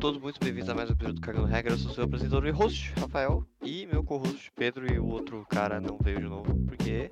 Todos 0.00 0.20
muito 0.20 0.40
bem-vindos 0.40 0.68
a 0.70 0.74
mais 0.74 0.88
um 0.88 0.92
episódio 0.94 1.16
do 1.16 1.20
Cagando 1.20 1.46
Regra. 1.46 1.72
Eu 1.74 1.78
sou 1.78 1.92
seu 1.92 2.04
apresentador 2.04 2.46
e 2.46 2.50
host, 2.50 2.92
Rafael, 2.98 3.44
e 3.62 3.86
meu 3.86 4.02
co-host, 4.02 4.50
Pedro, 4.56 4.90
e 4.92 4.98
o 4.98 5.06
outro 5.06 5.44
cara 5.48 5.80
não 5.80 5.98
veio 6.02 6.20
de 6.20 6.28
novo, 6.28 6.54
porque. 6.66 7.10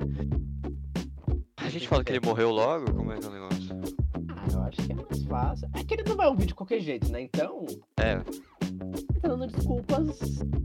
A 1.56 1.68
gente 1.68 1.86
fala 1.86 2.02
que 2.02 2.12
ele 2.12 2.24
morreu 2.24 2.50
logo? 2.50 2.92
Como 2.94 3.12
é 3.12 3.18
que 3.18 3.26
é 3.26 3.28
o 3.28 3.32
negócio? 3.32 3.76
Ah, 4.30 4.46
eu 4.52 4.62
acho 4.62 4.76
que 4.78 4.92
é 4.92 4.94
mais 4.94 5.24
fácil. 5.24 5.68
É 5.74 5.84
que 5.84 5.94
ele 5.94 6.04
não 6.04 6.16
vai 6.16 6.26
ouvir 6.28 6.46
de 6.46 6.54
qualquer 6.54 6.80
jeito, 6.80 7.10
né? 7.12 7.20
Então, 7.22 7.66
É, 7.98 8.16
tá 9.20 9.28
dando 9.28 9.46
desculpas 9.46 10.18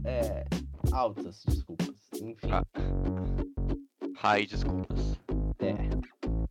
é, 0.05 0.45
altas, 0.93 1.43
desculpas. 1.45 1.95
Enfim, 2.21 2.47
Ah. 2.49 2.63
Rai, 4.15 4.45
desculpas. 4.45 5.19
é. 5.59 5.73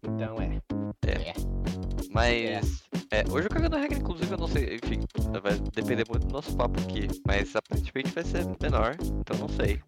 Então 0.06 0.36
é. 0.41 0.60
Mas. 2.10 2.32
é, 2.44 2.60
hoje 3.30 3.46
o 3.46 3.50
Cagando 3.50 3.77
Regra, 3.77 3.98
inclusive, 3.98 4.32
eu 4.32 4.38
não 4.38 4.48
sei, 4.48 4.77
enfim, 4.82 5.00
vai 5.42 5.52
depender 5.74 6.05
muito 6.08 6.27
do 6.27 6.32
nosso 6.32 6.56
papo 6.56 6.80
aqui, 6.80 7.06
mas 7.27 7.54
aparentemente 7.54 8.10
vai 8.10 8.24
ser 8.24 8.44
menor, 8.60 8.96
então 9.20 9.36
não 9.38 9.48
sei. 9.48 9.80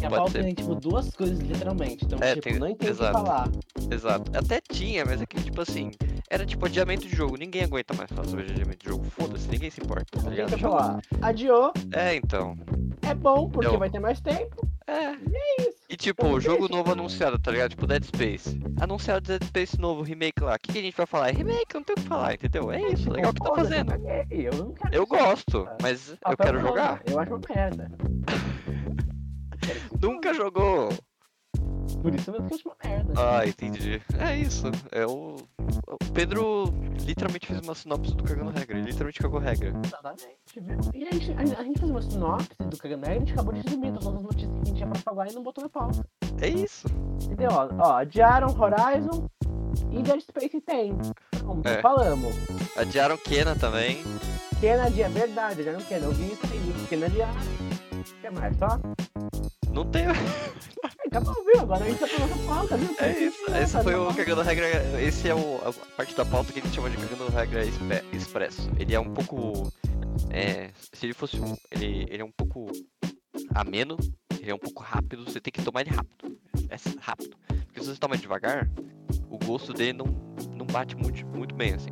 E 0.00 0.04
a 0.04 0.08
Pode 0.08 0.14
pauta 0.20 0.30
ser. 0.32 0.44
tem, 0.44 0.54
tipo, 0.54 0.74
duas 0.76 1.10
coisas 1.14 1.38
literalmente. 1.40 2.04
Então, 2.04 2.18
É, 2.22 2.34
tipo, 2.34 2.42
tem- 2.48 2.58
não 2.58 2.68
entendo 2.68 2.90
o 2.92 2.96
que 2.96 3.02
exato. 3.02 3.12
falar. 3.12 3.48
Exato. 3.90 4.30
Até 4.36 4.60
tinha, 4.60 5.04
mas 5.04 5.20
é 5.20 5.26
que, 5.26 5.42
tipo 5.42 5.60
assim, 5.60 5.90
era 6.30 6.46
tipo 6.46 6.64
adiamento 6.66 7.08
de 7.08 7.14
jogo. 7.16 7.36
Ninguém 7.36 7.64
aguenta 7.64 7.94
mais 7.94 8.10
falar 8.10 8.28
sobre 8.28 8.44
adiamento 8.44 8.78
de 8.84 8.90
jogo. 8.90 9.04
Foda-se, 9.10 9.48
ninguém 9.48 9.70
se 9.70 9.80
importa, 9.80 10.20
tá 10.22 10.30
ligado? 10.30 10.56
falar. 10.58 11.00
Adiou, 11.20 11.72
É, 11.92 12.14
então. 12.14 12.56
é 13.02 13.14
bom, 13.14 13.48
porque 13.50 13.74
Eu- 13.74 13.78
vai 13.78 13.90
ter 13.90 13.98
mais 13.98 14.20
tempo. 14.20 14.66
É. 14.86 15.12
isso. 15.62 15.77
E 15.90 15.96
tipo, 15.96 16.26
Então 16.26 16.40
jogo 16.40 16.68
novo 16.68 16.92
anunciado, 16.92 17.38
tá 17.38 17.50
ligado? 17.50 17.70
Tipo 17.70 17.86
Dead 17.86 18.04
Space. 18.04 18.60
Anunciado 18.78 19.26
Dead 19.26 19.42
Space 19.44 19.80
novo, 19.80 20.02
remake 20.02 20.42
lá. 20.42 20.54
O 20.54 20.58
que, 20.58 20.72
que 20.72 20.78
a 20.78 20.82
gente 20.82 20.96
vai 20.96 21.06
falar? 21.06 21.30
É 21.30 21.32
remake, 21.32 21.74
não 21.74 21.82
tem 21.82 21.94
o 21.96 22.00
que 22.00 22.06
falar, 22.06 22.34
entendeu? 22.34 22.70
É 22.70 22.92
isso, 22.92 23.10
legal 23.10 23.32
que 23.32 23.40
tá 23.40 23.54
fazendo. 23.54 23.92
Eu, 24.30 24.52
não 24.52 24.74
quero 24.74 24.94
Eu 24.94 25.06
gosto, 25.06 25.66
mas 25.80 26.10
eu 26.10 26.36
quero 26.36 26.60
jogar. 26.60 27.02
Eu 27.06 27.18
acho 27.18 27.40
merda. 27.48 27.90
Nunca 30.00 30.34
jogou. 30.34 30.90
Por 32.02 32.14
isso 32.14 32.30
mesmo 32.30 32.46
que 32.46 32.54
eu 32.54 32.56
acho 32.58 32.68
uma 32.68 32.76
merda. 32.84 33.12
Ah, 33.16 33.46
entendi. 33.46 34.00
É 34.18 34.36
isso. 34.36 34.66
É 34.92 35.04
o. 35.06 35.36
O 35.88 36.12
Pedro 36.12 36.72
literalmente 37.04 37.46
fez 37.46 37.60
uma 37.60 37.74
sinopse 37.74 38.14
do 38.14 38.22
Cagando 38.24 38.50
Regra. 38.50 38.78
Ele 38.78 38.86
literalmente 38.86 39.18
cagou 39.18 39.40
regra. 39.40 39.72
Exatamente, 39.84 40.60
viu? 40.60 40.78
E 40.94 41.06
a 41.06 41.12
gente, 41.12 41.32
a, 41.32 41.60
a 41.60 41.64
gente 41.64 41.78
fez 41.78 41.90
uma 41.90 42.02
sinopse 42.02 42.48
do 42.58 42.76
Cagané 42.76 43.06
e 43.08 43.16
a 43.16 43.18
gente 43.20 43.32
acabou 43.32 43.52
de 43.54 43.60
resumir 43.62 43.92
todas 43.92 44.14
as 44.16 44.22
notícias 44.22 44.50
que 44.52 44.60
a 44.60 44.64
gente 44.64 44.76
tinha 44.76 44.88
pra 44.88 45.00
falar 45.00 45.28
e 45.30 45.34
não 45.34 45.42
botou 45.42 45.62
na 45.64 45.70
pauta. 45.70 46.04
É 46.40 46.48
isso. 46.48 46.86
Entendeu? 47.24 47.50
Ó, 47.52 47.68
ó 47.78 47.96
adiaram 47.96 48.48
Horizon 48.48 49.28
e 49.90 50.02
Dead 50.02 50.20
Space 50.20 50.60
tem. 50.60 50.96
Como 51.44 51.62
É. 51.64 51.80
falamos. 51.80 52.34
Adiaram 52.76 53.16
Kena 53.16 53.54
também. 53.56 54.02
Kena 54.60 54.84
adia, 54.86 55.08
verdade, 55.08 55.60
adiaram 55.60 55.80
Kena. 55.80 56.06
Eu 56.06 56.12
vi 56.12 56.32
isso 56.32 56.42
aí. 56.46 56.86
Kena 56.88 57.06
adiaram. 57.06 57.40
O 57.98 58.20
que 58.20 58.30
mais? 58.30 58.56
Só? 58.56 58.68
Não 59.72 59.84
tem. 59.84 60.04
Acabou, 61.08 61.34
viu? 61.42 61.60
Agora 61.62 61.84
a 61.84 61.88
gente 61.88 61.98
tá 61.98 62.06
nossa 62.18 62.46
pauta, 62.46 62.76
viu? 62.76 62.94
É 62.98 63.18
isso. 63.18 63.46
Tá 63.46 63.62
Esse 63.62 63.82
foi 63.82 63.94
o. 63.94 64.14
Cagando 64.14 64.42
Regra. 64.42 65.02
Esse 65.02 65.28
é 65.28 65.34
o, 65.34 65.56
a 65.64 65.72
parte 65.96 66.14
da 66.14 66.24
pauta 66.24 66.52
que 66.52 66.60
a 66.60 66.62
gente 66.62 66.74
chama 66.74 66.90
de 66.90 66.98
Cagando 66.98 67.30
Regra 67.30 67.62
Expresso. 68.12 68.70
Ele 68.78 68.94
é 68.94 69.00
um 69.00 69.14
pouco. 69.14 69.72
É, 70.28 70.70
se 70.92 71.06
ele 71.06 71.14
fosse 71.14 71.40
um. 71.40 71.56
Ele, 71.70 72.06
ele 72.10 72.22
é 72.22 72.24
um 72.24 72.30
pouco 72.30 72.70
ameno, 73.54 73.96
ele 74.38 74.50
é 74.50 74.54
um 74.54 74.58
pouco 74.58 74.82
rápido, 74.82 75.24
você 75.24 75.40
tem 75.40 75.50
que 75.50 75.62
tomar 75.62 75.80
ele 75.80 75.90
rápido. 75.90 76.38
É 76.68 76.76
rápido. 77.00 77.36
Porque 77.48 77.80
se 77.80 77.86
você 77.86 77.98
toma 77.98 78.18
devagar, 78.18 78.68
o 79.30 79.38
gosto 79.38 79.72
dele 79.72 79.94
não, 79.94 80.06
não 80.54 80.66
bate 80.66 80.94
muito, 80.94 81.24
muito 81.26 81.54
bem, 81.54 81.72
assim. 81.72 81.90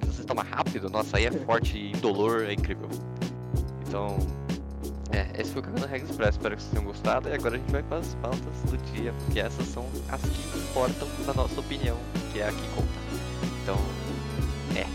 Se 0.00 0.06
você 0.06 0.24
toma 0.24 0.42
rápido, 0.42 0.90
nossa, 0.90 1.18
aí 1.18 1.26
é 1.26 1.30
forte 1.30 1.78
e 1.78 1.92
indolor, 1.92 2.42
é 2.42 2.52
incrível. 2.52 2.88
Então. 3.86 4.39
É, 5.12 5.40
esse 5.40 5.52
foi 5.52 5.60
o 5.60 5.64
Cagando 5.64 5.86
Regra 5.86 6.08
Expresso. 6.08 6.38
Espero 6.38 6.56
que 6.56 6.62
vocês 6.62 6.72
tenham 6.72 6.84
gostado. 6.84 7.28
E 7.28 7.32
agora 7.32 7.56
a 7.56 7.58
gente 7.58 7.72
vai 7.72 7.82
para 7.82 7.98
as 7.98 8.14
pautas 8.16 8.40
do 8.70 8.76
dia, 8.92 9.12
porque 9.24 9.40
essas 9.40 9.66
são 9.68 9.84
as 10.08 10.20
que 10.22 10.58
importam 10.58 11.08
na 11.26 11.34
nossa 11.34 11.58
opinião, 11.60 11.96
que 12.32 12.40
é 12.40 12.48
a 12.48 12.52
que 12.52 12.68
conta. 12.68 12.88
Então, 13.62 13.76
é. 14.76 14.86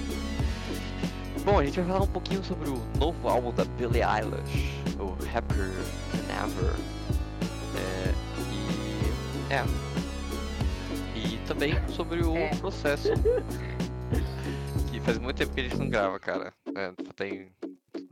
Bom, 1.43 1.59
a 1.59 1.65
gente 1.65 1.79
vai 1.79 1.89
falar 1.89 2.03
um 2.03 2.07
pouquinho 2.07 2.43
sobre 2.43 2.69
o 2.69 2.81
novo 2.97 3.27
álbum 3.27 3.51
da 3.53 3.65
Billie 3.65 4.01
Eilish, 4.01 4.81
o 4.99 5.11
Happier 5.35 5.69
Than 6.11 6.45
Ever. 6.45 6.75
É, 7.77 8.13
e. 9.49 9.53
É. 9.53 9.65
E 11.19 11.37
também 11.45 11.75
sobre 11.89 12.23
o 12.23 12.35
É. 12.35 12.49
processo. 12.55 13.09
Que 14.91 14.99
faz 15.01 15.17
muito 15.19 15.37
tempo 15.37 15.53
que 15.53 15.59
a 15.59 15.63
gente 15.63 15.77
não 15.77 15.89
grava, 15.89 16.17
cara. 16.19 16.53
É, 16.75 16.91
tem. 17.15 17.49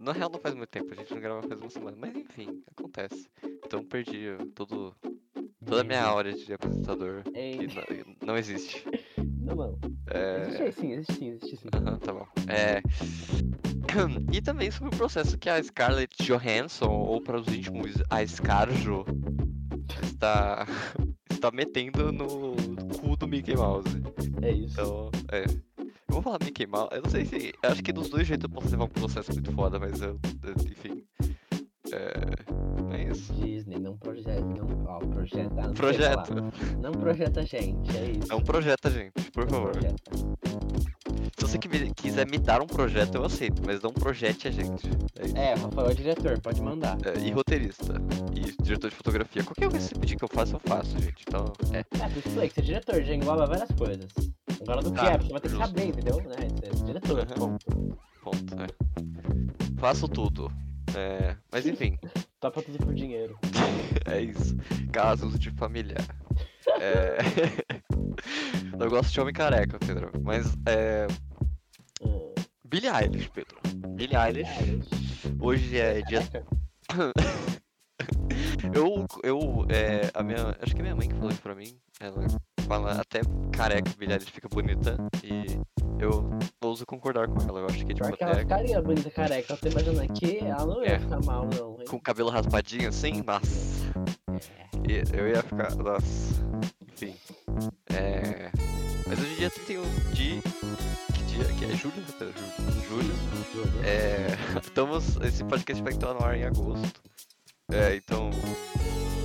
Na 0.03 0.11
real 0.11 0.29
não 0.31 0.39
faz 0.39 0.53
muito 0.53 0.69
tempo, 0.69 0.91
a 0.91 0.95
gente 0.95 1.13
não 1.13 1.21
grava 1.21 1.47
faz 1.47 1.59
uma 1.59 1.69
semana. 1.69 1.97
Mas 1.99 2.15
enfim, 2.15 2.61
acontece. 2.75 3.29
Então 3.65 3.83
perdi 3.85 4.25
todo, 4.53 4.93
toda 5.65 5.81
a 5.81 5.83
minha 5.83 6.03
aura 6.03 6.33
de 6.33 6.53
apresentador. 6.53 7.23
Que 7.23 7.39
Ei, 7.39 7.67
não, 8.19 8.27
não 8.27 8.37
existe. 8.37 8.85
não, 9.39 9.55
não. 9.55 9.79
Existe 10.41 10.61
É. 10.61 10.65
aí 10.65 10.71
sim, 10.73 10.91
existe 10.91 11.13
sim, 11.13 11.29
existe 11.29 11.57
sim. 11.57 11.69
Aham, 11.73 11.97
tá 11.99 12.13
bom. 12.13 12.27
É. 12.47 12.81
E 14.33 14.41
também 14.41 14.71
sobre 14.71 14.95
o 14.95 14.97
processo 14.97 15.37
que 15.37 15.47
a 15.47 15.61
Scarlett 15.61 16.15
Johansson, 16.23 16.89
ou 16.89 17.21
para 17.21 17.39
os 17.39 17.47
íntimos, 17.47 17.93
a 18.09 18.25
Scarjo, 18.25 19.05
está, 20.01 20.65
está 21.29 21.51
metendo 21.51 22.11
no 22.11 22.55
cu 22.99 23.15
do 23.15 23.27
Mickey 23.27 23.55
Mouse. 23.55 23.87
É 24.41 24.51
isso. 24.51 24.73
Então, 24.73 25.11
é. 25.31 25.43
Eu 26.13 26.22
vou 26.22 26.22
falar 26.22 26.38
Mickey 26.44 26.68
Mouse, 26.68 26.90
eu 26.91 27.01
não 27.01 27.09
sei 27.09 27.25
se. 27.25 27.53
Eu 27.63 27.72
acho 27.72 27.81
que 27.81 27.91
dos 27.91 28.07
dois 28.07 28.28
jeitos 28.28 28.44
eu 28.44 28.50
posso 28.53 28.69
levar 28.69 28.84
um 28.84 28.88
processo 28.88 29.34
muito 29.34 29.51
foda, 29.51 29.79
mas 29.79 30.00
eu. 30.00 30.19
eu- 30.44 30.53
enfim. 30.72 31.03
É. 31.91 32.96
É 32.96 33.03
isso. 33.12 33.34
Disney, 33.34 33.79
não 33.79 33.97
projeta. 33.97 34.40
Não, 34.41 34.85
ó, 34.88 35.00
projeta. 35.00 35.50
não 35.56 35.74
falar. 35.74 36.25
Não 36.79 36.91
projeta 36.91 37.40
a 37.41 37.44
gente, 37.44 37.97
é 37.97 38.12
isso. 38.12 38.28
Não 38.29 38.41
projeta, 38.41 38.91
gente, 38.91 39.31
por 39.31 39.50
favor. 39.50 39.72
projeta. 39.72 40.03
Se 41.38 41.41
você 41.47 41.57
me- 41.68 41.94
quiser 41.94 42.28
me 42.30 42.38
dar 42.38 42.62
um 42.62 42.68
projeto, 42.68 43.16
eu 43.16 43.25
aceito, 43.25 43.62
mas 43.66 43.81
não 43.81 43.91
projete 43.91 44.47
a 44.47 44.51
gente. 44.51 44.88
É. 45.35 45.51
É, 45.51 45.53
Rafael 45.56 45.90
é 45.90 45.94
diretor, 45.94 46.40
pode 46.40 46.62
mandar. 46.62 46.97
É, 47.06 47.19
e 47.28 47.31
roteirista. 47.31 47.94
E 48.35 48.63
diretor 48.63 48.90
de 48.90 48.95
fotografia. 48.95 49.44
Qualquer 49.44 49.69
coisa 49.69 49.88
que 49.88 49.94
você 49.95 50.00
pedir 50.00 50.16
que 50.16 50.24
eu 50.24 50.30
faça, 50.30 50.56
eu 50.56 50.59
faço, 50.59 50.97
gente. 51.00 51.24
Então, 51.28 51.45
é. 51.74 51.80
É, 51.80 52.09
que 52.09 52.47
que 52.47 52.53
ser 52.56 52.62
diretor 52.62 53.03
já 53.03 53.13
engloba 53.16 53.45
várias 53.47 53.72
coisas. 53.72 54.07
Agora 54.63 54.81
do 54.81 54.91
que 54.91 54.97
Tá, 54.97 55.12
é, 55.12 55.18
você 55.18 55.31
vai 55.31 55.41
ter 55.41 55.50
que 55.50 55.57
saber, 55.57 55.85
entendeu? 55.88 56.18
Né? 56.24 56.35
Ser 56.75 56.85
diretor, 56.85 57.19
Aham. 57.19 57.35
bom. 57.38 57.57
Ponto, 58.22 58.56
é. 58.62 58.68
Faço 59.78 60.07
tudo. 60.07 60.51
É, 60.96 61.35
mas 61.51 61.66
enfim, 61.66 61.97
Topa 62.40 62.62
tudo 62.62 62.78
por 62.78 62.94
dinheiro. 62.94 63.38
é 64.06 64.21
isso. 64.21 64.56
Casos 64.92 65.38
de 65.39 65.50
familiar. 65.51 66.06
É... 66.80 67.18
Eu 68.80 68.89
gosto 68.89 69.12
de 69.12 69.21
homem 69.21 69.33
careca, 69.33 69.77
Pedro. 69.80 70.12
Mas 70.21 70.54
é. 70.66 71.07
Hum, 72.01 72.33
Billie 72.66 72.89
Eilish, 72.89 73.30
Pedro. 73.30 73.57
Billie 73.95 74.18
Eilish. 74.18 74.81
Hoje 75.39 75.77
é 75.77 76.01
dia. 76.01 76.21
Eu. 78.73 79.05
Eu. 79.23 79.65
É, 79.69 80.09
a 80.13 80.23
minha. 80.23 80.55
Acho 80.61 80.73
que 80.75 80.79
é 80.81 80.83
minha 80.83 80.95
mãe 80.95 81.07
que 81.07 81.15
falou 81.15 81.31
isso 81.31 81.41
pra 81.41 81.55
mim. 81.55 81.75
Ela 82.00 82.25
fala 82.67 82.94
até 83.01 83.21
careca, 83.51 83.91
Eilish 84.00 84.31
fica 84.31 84.47
bonita. 84.50 84.97
E 85.23 85.45
eu 86.00 86.29
ouso 86.61 86.85
concordar 86.85 87.27
com 87.27 87.39
ela. 87.47 87.59
Eu 87.61 87.65
acho 87.67 87.85
que, 87.85 87.94
tipo, 87.94 88.05
Pior 88.07 88.17
que 88.17 88.23
ela 88.23 88.31
até 88.33 88.41
ficaria 88.41 88.81
bonita 88.81 89.09
careca. 89.11 89.53
Eu 89.53 89.57
tô 89.57 89.67
imaginando 89.67 90.01
aqui, 90.01 90.38
ela 90.39 90.65
não 90.65 90.83
ia 90.83 90.91
É. 90.94 91.00
ficar 91.00 91.21
mal, 91.25 91.47
não. 91.53 91.79
hein? 91.79 91.85
com 91.89 91.97
o 91.97 92.01
cabelo 92.01 92.29
raspadinho 92.29 92.89
assim, 92.89 93.21
nossa. 93.25 93.94
É. 94.88 95.19
Eu 95.19 95.27
ia 95.29 95.41
ficar. 95.44 95.75
Nossa. 95.75 96.44
Enfim. 96.91 97.15
É. 97.94 98.51
Mas 99.07 99.19
hoje 99.19 99.33
é 99.33 99.38
dia 99.38 99.49
31 99.49 99.83
de. 100.13 100.41
Que 101.13 101.23
dia? 101.23 101.45
Que 101.57 101.65
é 101.65 101.75
julho? 101.75 101.95
né, 101.97 102.06
Pedro? 102.19 102.33
Julho. 102.89 103.13
Julho. 103.53 103.85
É. 103.85 104.27
Estamos. 104.61 105.15
Esse 105.17 105.44
podcast 105.44 105.81
vai 105.83 105.94
entrar 105.94 106.13
no 106.13 106.23
ar 106.23 106.35
em 106.38 106.44
agosto. 106.44 107.01
É, 107.73 107.95
então. 107.95 108.29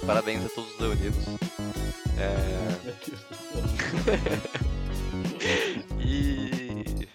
Parabéns 0.06 0.44
a 0.44 0.48
todos 0.48 0.72
os 0.72 0.80
leoninos. 0.80 1.26
É. 2.18 2.68
E. 6.00 7.08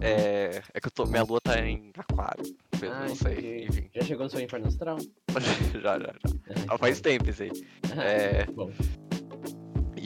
É. 0.00 0.62
É 0.72 0.80
que 0.80 0.86
eu 0.86 0.90
tô. 0.90 1.06
Minha 1.06 1.24
lua 1.24 1.40
tá 1.40 1.58
em 1.60 1.90
aquário. 1.96 2.44
Ah, 2.82 3.06
não 3.08 3.14
sei. 3.16 3.32
entendi. 3.32 3.66
Enfim. 3.66 3.90
Já 3.94 4.02
chegou 4.02 4.24
no 4.24 4.30
seu 4.30 4.40
inferno 4.40 4.68
astral? 4.68 4.98
já, 5.74 5.80
já, 5.80 5.98
já. 5.98 6.64
Ah, 6.68 6.78
faz 6.78 7.00
tempo 7.00 7.28
isso 7.28 7.42
aí. 7.42 7.50
É. 7.96 8.44
Bom, 8.46 8.70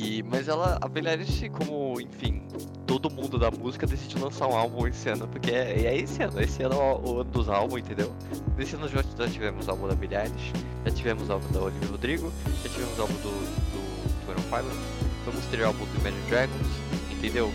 E, 0.02 0.22
mas 0.22 0.48
ela, 0.48 0.78
a 0.80 0.88
Billie 0.88 1.10
Eilish, 1.10 1.50
como, 1.50 2.00
enfim, 2.00 2.42
todo 2.86 3.10
mundo 3.10 3.38
da 3.38 3.50
música 3.50 3.86
decidiu 3.86 4.24
lançar 4.24 4.46
um 4.46 4.56
álbum 4.56 4.86
esse 4.86 5.10
ano, 5.10 5.28
porque 5.28 5.50
é, 5.50 5.84
é 5.84 5.96
esse 5.96 6.22
ano, 6.22 6.40
esse 6.40 6.62
ano 6.62 6.74
é 6.74 6.78
o, 6.78 7.00
o 7.04 7.20
ano 7.20 7.30
dos 7.30 7.50
álbuns, 7.50 7.80
entendeu? 7.80 8.10
Esse 8.58 8.76
ano 8.76 8.88
já, 8.88 9.02
já 9.02 9.28
tivemos 9.28 9.68
o 9.68 9.70
álbum 9.70 9.88
da 9.88 9.94
Billie 9.94 10.16
Eilish, 10.16 10.52
já 10.86 10.90
tivemos 10.90 11.28
o 11.28 11.32
álbum 11.34 11.52
da 11.52 11.60
Olivia 11.60 11.88
Rodrigo, 11.88 12.32
já 12.62 12.70
tivemos 12.70 12.98
o 12.98 13.02
álbum 13.02 13.14
do, 13.14 13.30
do 13.74 14.42
Pilots, 14.48 14.78
vamos 15.26 15.44
ter 15.46 15.60
o 15.60 15.66
álbum 15.66 15.84
do 15.84 15.98
Imagine 16.00 16.22
Dragons, 16.30 16.68
entendeu? 17.10 17.52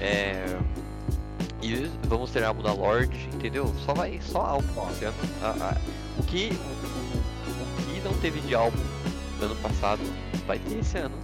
É, 0.00 0.58
E 1.62 1.90
vamos 2.08 2.30
ter 2.30 2.42
álbum 2.42 2.62
da 2.62 2.72
Lorde, 2.72 3.28
entendeu? 3.34 3.72
Só 3.84 3.92
vai, 3.94 4.18
só 4.22 4.40
álbum 4.40 4.90
esse 4.90 5.04
ano. 5.04 5.16
O, 6.18 6.22
que, 6.22 6.50
o, 6.50 6.54
o, 6.54 7.62
o 7.62 7.66
que 7.84 8.00
não 8.00 8.14
teve 8.14 8.40
de 8.40 8.54
álbum 8.54 8.78
no 9.38 9.46
ano 9.46 9.56
passado, 9.56 10.00
vai 10.46 10.58
ter 10.58 10.78
esse 10.78 10.98
ano. 10.98 11.16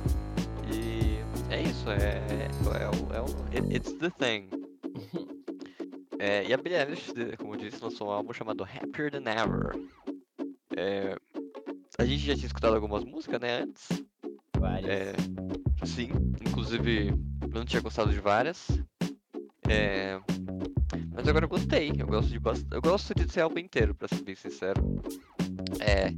E 0.73 1.19
é 1.53 1.62
isso, 1.62 1.91
é, 1.91 1.97
é, 1.97 2.49
é, 2.82 3.20
o- 3.20 3.70
é 3.70 3.75
it's 3.76 3.93
the 3.94 4.11
thing. 4.11 4.49
É, 6.20 6.44
e 6.44 6.53
a 6.53 6.56
Billie 6.56 6.76
Eilish, 6.76 7.12
como 7.38 7.55
eu 7.55 7.59
disse, 7.59 7.81
lançou 7.81 8.09
um 8.09 8.11
álbum 8.11 8.32
chamado 8.32 8.65
Happier 8.65 9.09
Than 9.09 9.23
Ever. 9.31 9.70
É, 10.76 11.15
a 11.97 12.05
gente 12.05 12.26
já 12.26 12.35
tinha 12.35 12.47
escutado 12.47 12.75
algumas 12.75 13.05
músicas, 13.05 13.41
né, 13.41 13.61
antes. 13.62 13.87
Várias. 14.59 14.91
É, 14.91 15.12
sim, 15.87 16.09
inclusive 16.44 17.11
eu 17.11 17.49
não 17.55 17.65
tinha 17.65 17.81
gostado 17.81 18.11
de 18.11 18.19
várias. 18.19 18.67
É, 19.69 20.19
mas 21.12 21.29
agora 21.29 21.44
eu 21.44 21.49
gostei. 21.49 21.93
Eu 21.99 22.06
gosto 22.06 22.29
de 22.31 22.38
bast... 22.38 22.67
Eu 22.70 22.81
gosto 22.81 23.14
desse 23.14 23.40
álbum 23.40 23.58
inteiro, 23.58 23.94
pra 23.94 24.08
ser 24.08 24.23
bem 24.23 24.35
sincero. 24.35 25.02
É, 25.81 26.12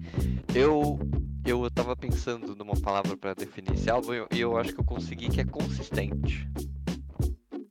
eu 0.55 0.99
eu 1.45 1.71
tava 1.71 1.97
pensando 1.97 2.55
numa 2.55 2.75
palavra 2.81 3.17
pra 3.17 3.35
definir 3.35 3.73
esse 3.73 3.91
álbum 3.91 4.13
e 4.13 4.19
eu, 4.19 4.29
eu 4.31 4.57
acho 4.57 4.73
que 4.75 4.81
eu 4.81 4.85
consegui 4.85 5.29
que 5.29 5.41
é 5.41 5.45
consistente. 5.45 6.49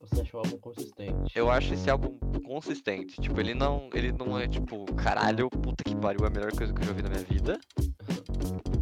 Você 0.01 0.21
achou 0.21 0.41
o 0.41 0.43
álbum 0.43 0.57
consistente? 0.57 1.31
Eu 1.35 1.51
acho 1.51 1.73
esse 1.73 1.89
álbum 1.89 2.17
consistente. 2.43 3.21
Tipo, 3.21 3.39
ele 3.39 3.53
não, 3.53 3.89
ele 3.93 4.11
não 4.11 4.37
é 4.37 4.47
tipo, 4.47 4.85
caralho, 4.95 5.49
puta 5.49 5.83
que 5.83 5.95
pariu, 5.95 6.25
é 6.25 6.27
a 6.27 6.31
melhor 6.31 6.51
coisa 6.51 6.73
que 6.73 6.81
eu 6.81 6.85
já 6.85 6.93
vi 6.93 7.03
na 7.03 7.09
minha 7.09 7.23
vida. 7.23 7.59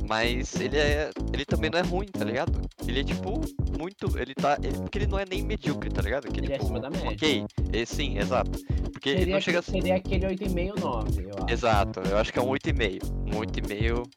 Mas 0.07 0.55
ele 0.59 0.77
é. 0.77 1.09
Ele 1.33 1.45
também 1.45 1.69
não 1.69 1.79
é 1.79 1.81
ruim, 1.81 2.07
tá 2.07 2.23
ligado? 2.23 2.61
Ele 2.87 3.01
é 3.01 3.03
tipo 3.03 3.41
muito. 3.77 4.17
Ele 4.17 4.33
tá. 4.33 4.57
Ele, 4.63 4.77
porque 4.77 4.99
ele 4.99 5.07
não 5.07 5.19
é 5.19 5.25
nem 5.25 5.43
medíocre, 5.43 5.89
tá 5.89 6.01
ligado? 6.01 6.27
Que, 6.27 6.39
Ele 6.39 6.47
é 6.47 6.57
tipo, 6.57 6.63
acima 6.63 6.79
da 6.79 6.89
média. 6.89 7.11
Ok, 7.11 7.45
é, 7.73 7.85
sim, 7.85 8.17
exato. 8.17 8.51
Porque 8.91 9.09
ele 9.09 9.19
Seria, 9.19 9.33
não 9.33 9.41
chega 9.41 9.61
seria 9.61 9.95
aquele 9.95 10.25
8,5, 10.25 10.79
9, 10.79 11.23
eu 11.23 11.29
acho. 11.43 11.53
Exato, 11.53 11.99
eu 11.99 12.17
acho 12.17 12.33
que 12.33 12.39
é 12.39 12.41
um 12.41 12.47
8,5. 12.47 13.03
Um 13.27 13.39
8,5 13.39 14.09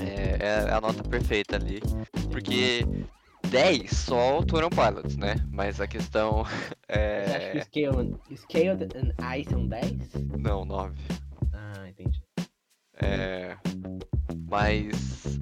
é, 0.00 0.38
é 0.40 0.72
a 0.72 0.80
nota 0.80 1.02
perfeita 1.02 1.56
ali. 1.56 1.80
Porque 2.30 2.86
10 3.48 3.90
só 3.90 4.38
o 4.38 4.44
Turon 4.44 4.68
Pilots, 4.68 5.16
né? 5.16 5.36
Mas 5.50 5.80
a 5.80 5.86
questão 5.86 6.44
Você 6.88 7.36
acha 7.36 7.50
que 7.50 7.58
é. 7.58 7.62
Scaled, 7.62 8.16
Scaled 8.36 8.88
and 8.96 9.36
I 9.36 9.44
são 9.44 9.66
10? 9.66 9.92
Não, 10.38 10.64
9. 10.64 10.94
É. 13.02 13.56
Mas. 14.50 15.38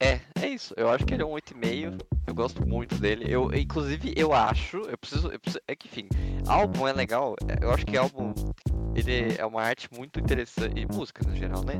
É, 0.00 0.20
é 0.40 0.48
isso. 0.48 0.74
Eu 0.76 0.90
acho 0.90 1.06
que 1.06 1.14
ele 1.14 1.22
é 1.22 1.26
um 1.26 1.30
8,5. 1.30 1.98
Eu 2.26 2.34
gosto 2.34 2.66
muito 2.66 2.96
dele. 2.96 3.24
Eu, 3.28 3.52
inclusive, 3.54 4.12
eu 4.16 4.32
acho. 4.32 4.78
Eu 4.78 4.98
preciso, 4.98 5.28
eu 5.28 5.38
preciso. 5.40 5.62
É 5.66 5.74
que, 5.74 5.88
enfim, 5.88 6.08
álbum 6.46 6.86
é 6.86 6.92
legal. 6.92 7.34
é, 7.48 7.64
Eu 7.64 7.70
acho 7.70 7.86
que 7.86 7.96
álbum. 7.96 8.34
Ele 8.94 9.36
é 9.38 9.44
uma 9.44 9.62
arte 9.62 9.88
muito 9.94 10.18
interessante. 10.18 10.80
E 10.80 10.86
música 10.86 11.22
no 11.26 11.34
geral, 11.36 11.62
né? 11.64 11.74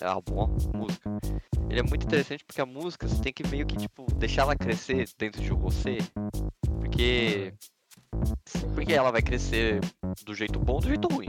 É 0.00 0.06
Álbum, 0.06 0.38
ó, 0.38 0.46
música. 0.76 1.10
Ele 1.68 1.80
é 1.80 1.82
muito 1.82 2.04
interessante 2.04 2.44
porque 2.44 2.60
a 2.60 2.66
música 2.66 3.06
você 3.06 3.22
tem 3.22 3.32
que 3.32 3.46
meio 3.48 3.66
que, 3.66 3.76
tipo, 3.76 4.06
deixar 4.14 4.42
ela 4.42 4.56
crescer 4.56 5.08
dentro 5.18 5.40
de 5.40 5.50
você. 5.50 5.98
Porque. 6.78 7.52
Porque 8.74 8.92
ela 8.92 9.10
vai 9.10 9.22
crescer 9.22 9.80
do 10.24 10.34
jeito 10.34 10.58
bom 10.58 10.80
do 10.80 10.88
jeito 10.88 11.08
ruim. 11.08 11.28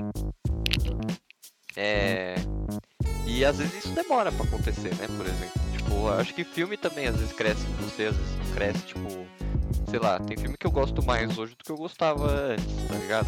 É. 1.76 2.36
E 3.26 3.44
às 3.44 3.58
vezes 3.58 3.86
isso 3.86 3.94
demora 3.96 4.32
pra 4.32 4.46
acontecer, 4.46 4.94
né? 4.96 5.08
Por 5.18 5.26
exemplo. 5.26 5.62
Tipo, 5.72 6.08
acho 6.10 6.34
que 6.34 6.44
filme 6.44 6.78
também 6.78 7.08
às 7.08 7.16
vezes 7.16 7.34
cresce 7.34 7.66
em 7.66 7.74
você, 7.84 8.06
às 8.06 8.16
vezes 8.16 8.38
não 8.38 8.54
cresce, 8.54 8.86
tipo. 8.86 9.08
Sei 9.90 10.00
lá, 10.00 10.20
tem 10.20 10.36
filme 10.38 10.56
que 10.58 10.66
eu 10.66 10.72
gosto 10.72 11.04
mais 11.06 11.38
hoje 11.38 11.56
do 11.56 11.64
que 11.64 11.72
eu 11.72 11.78
gostava 11.78 12.28
antes, 12.28 12.66
tá 12.88 12.96
ligado? 12.96 13.28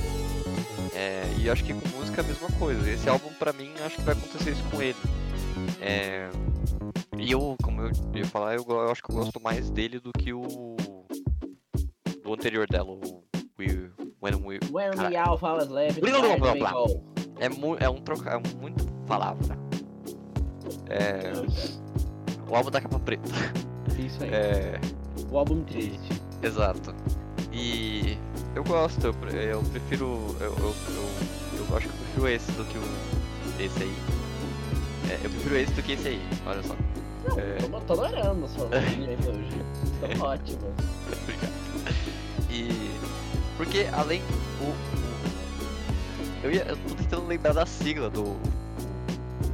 É, 0.94 1.24
e 1.39 1.50
acho 1.50 1.63
que 1.63 1.74
com 1.74 1.88
música 1.89 2.21
é 2.21 2.24
a 2.24 2.27
mesma 2.27 2.50
coisa. 2.57 2.89
Esse 2.89 3.07
álbum 3.09 3.31
pra 3.33 3.53
mim 3.53 3.71
acho 3.86 3.97
que 3.97 4.01
vai 4.01 4.13
acontecer 4.15 4.51
isso 4.51 4.63
com 4.71 4.81
ele. 4.81 4.97
É, 5.81 6.30
e 7.18 7.31
eu, 7.31 7.56
como 7.63 7.81
eu 7.81 7.92
ia 8.15 8.25
falar, 8.25 8.56
eu, 8.56 8.65
eu 8.68 8.92
acho 8.92 9.03
que 9.03 9.12
eu 9.12 9.15
gosto 9.15 9.39
mais 9.42 9.69
dele 9.69 10.00
do 10.00 10.12
que 10.12 10.33
o. 10.33 10.75
do 12.24 12.33
anterior 12.33 12.68
dela, 12.68 12.89
o 12.89 13.24
When 14.21 14.36
We. 14.44 14.59
When 14.71 14.92
Cara- 14.92 15.09
we 15.09 15.15
all 15.18 15.38
fall 15.38 15.59
Blá, 16.57 16.74
É, 17.39 17.49
mu 17.49 17.75
é 17.79 17.89
um 17.89 17.97
troca 18.01 18.29
é 18.31 18.57
muito 18.59 18.85
palavra. 19.07 19.57
É, 20.89 21.31
o 22.49 22.55
álbum 22.55 22.71
da 22.71 22.81
capa 22.81 22.99
preta. 22.99 23.23
Isso 23.97 24.23
aí. 24.23 24.29
É, 24.33 24.79
O 25.31 25.37
álbum 25.37 25.63
triste. 25.63 26.21
exato. 26.41 26.93
E 27.51 28.17
eu 28.55 28.63
gosto, 28.63 29.05
eu, 29.07 29.13
pre- 29.13 29.33
eu 29.53 29.61
prefiro. 29.63 30.35
Eu, 30.39 30.53
eu, 30.57 30.75
eu, 30.89 31.69
eu 31.69 31.77
acho 31.77 31.87
que 31.87 31.93
eu 31.93 31.99
prefiro 31.99 32.27
esse 32.27 32.51
do 32.53 32.65
que 32.65 32.77
o. 32.77 32.83
esse 33.63 33.83
aí. 33.83 33.95
É, 35.11 35.15
eu 35.25 35.29
prefiro 35.29 35.55
esse 35.57 35.73
do 35.73 35.83
que 35.83 35.91
esse 35.93 36.07
aí, 36.07 36.21
olha 36.45 36.63
só. 36.63 36.75
Não, 37.27 37.39
É. 37.39 37.57
tô 37.57 37.79
tolerando 37.95 38.47
suas 38.47 38.67
opiniões 38.67 39.27
hoje. 39.27 39.61
Estão 40.11 40.27
ótimas. 40.27 40.73
Obrigado. 41.23 41.53
E. 42.49 42.91
Porque 43.57 43.87
além. 43.93 44.21
O- 44.61 44.94
eu, 46.45 46.51
ia, 46.51 46.63
eu 46.68 46.77
tô 46.77 46.94
tentando 46.95 47.25
lembrar 47.25 47.53
da 47.53 47.65
sigla 47.65 48.07
do. 48.07 48.39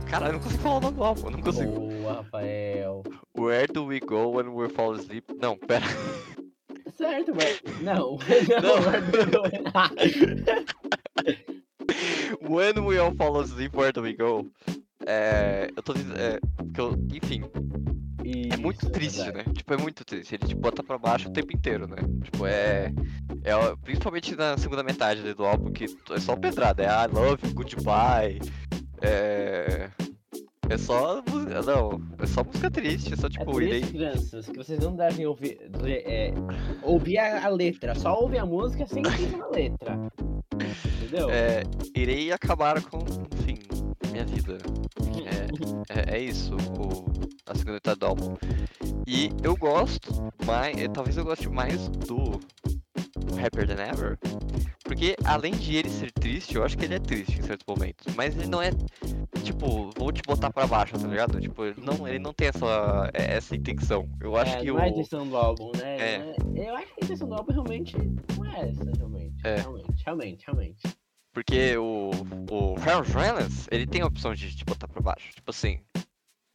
Caralho, 0.10 0.32
eu 0.32 0.34
não 0.34 0.40
consigo 0.42 0.62
falar 0.62 0.76
o 0.76 0.82
nome 0.82 0.98
do 0.98 1.04
álbum, 1.06 1.28
eu 1.28 1.32
não 1.32 1.42
consigo. 1.42 1.72
Boa, 1.72 2.14
Rafael. 2.16 3.04
Where 3.38 3.68
do 3.72 3.86
we 3.86 4.02
go 4.02 4.30
when 4.32 4.50
we 4.50 4.68
fall 4.68 4.92
asleep? 4.92 5.24
Não, 5.42 5.58
pera. 5.58 5.86
Certo, 6.98 7.34
mas. 7.34 7.62
Não, 7.82 8.20
Não. 8.62 8.76
não. 9.32 9.44
When 12.42 12.86
we 12.86 13.00
all 13.00 13.16
fall 13.16 13.40
asleep, 13.40 13.74
where 13.74 13.94
do 13.94 14.02
we 14.02 14.14
go? 14.14 14.52
É. 15.06 15.70
Eu 15.74 15.82
tô 15.82 15.94
dizendo. 15.94 16.18
É, 16.20 16.42
porque 16.58 16.82
eu, 16.82 16.98
enfim, 17.14 17.44
é 18.52 18.58
muito 18.58 18.84
Isso, 18.84 18.92
triste, 18.92 19.24
verdade. 19.24 19.48
né? 19.48 19.54
Tipo, 19.56 19.74
é 19.74 19.78
muito 19.78 20.06
triste. 20.06 20.36
Ele 20.36 20.48
te 20.48 20.56
bota 20.56 20.84
pra 20.84 20.98
baixo 20.98 21.30
o 21.30 21.34
tempo 21.34 21.56
inteiro, 21.56 21.88
né? 21.88 21.98
Tipo, 22.24 22.46
é. 22.46 22.94
é 23.44 23.76
principalmente 23.84 24.36
na 24.36 24.58
segunda 24.58 24.84
metade 24.84 25.34
do 25.34 25.46
álbum, 25.46 25.72
que 25.72 25.86
é 26.12 26.20
só 26.20 26.36
pedrada. 26.36 26.84
É 26.84 26.88
I 26.88 27.08
love 27.08 27.48
you, 27.48 27.54
goodbye. 27.54 28.40
É. 29.02 29.90
É 30.70 30.78
só 30.78 31.22
música. 31.30 31.62
Não, 31.64 32.02
é 32.18 32.26
só 32.26 32.44
música 32.46 32.72
triste. 32.72 33.14
É 33.14 33.18
só 33.18 33.28
É 33.28 33.30
tipo, 33.30 33.62
irei. 33.62 33.80
isso, 33.80 33.92
crianças, 33.92 34.46
que 34.48 34.56
vocês 34.58 34.80
não 34.80 34.96
devem 34.96 35.26
ouvir, 35.26 35.60
é, 35.86 36.34
ouvir 36.82 37.18
a, 37.18 37.46
a 37.46 37.50
letra. 37.50 37.94
Só 37.94 38.18
ouvir 38.22 38.38
a 38.38 38.46
música 38.46 38.88
sem 38.88 39.04
pensar 39.04 39.38
na 39.38 39.48
letra. 39.50 40.00
Entendeu? 41.02 41.30
É, 41.30 41.64
irei 41.94 42.32
acabar 42.32 42.82
com, 42.84 43.00
enfim, 43.40 43.58
minha 44.12 44.24
vida. 44.26 44.58
É, 45.90 46.16
é 46.16 46.20
isso, 46.20 46.56
o, 46.56 47.06
a 47.46 47.54
segunda 47.56 47.74
metade 47.74 48.00
do 48.00 48.06
álbum. 48.06 48.36
E 49.08 49.30
eu 49.44 49.56
gosto 49.56 50.12
mais, 50.46 50.78
eh, 50.78 50.88
talvez 50.88 51.18
eu 51.18 51.24
goste 51.26 51.50
mais 51.50 51.90
do 51.90 52.40
Happier 53.44 53.68
Than 53.68 53.82
Ever, 53.84 54.18
porque 54.84 55.16
além 55.26 55.54
de 55.54 55.76
ele 55.76 55.90
ser 55.90 56.12
triste, 56.12 56.56
eu 56.56 56.64
acho 56.64 56.78
que 56.78 56.86
ele 56.86 56.96
é 56.96 57.00
triste 57.00 57.40
em 57.40 57.42
certos 57.42 57.66
momentos, 57.68 58.14
mas 58.16 58.36
ele 58.36 58.48
não 58.48 58.62
é, 58.62 58.72
tipo, 59.44 59.90
vou 59.98 60.12
te 60.12 60.22
botar 60.26 60.52
pra 60.52 60.68
baixo, 60.68 60.98
tá 60.98 61.08
ligado? 61.08 61.40
Tipo, 61.40 61.66
ele 61.66 61.82
não, 61.82 62.08
ele 62.08 62.20
não 62.20 62.34
tem 62.34 62.48
essa, 62.50 63.10
eh, 63.14 63.36
essa 63.38 63.56
intenção. 63.56 64.08
Eu 64.22 64.36
acho 64.36 64.56
É, 64.56 64.60
que 64.60 64.68
não 64.68 64.76
o... 64.76 64.80
é 64.80 64.84
a 64.84 64.90
intenção 64.90 65.28
do 65.28 65.36
álbum, 65.38 65.72
né? 65.76 65.98
É. 65.98 66.36
É- 66.56 66.70
Eu 66.70 66.76
acho 66.76 66.88
que 66.94 67.02
a 67.02 67.06
intenção 67.06 67.28
do 67.28 67.34
álbum 67.36 67.52
realmente 67.54 67.98
não 68.38 68.46
é 68.46 68.70
essa, 68.70 68.92
realmente. 68.98 69.36
É. 69.44 69.56
Realmente, 69.56 70.04
realmente, 70.06 70.46
realmente. 70.46 71.01
Porque 71.34 71.78
o, 71.78 72.12
o 72.50 72.76
Ryan 72.76 73.02
Reynolds, 73.04 73.68
ele 73.72 73.88
tem 73.88 74.02
a 74.02 74.06
opção 74.08 74.34
de 74.34 74.54
te 74.56 74.66
botar 74.66 74.88
pra 74.88 75.02
baixo. 75.02 75.32
Tipo 75.34 75.50
assim, 75.52 75.80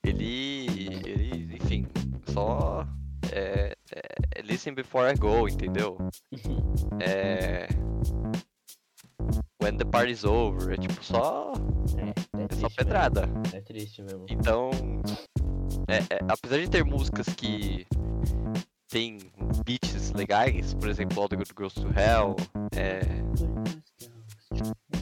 ele, 0.04 0.66
ele 1.06 1.56
enfim, 1.56 1.86
só 2.28 2.86
é, 3.32 3.74
é, 3.92 4.42
listen 4.42 4.74
before 4.74 5.10
I 5.10 5.14
go, 5.16 5.48
entendeu? 5.48 5.96
É, 7.00 7.68
when 9.62 9.76
the 9.78 9.84
party's 9.84 10.24
over, 10.24 10.74
é 10.74 10.76
tipo 10.76 11.02
só, 11.02 11.52
É, 11.96 12.40
é, 12.40 12.46
é 12.50 12.56
só 12.56 12.68
pedrada. 12.68 13.26
Mesmo. 13.26 13.42
É 13.56 13.60
triste 13.62 14.02
mesmo. 14.02 14.26
Então, 14.28 14.70
é- 15.88 16.14
é, 16.14 16.18
apesar 16.28 16.58
de 16.58 16.68
ter 16.68 16.84
músicas 16.84 17.26
que 17.30 17.86
tem 18.88 19.18
beats 19.64 20.12
legais, 20.12 20.74
por 20.74 20.88
exemplo, 20.88 21.20
All 21.20 21.28
the 21.28 21.36
Good 21.36 21.52
Girls 21.56 21.74
to 21.80 21.88
Hell, 21.98 22.36
é, 22.76 23.00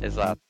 exato. 0.02 0.40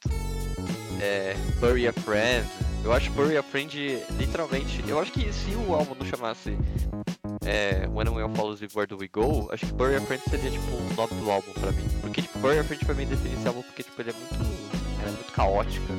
é, 1.01 1.35
Bury 1.61 1.89
a 1.89 1.93
Friend. 1.93 2.49
Eu 2.85 2.93
acho 2.93 3.11
Bury 3.13 3.37
a 3.37 3.43
Friend 3.43 3.77
literalmente. 4.19 4.83
Eu 4.89 4.99
acho 4.99 5.11
que 5.13 5.33
se 5.33 5.53
o 5.53 5.75
álbum 5.75 5.95
não 5.95 6.07
chamasse 6.07 6.57
é, 7.45 7.87
When 7.89 8.09
We 8.09 8.23
All 8.23 8.35
Fall 8.35 8.53
Asleep, 8.53 8.75
Where 8.77 8.87
Do 8.87 8.99
We 8.99 9.09
Go, 9.09 9.49
acho 9.53 9.67
que 9.67 9.73
Bury 9.73 9.97
a 9.97 10.01
Friend 10.01 10.23
seria 10.29 10.51
tipo 10.51 10.67
o 10.67 10.95
nome 10.95 11.15
do 11.23 11.31
álbum 11.31 11.53
pra 11.55 11.73
mim. 11.73 11.89
Porque 12.01 12.23
tipo, 12.23 12.39
Bury 12.39 12.59
a 12.59 12.65
Friend 12.65 12.85
pra 12.85 12.95
mim 12.95 13.07
define 13.07 13.35
esse 13.35 13.49
álbum 13.49 13.63
porque 13.63 13.83
tipo, 13.83 14.01
ele 14.03 14.11
é 14.11 14.13
muito. 14.13 14.35
Ela 15.01 15.09
é 15.09 15.13
muito 15.13 15.33
caótica. 15.33 15.93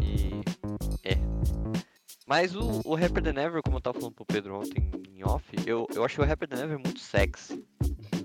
E. 0.00 0.40
É. 1.04 1.16
Mas 2.26 2.54
o, 2.54 2.80
o 2.84 2.94
Rapper 2.94 3.22
Than 3.22 3.40
Ever, 3.40 3.62
como 3.62 3.76
eu 3.76 3.80
tava 3.80 3.98
falando 3.98 4.14
pro 4.14 4.24
Pedro 4.24 4.58
ontem 4.58 4.90
em 5.08 5.24
off, 5.24 5.44
eu, 5.66 5.86
eu 5.94 6.04
achei 6.04 6.24
o 6.24 6.26
Rapper 6.26 6.48
Than 6.48 6.62
Ever 6.62 6.78
muito 6.78 6.98
sexy. 7.00 7.64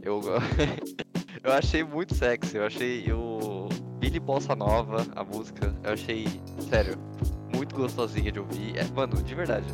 Eu, 0.01 0.21
Eu 1.47 1.53
achei 1.53 1.81
muito 1.81 2.13
sexy, 2.13 2.57
eu 2.57 2.65
achei 2.65 3.09
o 3.13 3.69
Billy 3.99 4.19
Bossa 4.19 4.53
Nova, 4.53 5.07
a 5.15 5.23
música, 5.23 5.73
eu 5.81 5.93
achei, 5.93 6.27
sério, 6.69 6.97
muito 7.55 7.73
gostosinha 7.73 8.29
de 8.29 8.37
ouvir. 8.37 8.77
É, 8.77 8.83
mano, 8.93 9.23
de 9.23 9.33
verdade. 9.33 9.65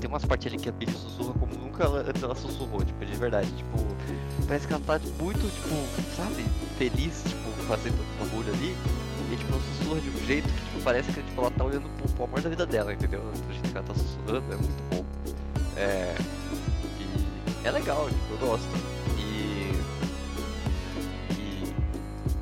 Tem 0.00 0.10
umas 0.10 0.24
partes 0.24 0.48
ali 0.48 0.60
que 0.60 0.68
a 0.68 0.72
Billy 0.72 0.90
sussurra 0.90 1.34
como 1.34 1.54
nunca 1.54 1.86
antes 1.86 2.20
ela 2.20 2.34
sussurrou, 2.34 2.84
tipo, 2.84 3.06
de 3.06 3.14
verdade. 3.14 3.46
Tipo, 3.52 3.78
parece 4.48 4.66
que 4.66 4.72
ela 4.72 4.82
tá 4.84 5.00
muito, 5.20 5.38
tipo, 5.38 6.16
sabe, 6.16 6.44
feliz, 6.76 7.22
tipo, 7.28 7.48
fazendo 7.68 7.94
um 7.94 8.24
bagulho 8.24 8.52
ali. 8.52 8.74
E 9.30 9.36
tipo, 9.36 9.52
ela 9.52 9.62
sussurra 9.62 10.00
de 10.00 10.08
um 10.10 10.26
jeito 10.26 10.48
que 10.48 10.64
tipo, 10.64 10.82
parece 10.82 11.12
que 11.12 11.22
tipo, 11.22 11.40
ela 11.40 11.50
tá 11.52 11.64
olhando 11.64 11.88
pro, 11.96 12.08
pro 12.08 12.24
amor 12.24 12.40
da 12.40 12.50
vida 12.50 12.66
dela, 12.66 12.92
entendeu? 12.92 13.20
Do 13.20 13.52
jeito 13.52 13.70
que 13.70 13.78
ela 13.78 13.86
tá 13.86 13.94
sussurrando, 13.94 14.52
é 14.52 14.56
muito 14.56 14.82
bom. 14.90 15.04
É. 15.76 16.16
E 17.62 17.68
é 17.68 17.70
legal, 17.70 18.08
tipo, 18.08 18.32
eu 18.32 18.48
gosto. 18.48 18.97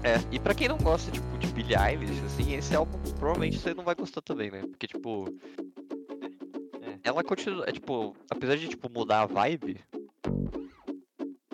É, 0.07 0.21
e 0.31 0.39
pra 0.39 0.55
quem 0.55 0.69
não 0.69 0.79
gosta, 0.79 1.11
tipo, 1.11 1.37
de 1.37 1.49
Billie 1.49 1.75
Eilish, 1.77 2.25
assim, 2.25 2.55
esse 2.55 2.77
álbum 2.77 2.97
provavelmente 3.19 3.59
você 3.59 3.75
não 3.75 3.83
vai 3.83 3.97
gostar 3.97 4.21
também, 4.23 4.53
né? 4.53 4.61
Porque, 4.61 4.87
tipo. 4.87 5.27
É. 6.81 6.99
Ela 7.03 7.25
continua, 7.25 7.65
é 7.69 7.73
tipo, 7.73 8.15
apesar 8.31 8.57
de, 8.57 8.69
tipo, 8.69 8.89
mudar 8.89 9.23
a 9.23 9.27
vibe, 9.27 9.81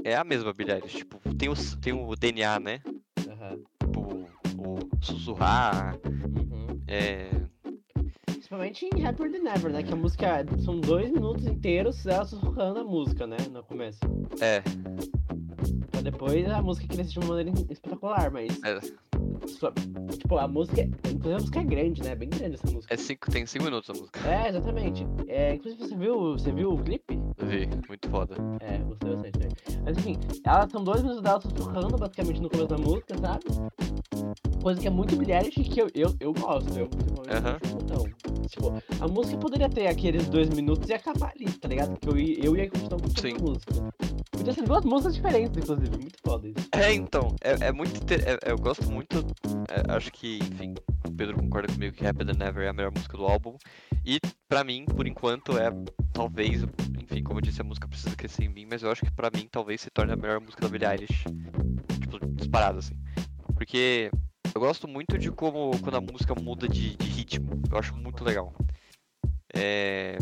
é 0.05 0.15
a 0.15 0.23
mesma 0.23 0.53
Billie 0.53 0.75
Eilish, 0.75 0.99
tipo, 0.99 1.19
tem 1.35 1.49
o, 1.49 1.55
tem 1.81 1.93
o 1.95 2.15
DNA, 2.15 2.61
né? 2.61 2.81
Aham. 3.27 3.59
Tipo, 3.81 4.27
o 4.59 4.79
sussurrar, 5.01 5.97
Uhum. 6.05 6.79
é... 6.87 7.31
Principalmente 8.27 8.85
em 8.95 9.07
Happier 9.07 9.33
Than 9.33 9.49
Ever, 9.51 9.73
né? 9.73 9.83
Que 9.83 9.93
a 9.95 9.97
música 9.97 10.45
são 10.63 10.79
dois 10.79 11.11
minutos 11.11 11.47
inteiros 11.47 12.05
ela 12.05 12.27
sussurrando 12.27 12.81
a 12.81 12.85
música, 12.85 13.27
né? 13.27 13.39
No 13.51 13.63
começo. 13.63 13.99
É, 14.43 14.63
depois 16.23 16.49
a 16.49 16.62
música 16.62 16.87
crescer 16.87 17.11
de 17.11 17.19
uma 17.19 17.35
maneira 17.35 17.50
espetacular, 17.69 18.31
mas. 18.31 18.62
é, 18.62 18.79
tipo, 20.19 20.38
a 20.38 20.49
música. 20.49 20.83
Inclusive 20.83 21.33
a 21.35 21.38
música 21.38 21.61
é 21.61 21.64
grande, 21.64 22.02
né? 22.02 22.14
Bem 22.14 22.29
grande 22.29 22.55
essa 22.55 22.71
música. 22.71 22.93
é 22.93 22.97
cinco, 22.97 23.31
tem 23.31 23.47
5 23.47 23.64
minutos 23.64 23.91
a 23.91 23.93
música. 23.93 24.21
É, 24.29 24.49
exatamente. 24.49 25.07
É, 25.29 25.55
inclusive 25.55 25.83
você 25.88 25.97
viu, 25.97 26.33
você 26.33 26.52
viu 26.52 26.71
o 26.73 26.79
clipe? 26.83 27.19
Vi, 27.43 27.69
muito 27.88 28.09
foda. 28.09 28.35
É, 28.61 28.79
gostei 28.79 29.11
bastante 29.11 29.33
também. 29.33 29.50
Mas 29.85 29.99
enfim, 29.99 30.19
ela 30.45 30.69
são 30.69 30.85
dois 30.85 31.02
minutos 31.02 31.23
dela 31.23 31.41
sussurrando 31.41 31.97
basicamente 31.97 32.41
no 32.41 32.49
começo 32.50 32.69
da 32.69 32.79
música, 32.79 33.14
sabe? 33.19 33.45
Coisa 34.62 34.81
que 34.81 34.87
é 34.87 34.91
muito 34.91 35.17
brilhante 35.17 35.61
e 35.61 35.64
que 35.64 35.81
eu, 35.81 35.88
eu, 35.95 36.14
eu 36.21 36.33
gosto. 36.33 36.79
Eu, 36.79 36.88
Aham. 37.29 37.59
acho 37.62 37.76
Então, 37.83 38.05
tipo, 38.47 38.73
a 39.00 39.09
música 39.09 39.37
poderia 39.38 39.69
ter 39.69 39.88
aqueles 39.88 40.29
dois 40.29 40.49
minutos 40.50 40.88
e 40.88 40.93
acabar 40.95 41.33
ali, 41.35 41.50
tá 41.52 41.69
ligado? 41.69 41.99
Porque 41.99 42.09
eu, 42.11 42.17
ia- 42.19 42.45
eu 42.45 42.57
ia 42.57 42.71
continuar 42.71 43.00
gostando 43.00 43.35
da 43.37 43.43
música. 43.43 43.73
Podia 44.31 44.52
ser 44.52 44.62
duas 44.62 44.85
músicas 44.85 45.14
diferentes, 45.17 45.57
inclusive. 45.57 45.91
Muito 45.99 46.19
foda 46.25 46.49
isso. 46.49 46.69
É, 46.73 46.93
então, 46.95 47.29
é, 47.43 47.67
é 47.69 47.73
muito. 47.73 47.97
inter- 47.97 48.23
é- 48.26 48.50
eu 48.52 48.57
gosto 48.59 48.88
muito. 48.91 49.12
É, 49.69 49.95
acho 49.95 50.11
que, 50.12 50.38
enfim, 50.38 50.75
o 51.07 51.12
Pedro 51.12 51.37
concorda 51.37 51.73
comigo 51.73 51.97
que 51.97 52.07
Happy 52.07 52.25
Than 52.25 52.45
Ever 52.45 52.64
é 52.64 52.69
a 52.69 52.73
melhor 52.73 52.92
música 52.92 53.16
do 53.16 53.25
álbum. 53.25 53.57
E, 54.04 54.19
pra 54.49 54.64
mim, 54.64 54.85
por 54.85 55.07
enquanto, 55.07 55.57
é 55.59 55.71
talvez. 56.12 56.62
Enfim, 57.00 57.23
como 57.23 57.38
eu 57.38 57.42
disse, 57.42 57.61
a 57.61 57.64
música 57.64 57.88
precisa 57.88 58.16
crescer 58.16 58.45
em 58.45 58.49
mim, 58.49 58.66
mas 58.71 58.83
eu 58.83 58.90
acho 58.90 59.02
que 59.02 59.11
pra 59.11 59.31
mim 59.35 59.49
talvez 59.50 59.81
se 59.81 59.90
torne 59.90 60.12
a 60.12 60.16
melhor 60.16 60.40
música 60.40 60.62
da 60.62 60.69
Billie 60.69 60.88
Eilish. 60.88 61.25
Tipo, 62.00 62.19
disparado, 62.35 62.78
assim. 62.78 62.95
Porque 63.54 64.11
eu 64.54 64.61
gosto 64.61 64.87
muito 64.87 65.16
de 65.16 65.31
como 65.31 65.71
quando 65.81 65.97
a 65.97 66.00
música 66.00 66.35
muda 66.35 66.69
de, 66.69 66.97
de 66.97 67.07
ritmo. 67.09 67.62
Eu 67.71 67.78
acho 67.78 67.95
muito 67.97 68.25
legal. 68.25 68.52
É. 69.55 70.17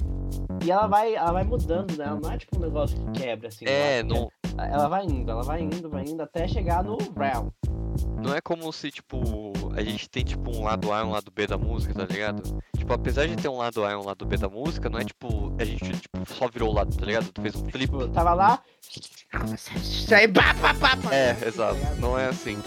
E 0.65 0.71
ela 0.71 0.87
vai, 0.87 1.15
ela 1.15 1.33
vai 1.33 1.45
mudando, 1.45 1.97
né? 1.97 2.05
Ela 2.05 2.21
não 2.21 2.31
é 2.33 2.37
tipo 2.39 2.57
um 2.59 2.61
negócio 2.61 2.97
que 2.99 3.21
quebra, 3.23 3.49
assim. 3.49 3.65
É, 3.67 4.01
ela- 4.01 4.09
não, 4.09 4.31
Ela 4.59 4.89
vai 4.89 5.05
indo, 5.07 5.31
ela 5.31 5.43
vai 5.43 5.61
indo, 5.63 5.89
vai 5.89 6.05
indo 6.05 6.23
até 6.23 6.47
chegar 6.47 6.83
no 6.85 6.99
round. 7.17 7.51
Não 8.23 8.35
é 8.35 8.41
como 8.41 8.71
se, 8.73 8.91
tipo, 8.91 9.53
a 9.75 9.83
gente 9.83 10.09
tem, 10.11 10.23
tipo, 10.23 10.55
um 10.55 10.65
lado 10.65 10.93
A 10.93 11.01
e 11.01 11.05
um 11.05 11.11
lado 11.11 11.31
B 11.31 11.47
da 11.47 11.57
música, 11.57 11.95
tá 11.95 12.05
ligado? 12.05 12.43
Tipo, 12.77 12.93
apesar 12.93 13.27
de 13.27 13.37
ter 13.37 13.49
um 13.49 13.57
lado 13.57 13.83
A 13.85 13.93
e 13.93 13.95
um 13.95 14.05
lado 14.05 14.27
B 14.27 14.37
da 14.37 14.49
música, 14.49 14.91
não 14.91 14.99
é, 14.99 15.05
tipo, 15.05 15.55
a 15.59 15.65
gente, 15.65 15.91
tipo, 15.93 16.19
só 16.35 16.47
virou 16.49 16.71
o 16.71 16.75
lado, 16.75 16.95
tá 16.95 17.07
ligado? 17.07 17.31
Tu 17.33 17.41
fez 17.41 17.55
um 17.57 17.65
flip. 17.71 17.91
Tipo, 17.91 18.09
tava 18.09 18.35
lá. 18.35 18.63
Sai, 19.83 20.29
pá, 20.29 20.55
pá, 20.61 20.75
pá, 20.75 20.97
pá. 20.97 21.15
É, 21.15 21.37
exato. 21.47 21.79
Não 21.99 22.19
é 22.19 22.27
assim. 22.27 22.59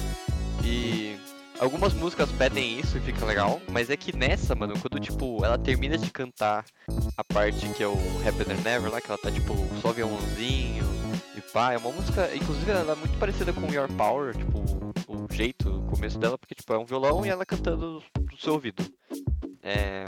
E 0.64 1.16
algumas 1.64 1.94
músicas 1.94 2.30
pedem 2.34 2.78
isso 2.80 2.98
e 2.98 3.02
fica 3.02 3.26
legal, 3.26 3.62
mas 3.72 3.90
é 3.90 3.96
que 3.96 4.16
nessa, 4.16 4.54
mano, 4.54 4.74
quando, 4.80 5.00
tipo, 5.00 5.44
ela 5.46 5.58
termina 5.58 5.98
de 5.98 6.12
cantar 6.12 6.66
a 7.18 7.24
parte 7.24 7.68
que 7.70 7.82
é 7.82 7.88
o 7.88 7.98
Happy 8.28 8.44
Than 8.44 8.62
Never, 8.62 8.92
lá, 8.92 9.00
que 9.00 9.10
ela 9.10 9.18
tá, 9.18 9.32
tipo, 9.32 9.54
só 9.82 9.94
violãozinho 9.94 10.84
e 11.38 11.42
pá, 11.54 11.72
é 11.74 11.78
uma 11.78 11.92
música, 11.92 12.30
inclusive, 12.36 12.70
ela 12.70 12.92
é 12.92 12.96
muito 12.96 13.18
parecida 13.18 13.54
com 13.54 13.72
Your 13.72 13.88
Power, 13.94 14.36
tipo, 14.36 14.60
o 15.08 15.34
jeito, 15.34 15.70
o 15.70 15.84
começo 15.84 16.20
dela, 16.20 16.38
porque, 16.38 16.54
tipo, 16.54 16.74
é 16.74 16.78
um 16.78 16.86
violão 16.86 17.26
e 17.26 17.30
ela 17.30 17.46
cantando 17.46 18.04
do 18.20 18.38
seu 18.38 18.54
ouvido. 18.54 18.84
É... 19.62 20.04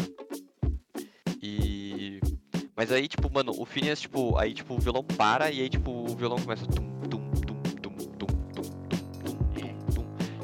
E... 1.41 2.19
Mas 2.75 2.91
aí, 2.91 3.07
tipo, 3.07 3.31
mano, 3.33 3.53
o 3.57 3.65
Phineas, 3.65 4.01
tipo, 4.01 4.37
aí, 4.37 4.53
tipo, 4.53 4.73
o 4.73 4.79
violão 4.79 5.03
para 5.03 5.49
e 5.49 5.61
aí, 5.61 5.69
tipo, 5.69 5.89
o 5.89 6.15
violão 6.15 6.37
começa... 6.37 6.65
Tum, 6.67 6.99
tum, 7.09 7.24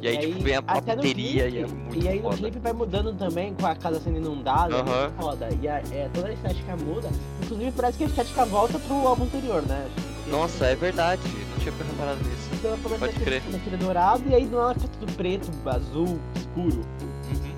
tum. 0.01 0.05
E 0.05 0.07
aí, 0.07 0.17
tipo, 0.17 0.43
vem 0.43 0.55
a 0.55 0.61
no 0.61 0.67
bateria 0.81 1.47
e 1.49 1.57
é 1.59 1.67
muito 1.67 2.03
E 2.03 2.07
aí 2.07 2.17
no 2.17 2.23
foda. 2.23 2.37
clipe 2.37 2.59
vai 2.59 2.73
mudando 2.73 3.13
também 3.17 3.53
com 3.53 3.65
a 3.65 3.75
casa 3.75 3.99
sendo 4.01 4.17
inundada, 4.17 4.75
é 4.75 4.79
Aham. 4.79 5.01
muito 5.09 5.21
foda. 5.21 5.49
E 5.61 5.67
a, 5.67 5.77
é, 5.91 6.09
toda 6.13 6.27
a 6.27 6.33
estética 6.33 6.75
muda. 6.77 7.09
Inclusive 7.43 7.71
parece 7.71 7.97
que 7.97 8.03
a 8.03 8.07
estética 8.07 8.45
volta 8.45 8.79
pro 8.79 8.95
álbum 9.07 9.23
anterior, 9.25 9.61
né? 9.63 9.87
Nossa, 10.27 10.65
é 10.65 10.75
verdade, 10.75 11.21
não 11.51 11.57
tinha 11.59 11.73
reparado 11.73 12.19
nisso. 12.23 12.49
Então 12.53 12.71
ela 12.71 12.79
começa 12.81 13.05
pode 13.07 13.19
crer. 13.19 13.41
naquele 13.51 13.77
dourado 13.77 14.23
e 14.29 14.35
aí 14.35 14.45
do 14.45 14.57
nada 14.57 14.75
fica 14.79 14.87
tudo 14.99 15.11
preto, 15.13 15.49
azul, 15.65 16.19
escuro. 16.35 16.81
Uhum. 17.01 17.51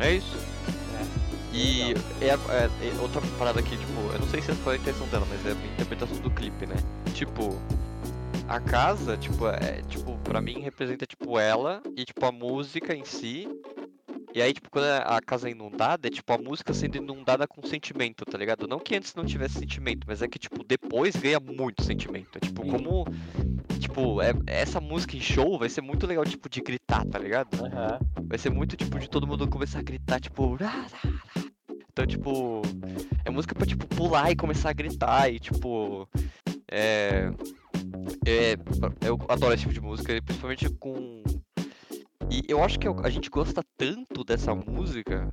É 0.00 0.12
isso. 0.14 0.36
É. 0.94 1.56
E 1.56 1.94
é, 2.20 2.26
é- 2.28 2.36
é 2.36 3.00
outra 3.00 3.20
parada 3.38 3.58
aqui, 3.60 3.76
tipo, 3.76 3.92
eu 4.12 4.18
não 4.20 4.28
sei 4.28 4.40
se 4.40 4.50
essa 4.52 4.60
foi 4.62 4.74
a 4.74 4.78
intenção 4.78 5.06
dela, 5.08 5.26
mas 5.28 5.44
é 5.44 5.50
a 5.52 5.54
minha 5.54 5.72
interpretação 5.72 6.16
do 6.18 6.30
clipe, 6.30 6.66
né? 6.66 6.76
Tipo, 7.14 7.56
a 8.48 8.60
casa, 8.60 9.16
tipo, 9.16 9.46
é, 9.48 9.82
tipo, 9.88 10.07
pra 10.28 10.42
mim 10.42 10.60
representa, 10.60 11.06
tipo, 11.06 11.38
ela 11.38 11.82
e, 11.96 12.04
tipo, 12.04 12.24
a 12.26 12.30
música 12.30 12.94
em 12.94 13.04
si. 13.04 13.48
E 14.34 14.42
aí, 14.42 14.52
tipo, 14.52 14.70
quando 14.70 14.84
a 14.84 15.20
casa 15.22 15.48
é 15.48 15.52
inundada, 15.52 16.06
é, 16.06 16.10
tipo, 16.10 16.30
a 16.32 16.38
música 16.38 16.74
sendo 16.74 16.98
inundada 16.98 17.48
com 17.48 17.66
sentimento, 17.66 18.26
tá 18.26 18.36
ligado? 18.36 18.68
Não 18.68 18.78
que 18.78 18.94
antes 18.94 19.14
não 19.14 19.24
tivesse 19.24 19.58
sentimento, 19.58 20.06
mas 20.06 20.20
é 20.20 20.28
que, 20.28 20.38
tipo, 20.38 20.62
depois 20.62 21.16
ganha 21.16 21.40
muito 21.40 21.82
sentimento. 21.82 22.36
É, 22.36 22.40
tipo, 22.40 22.62
Sim. 22.62 22.70
como... 22.70 23.06
Tipo, 23.80 24.20
é, 24.20 24.32
essa 24.46 24.80
música 24.80 25.16
em 25.16 25.20
show 25.20 25.58
vai 25.58 25.70
ser 25.70 25.80
muito 25.80 26.06
legal, 26.06 26.24
tipo, 26.24 26.48
de 26.48 26.60
gritar, 26.60 27.06
tá 27.06 27.18
ligado? 27.18 27.64
Aham. 27.64 27.98
Vai 28.24 28.38
ser 28.38 28.50
muito, 28.50 28.76
tipo, 28.76 28.98
de 28.98 29.08
todo 29.08 29.26
mundo 29.26 29.48
começar 29.48 29.78
a 29.78 29.82
gritar, 29.82 30.20
tipo... 30.20 30.58
Então, 31.90 32.06
tipo... 32.06 32.60
É 33.24 33.30
música 33.30 33.54
pra, 33.54 33.66
tipo, 33.66 33.86
pular 33.88 34.30
e 34.30 34.36
começar 34.36 34.70
a 34.70 34.74
gritar 34.74 35.32
e, 35.32 35.40
tipo... 35.40 36.06
É... 36.70 37.32
é 38.26 38.54
eu 39.06 39.18
adoro 39.28 39.54
esse 39.54 39.62
tipo 39.62 39.74
de 39.74 39.80
música, 39.80 40.12
principalmente 40.22 40.68
com... 40.70 41.22
E 42.30 42.42
eu 42.46 42.62
acho 42.62 42.78
que 42.78 42.86
a 42.86 43.08
gente 43.08 43.30
gosta 43.30 43.62
tanto 43.78 44.22
dessa 44.22 44.54
música 44.54 45.32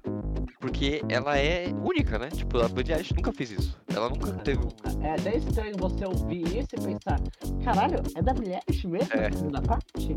porque 0.61 1.01
ela 1.09 1.37
é 1.37 1.67
única, 1.83 2.17
né? 2.17 2.29
Tipo, 2.29 2.59
a 2.59 2.69
Billie 2.69 2.93
Eilish 2.93 3.13
nunca 3.13 3.33
fez 3.33 3.51
isso. 3.51 3.77
Ela 3.93 4.07
nunca 4.09 4.31
teve... 4.31 4.59
um- 4.65 5.03
É 5.03 5.11
até 5.11 5.35
estranho 5.35 5.75
você 5.77 6.05
ouvir 6.05 6.43
isso 6.57 6.69
e 6.73 6.79
pensar, 6.81 7.19
caralho, 7.65 8.01
é 8.15 8.21
da 8.21 8.33
Billie 8.33 8.57
Eilish 8.67 8.87
mesmo? 8.87 9.13
É. 9.13 9.27
A 9.27 9.31
segunda 9.33 9.61
parte? 9.61 10.15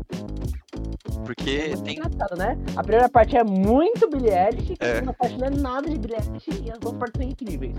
Porque 1.25 1.49
É 1.73 1.75
tem... 1.75 1.97
engraçado, 1.97 2.37
né? 2.37 2.57
A 2.77 2.81
primeira 2.81 3.09
parte 3.09 3.35
é 3.35 3.43
muito 3.43 4.09
Billie 4.09 4.31
Eilish, 4.31 4.73
a 4.79 4.85
É. 4.85 4.95
segunda 4.95 5.13
parte 5.13 5.37
não 5.37 5.47
é 5.47 5.49
nada 5.49 5.89
de 5.89 5.97
Billie 5.99 6.15
Eilish 6.17 6.49
e 6.65 6.71
as 6.71 6.79
duas 6.79 6.95
partes 6.95 7.21
são 7.21 7.29
incríveis. 7.29 7.75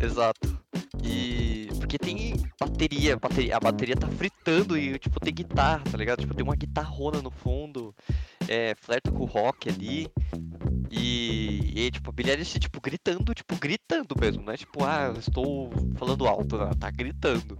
Exato. 0.00 0.58
E 1.02 1.68
porque 1.78 1.96
tem 1.98 2.34
bateria, 2.60 3.16
bateria, 3.16 3.56
a 3.56 3.60
bateria 3.60 3.96
tá 3.96 4.08
fritando 4.08 4.76
e 4.76 4.98
tipo 4.98 5.18
tem 5.20 5.32
guitarra, 5.32 5.82
tá 5.90 5.96
ligado? 5.96 6.20
Tipo 6.20 6.34
tem 6.34 6.44
uma 6.44 6.56
guitarrona 6.56 7.22
no 7.22 7.30
fundo, 7.30 7.94
é, 8.48 8.74
flerta 8.74 9.10
com 9.10 9.22
o 9.22 9.26
rock 9.26 9.68
ali. 9.70 10.08
E, 10.90 11.72
e 11.76 11.90
tipo 11.90 12.10
a 12.10 12.12
Billie 12.12 12.32
Eilish 12.32 12.58
tipo 12.58 12.80
gritando, 12.80 13.34
tipo 13.34 13.56
gritando 13.56 14.14
mesmo, 14.18 14.42
não 14.42 14.52
é 14.52 14.56
tipo 14.56 14.84
ah, 14.84 15.12
eu 15.14 15.20
estou 15.20 15.70
falando 15.96 16.26
alto, 16.26 16.56
não, 16.56 16.70
tá 16.70 16.90
gritando. 16.90 17.58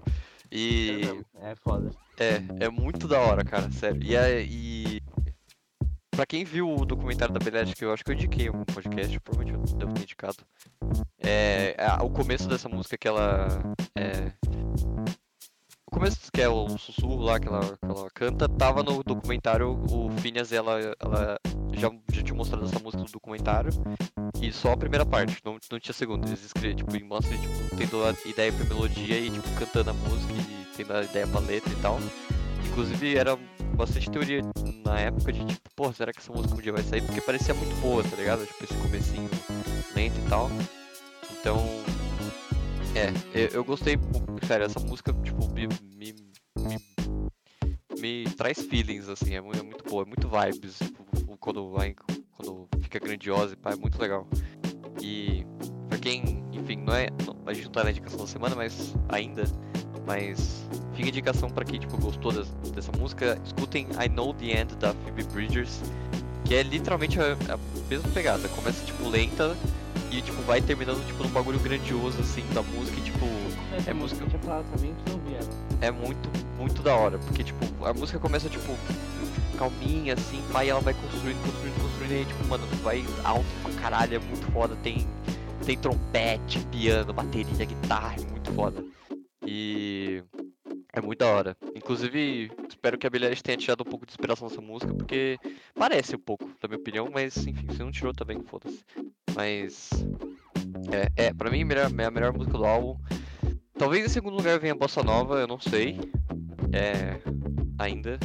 E 0.50 1.00
É 1.42 1.54
foda. 1.57 1.90
é, 2.18 2.64
é 2.64 2.68
muito 2.71 3.07
da 3.07 3.21
hora, 3.21 3.45
cara, 3.45 3.71
sério. 3.71 4.02
E, 4.02 4.16
é- 4.16 4.42
e 4.42 5.02
pra 6.18 6.26
quem 6.26 6.42
viu 6.44 6.68
o 6.75 6.84
documentário 6.84 7.32
da 7.32 7.58
Eilish, 7.60 7.76
que 7.76 7.84
eu 7.84 7.92
acho 7.92 8.02
que 8.04 8.10
eu 8.10 8.14
indiquei 8.16 8.48
algum 8.48 8.64
podcast, 8.64 9.20
provavelmente 9.20 9.70
eu 9.70 9.76
devo 9.76 9.92
ter 9.94 10.02
indicado. 10.02 10.37
É, 11.22 11.76
a- 11.78 12.02
o 12.02 12.10
começo 12.10 12.48
dessa 12.48 12.68
música 12.68 12.98
que 12.98 13.06
ela. 13.06 13.46
É, 13.96 14.32
o 15.87 15.90
começo 15.92 16.18
que 16.32 16.42
é 16.42 16.48
o 16.48 16.68
sussurro 16.76 17.22
lá 17.22 17.38
que 17.38 17.46
ela, 17.46 17.60
que 17.60 17.84
ela 17.84 18.08
canta, 18.12 18.48
tava 18.48 18.82
no 18.82 19.00
documentário, 19.04 19.80
o 19.92 20.10
Phineas 20.20 20.52
ela, 20.52 20.80
ela 20.98 21.38
já, 21.75 21.88
já 22.10 22.22
tinha 22.25 22.34
mostrado 22.37 22.64
essa 22.64 22.80
música 22.80 23.04
no 23.04 23.08
documentário. 23.12 23.70
E 24.42 24.52
só 24.52 24.72
a 24.72 24.76
primeira 24.76 25.06
parte, 25.06 25.40
não, 25.44 25.56
não 25.70 25.78
tinha 25.78 25.94
segunda. 25.94 26.26
Eles 26.26 26.44
escrevem, 26.44 26.75
tipo, 26.78 26.96
e 26.96 27.02
mostra 27.04 27.37
tipo, 27.38 27.76
tendo 27.76 28.04
a 28.04 28.12
ideia 28.28 28.52
pra 28.52 28.64
melodia 28.64 29.20
e 29.20 29.30
tipo, 29.30 29.48
cantando 29.56 29.90
a 29.90 29.94
música 29.94 30.32
e 30.32 30.76
tendo 30.76 30.94
a 30.94 31.04
ideia 31.04 31.28
pra 31.28 31.38
letra 31.38 31.72
e 31.72 31.76
tal. 31.76 32.00
Inclusive 32.68 33.16
era 33.16 33.38
bastante 33.78 34.11
teoria 34.11 34.42
na 34.85 34.99
época 34.99 35.32
de 35.32 35.44
tipo, 35.44 35.70
pô, 35.76 35.92
será 35.92 36.12
que 36.12 36.18
essa 36.18 36.32
música 36.32 36.54
um 36.54 36.61
dia 36.61 36.73
vai 36.73 36.82
sair? 36.82 37.00
Porque 37.02 37.20
parecia 37.20 37.54
muito 37.54 37.75
boa, 37.80 38.02
tá 38.02 38.16
ligado? 38.16 38.44
Tipo, 38.44 38.64
esse 38.64 38.75
comecinho 38.75 39.30
lento 39.94 40.18
e 40.18 40.28
tal. 40.28 40.50
Então. 41.30 41.56
É, 42.94 43.12
eu, 43.32 43.49
eu 43.49 43.64
gostei, 43.64 43.97
sério, 44.47 44.66
essa 44.66 44.80
música, 44.80 45.12
tipo, 45.23 45.49
me, 45.52 45.68
me, 45.94 46.14
me, 46.58 46.78
me 48.00 48.25
traz 48.35 48.58
feelings, 48.58 49.08
assim, 49.08 49.35
é 49.35 49.40
muito, 49.40 49.61
é 49.61 49.62
muito 49.62 49.85
boa, 49.85 50.02
é 50.02 50.06
muito 50.06 50.28
vibes, 50.28 50.78
tipo, 50.78 51.37
quando 51.38 51.70
vai, 51.70 51.94
quando 52.32 52.68
fica 52.80 52.99
grandiosa 52.99 53.52
e 53.52 53.56
pá, 53.56 53.73
é 53.73 53.76
muito 53.76 54.00
legal. 54.00 54.26
E 55.00 55.47
pra 55.88 55.99
quem, 55.99 56.44
enfim, 56.52 56.76
não 56.76 56.94
é. 56.94 57.08
Não, 57.25 57.37
a 57.47 57.52
gente 57.52 57.66
não 57.66 57.73
tá 57.73 57.85
na 57.85 57.90
indicação 57.90 58.18
da 58.18 58.26
semana, 58.26 58.56
mas 58.56 58.94
ainda. 59.08 59.44
Mas 60.08 60.66
fica 60.94 61.10
indicação 61.10 61.50
pra 61.50 61.66
quem 61.66 61.78
tipo, 61.78 61.98
gostou 61.98 62.32
dessa, 62.32 62.50
dessa 62.74 62.92
música. 62.92 63.38
Escutem 63.44 63.86
I 64.02 64.08
Know 64.08 64.32
the 64.32 64.58
End 64.58 64.74
da 64.76 64.94
Phoebe 64.94 65.22
Bridgers. 65.24 65.82
Que 66.46 66.54
é 66.54 66.62
literalmente 66.62 67.20
a, 67.20 67.34
a 67.52 67.58
mesma 67.90 68.08
pegada. 68.14 68.48
Começa 68.48 68.82
tipo 68.86 69.06
lenta 69.06 69.54
e 70.10 70.22
tipo 70.22 70.40
vai 70.42 70.62
terminando 70.62 71.06
tipo 71.06 71.22
num 71.22 71.28
bagulho 71.28 71.58
grandioso 71.60 72.18
assim 72.22 72.42
da 72.54 72.62
música 72.62 72.98
e 72.98 73.02
tipo. 73.02 73.26
É, 73.86 73.92
música. 73.92 74.24
Tinha 74.26 74.40
falado 74.40 74.64
também. 74.74 74.96
É 75.82 75.90
muito, 75.90 76.30
muito 76.56 76.80
da 76.82 76.96
hora. 76.96 77.18
Porque 77.18 77.44
tipo, 77.44 77.84
a 77.84 77.92
música 77.92 78.18
começa 78.18 78.48
tipo 78.48 78.74
calminha, 79.58 80.14
assim, 80.14 80.40
pai, 80.52 80.70
ela 80.70 80.80
vai 80.80 80.94
construindo, 80.94 81.42
construindo, 81.42 81.82
construindo, 81.82 82.12
e 82.12 82.14
aí, 82.14 82.24
tipo, 82.24 82.44
mano, 82.46 82.64
vai 82.80 83.04
alto 83.24 83.44
pra 83.60 83.72
caralho, 83.72 84.14
é 84.14 84.18
muito 84.20 84.52
foda, 84.52 84.76
tem, 84.84 85.04
tem 85.66 85.76
trompete, 85.76 86.60
piano, 86.70 87.12
bateria, 87.12 87.66
guitarra, 87.66 88.14
é 88.16 88.30
muito 88.30 88.52
foda. 88.52 88.84
E 89.50 90.23
é 90.93 91.00
muito 91.00 91.21
da 91.21 91.26
hora. 91.26 91.57
Inclusive, 91.75 92.52
espero 92.69 92.99
que 92.99 93.07
a 93.07 93.11
Billie 93.11 93.26
Eilish 93.26 93.43
tenha 93.43 93.57
tirado 93.57 93.81
um 93.81 93.90
pouco 93.90 94.05
de 94.05 94.12
inspiração 94.12 94.47
nessa 94.47 94.61
música, 94.61 94.93
porque 94.93 95.38
parece 95.75 96.14
um 96.14 96.19
pouco, 96.19 96.45
na 96.62 96.69
minha 96.69 96.78
opinião, 96.78 97.09
mas 97.11 97.47
enfim, 97.47 97.67
se 97.73 97.78
não 97.78 97.90
tirou 97.90 98.12
também, 98.12 98.43
foda-se. 98.43 98.85
Mas. 99.35 99.88
É, 100.93 101.28
é, 101.28 101.35
pra 101.35 101.50
mim 101.50 101.62
é 101.62 102.05
a 102.05 102.11
melhor 102.11 102.33
música 102.35 102.59
do 102.59 102.64
álbum. 102.67 102.99
Talvez 103.78 104.05
em 104.05 104.09
segundo 104.09 104.37
lugar 104.37 104.59
venha 104.59 104.75
a 104.75 104.76
Bossa 104.76 105.02
Nova, 105.02 105.38
eu 105.38 105.47
não 105.47 105.59
sei. 105.59 105.99
É. 106.73 107.19
Ainda. 107.78 108.19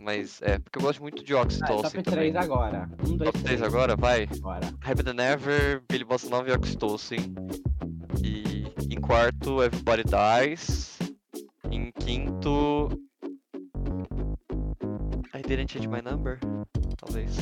Mas 0.00 0.40
é, 0.42 0.58
porque 0.58 0.78
eu 0.78 0.82
gosto 0.82 1.02
muito 1.02 1.24
de 1.24 1.34
Oxytocin 1.34 1.72
ah, 1.72 1.82
top 1.82 2.02
também. 2.02 2.32
3 2.32 2.36
agora. 2.36 2.88
Um, 3.04 3.16
dois, 3.16 3.30
top 3.32 3.42
3 3.42 3.62
agora? 3.62 3.96
Vai. 3.96 4.26
Bora. 4.26 4.66
Happy 4.82 5.02
Than 5.02 5.22
Ever, 5.22 5.82
Billy 5.88 6.04
Bossa 6.04 6.30
Nova 6.30 6.48
e 6.48 6.52
Oxytocin. 6.52 7.34
Quarto, 9.08 9.62
Everybody 9.62 10.04
Dies. 10.04 10.98
Em 11.72 11.90
quinto... 11.92 12.90
I 15.34 15.40
Didn't 15.40 15.72
Change 15.72 15.88
My 15.88 16.02
Number? 16.02 16.38
Talvez. 16.98 17.34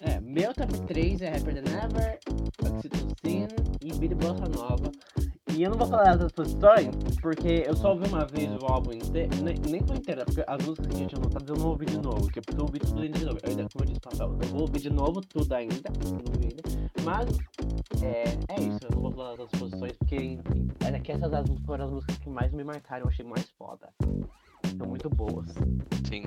É, 0.00 0.18
meu 0.20 0.54
top 0.54 0.72
3 0.86 1.20
é 1.20 1.36
Happy 1.36 1.52
Than 1.52 1.84
Ever, 1.84 2.18
Oxytocin 2.64 3.48
e 3.82 3.92
Billy 3.92 4.14
Bossa 4.14 4.48
Nova. 4.48 4.90
E 5.56 5.62
eu 5.62 5.70
não 5.70 5.78
vou 5.78 5.86
falar 5.86 6.16
das 6.16 6.32
posições, 6.32 6.94
porque 7.20 7.64
eu 7.66 7.76
só 7.76 7.92
ouvi 7.92 8.08
uma 8.08 8.24
vez 8.24 8.50
o 8.62 8.66
álbum 8.66 8.92
inteiro, 8.92 9.30
nem, 9.42 9.54
nem 9.68 9.80
foi 9.86 9.96
inteiro, 9.96 10.24
porque 10.24 10.44
as 10.46 10.64
músicas 10.64 10.86
que 10.86 10.94
a 10.94 10.98
gente 10.98 11.16
anotadas 11.16 11.48
eu 11.48 11.56
não 11.56 11.70
ouvi 11.70 11.86
de 11.86 11.98
novo, 11.98 12.20
porque 12.20 12.38
eu 12.38 12.60
ouvi 12.60 12.78
tudo 12.78 13.00
ainda 13.00 13.18
de 13.18 13.24
novo. 13.24 13.38
Eu 13.42 13.50
ainda, 13.50 13.66
como 13.72 13.84
eu 13.84 13.86
disse, 13.86 14.00
papel, 14.00 14.38
eu 14.42 14.48
vou 14.48 14.60
ouvir 14.62 14.80
de 14.80 14.90
novo 14.90 15.20
tudo 15.20 15.52
ainda, 15.52 15.90
não 16.04 16.18
ouvi 16.34 16.44
ainda. 16.44 16.62
Mas, 17.04 17.28
é, 18.02 18.24
é 18.54 18.60
isso, 18.60 18.78
eu 18.84 18.90
não 18.94 19.02
vou 19.02 19.12
falar 19.12 19.36
das 19.36 19.50
posições, 19.50 19.92
porque, 19.98 20.16
enfim, 20.16 20.68
é 20.80 21.00
que 21.00 21.12
essas 21.12 21.30
foram 21.64 21.84
as 21.84 21.90
músicas 21.90 22.18
que 22.18 22.30
mais 22.30 22.52
me 22.52 22.64
marcaram, 22.64 23.04
eu 23.04 23.08
achei 23.08 23.24
mais 23.24 23.48
foda. 23.58 23.88
São 24.76 24.86
muito 24.86 25.08
boas. 25.10 25.48
Sim. 26.08 26.24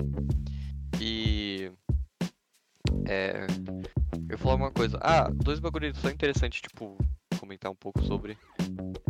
E. 1.00 1.72
É. 3.06 3.46
Eu 4.28 4.38
vou 4.38 4.38
falar 4.38 4.54
uma 4.54 4.70
coisa. 4.70 4.98
Ah, 5.02 5.30
dois 5.30 5.60
bagulhos 5.60 5.98
só 5.98 6.08
interessantes, 6.08 6.60
tipo, 6.60 6.96
comentar 7.34 7.70
um 7.70 7.74
pouco 7.74 8.02
sobre. 8.02 8.36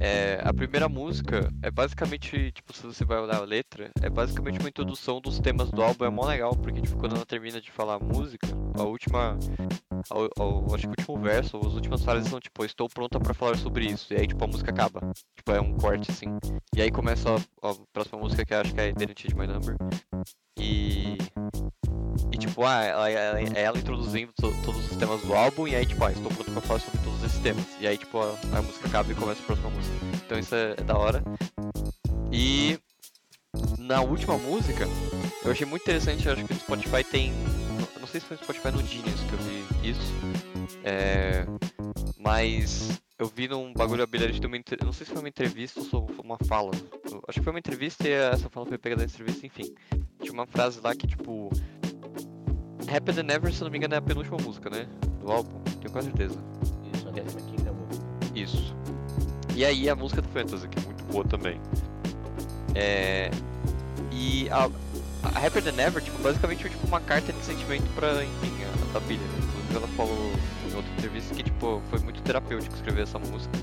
É, 0.01 0.41
a 0.43 0.53
primeira 0.53 0.89
música 0.89 1.49
é 1.63 1.71
basicamente, 1.71 2.53
tipo, 2.53 2.73
se 2.73 2.83
você 2.83 3.05
vai 3.05 3.19
olhar 3.19 3.37
a 3.37 3.45
letra, 3.45 3.91
é 4.03 4.11
basicamente 4.11 4.59
uma 4.59 4.69
introdução 4.69 5.21
dos 5.21 5.39
temas 5.39 5.71
do 5.71 5.83
álbum, 5.83 6.05
é 6.05 6.11
mó 6.11 6.27
legal, 6.27 6.55
porque 6.57 6.81
tipo, 6.81 6.97
quando 6.97 7.17
ela 7.17 7.27
termina 7.27 7.61
de 7.61 7.71
falar 7.71 7.95
a 7.95 7.99
música, 7.99 8.47
a 8.79 8.83
última. 8.83 9.39
A, 10.11 10.15
a, 10.15 10.75
acho 10.75 10.83
que 10.83 10.89
o 10.89 10.91
último 10.91 11.19
verso, 11.19 11.57
as 11.57 11.75
últimas 11.75 12.03
frases 12.03 12.29
são 12.29 12.41
tipo, 12.41 12.65
estou 12.65 12.89
pronta 12.89 13.19
para 13.19 13.33
falar 13.33 13.57
sobre 13.57 13.87
isso. 13.87 14.13
E 14.13 14.17
aí 14.17 14.27
tipo 14.27 14.45
a 14.45 14.49
música 14.49 14.71
acaba. 14.71 15.01
Tipo, 15.37 15.53
é 15.53 15.61
um 15.61 15.77
corte 15.77 16.11
assim. 16.11 16.27
E 16.77 16.83
aí 16.83 16.91
começa 16.91 17.31
a, 17.31 17.71
a 17.71 17.75
próxima 17.93 18.19
música 18.19 18.45
que 18.45 18.55
acho 18.55 18.75
que 18.75 18.81
é 18.81 18.93
Change 19.17 19.35
My 19.35 19.47
Number. 19.47 19.77
E. 20.59 21.14
Tipo, 22.55 22.67
ah, 22.67 22.85
ela, 22.85 23.11
ela, 23.11 23.41
ela 23.41 23.79
introduzindo 23.79 24.33
to, 24.41 24.55
todos 24.65 24.89
os 24.89 24.97
temas 24.97 25.21
do 25.23 25.35
álbum, 25.35 25.67
e 25.67 25.75
aí 25.75 25.85
tipo, 25.85 26.05
ah, 26.05 26.13
estou 26.13 26.31
pronto 26.31 26.53
pra 26.53 26.61
falar 26.61 26.79
sobre 26.79 27.01
todos 27.01 27.25
esses 27.25 27.41
temas. 27.41 27.65
E 27.81 27.87
aí 27.89 27.99
tipo, 27.99 28.17
a, 28.21 28.29
a 28.57 28.63
música 28.63 28.87
acaba 28.87 29.11
e 29.11 29.15
começa 29.17 29.43
a 29.43 29.45
próxima 29.45 29.71
música. 29.71 29.97
Então 30.25 30.39
isso 30.39 30.55
é, 30.55 30.75
é 30.79 30.83
da 30.85 30.97
hora. 30.97 31.21
E 32.31 32.79
na 33.77 34.03
última 34.03 34.39
música, 34.39 34.87
eu 35.45 35.51
achei 35.51 35.67
muito 35.67 35.83
interessante, 35.83 36.29
acho 36.29 36.45
que 36.45 36.53
o 36.53 36.57
Spotify 36.57 37.03
tem. 37.03 37.33
Não 37.99 38.07
sei 38.07 38.21
se 38.21 38.27
foi 38.27 38.37
no 38.37 38.45
Spotify 38.45 38.71
no 38.71 38.87
Genius 38.87 39.21
que 39.23 39.33
eu 39.33 39.39
vi 39.41 39.91
isso. 39.91 40.15
É, 40.85 41.45
mas 42.21 43.03
eu 43.19 43.27
vi 43.27 43.49
num 43.49 43.73
bagulho 43.73 44.03
habilidade 44.03 44.39
de 44.39 44.47
uma 44.47 44.57
Não 44.85 44.93
sei 44.93 45.07
se 45.07 45.13
foi 45.13 45.23
uma 45.23 45.29
entrevista 45.29 45.81
ou 45.93 46.11
uma 46.23 46.37
fala. 46.47 46.73
Eu, 47.11 47.23
acho 47.29 47.39
que 47.39 47.45
foi 47.45 47.53
uma 47.53 47.59
entrevista 47.59 48.09
e 48.09 48.13
essa 48.13 48.49
fala 48.49 48.67
foi 48.67 48.79
pegada 48.79 49.05
da 49.05 49.11
entrevista, 49.11 49.47
enfim. 49.47 49.75
Tinha 50.21 50.33
uma 50.33 50.47
frase 50.47 50.81
lá 50.81 50.95
que 50.95 51.07
tipo. 51.07 51.51
Happy 52.89 53.13
Than 53.13 53.23
Never, 53.25 53.53
se 53.53 53.63
não 53.63 53.71
me 53.71 53.79
engano, 53.79 53.95
é 53.95 53.99
a 53.99 54.03
penúltima 54.03 54.37
música, 54.39 54.71
né? 54.71 54.87
Do 55.21 55.31
álbum, 55.31 55.61
tenho 55.81 55.91
quase 55.91 56.09
certeza. 56.09 56.39
Isso, 56.93 57.09
a 57.09 57.13
décima 57.13 57.41
quinta 57.43 57.73
música. 57.73 58.05
Isso. 58.35 58.77
E 59.55 59.65
aí 59.65 59.89
a 59.89 59.95
música 59.95 60.21
do 60.21 60.29
Fantasy, 60.29 60.69
que 60.69 60.79
é 60.79 60.83
muito 60.83 61.05
boa 61.05 61.25
também. 61.25 61.61
É... 62.75 63.31
E 64.11 64.49
a, 64.51 64.69
a 65.23 65.47
Happier 65.47 65.65
Than 65.65 65.81
Ever, 65.81 66.03
tipo, 66.03 66.19
basicamente 66.23 66.67
é 66.67 66.69
tipo 66.69 66.87
uma 66.87 67.01
carta 67.01 67.33
de 67.33 67.45
sentimento 67.45 67.85
pra, 67.95 68.25
enfim, 68.25 68.53
a, 68.65 68.97
a 68.97 69.01
Billy, 69.01 69.21
né? 69.21 69.39
Inclusive 69.39 69.77
ela 69.77 69.89
falou 69.89 70.33
em 70.71 70.77
outra 70.77 70.93
entrevista 70.93 71.35
que, 71.35 71.43
tipo, 71.43 71.81
foi 71.91 72.01
muito 72.01 72.21
terapêutico 72.23 72.75
escrever 72.75 73.03
essa 73.03 73.19
música. 73.19 73.57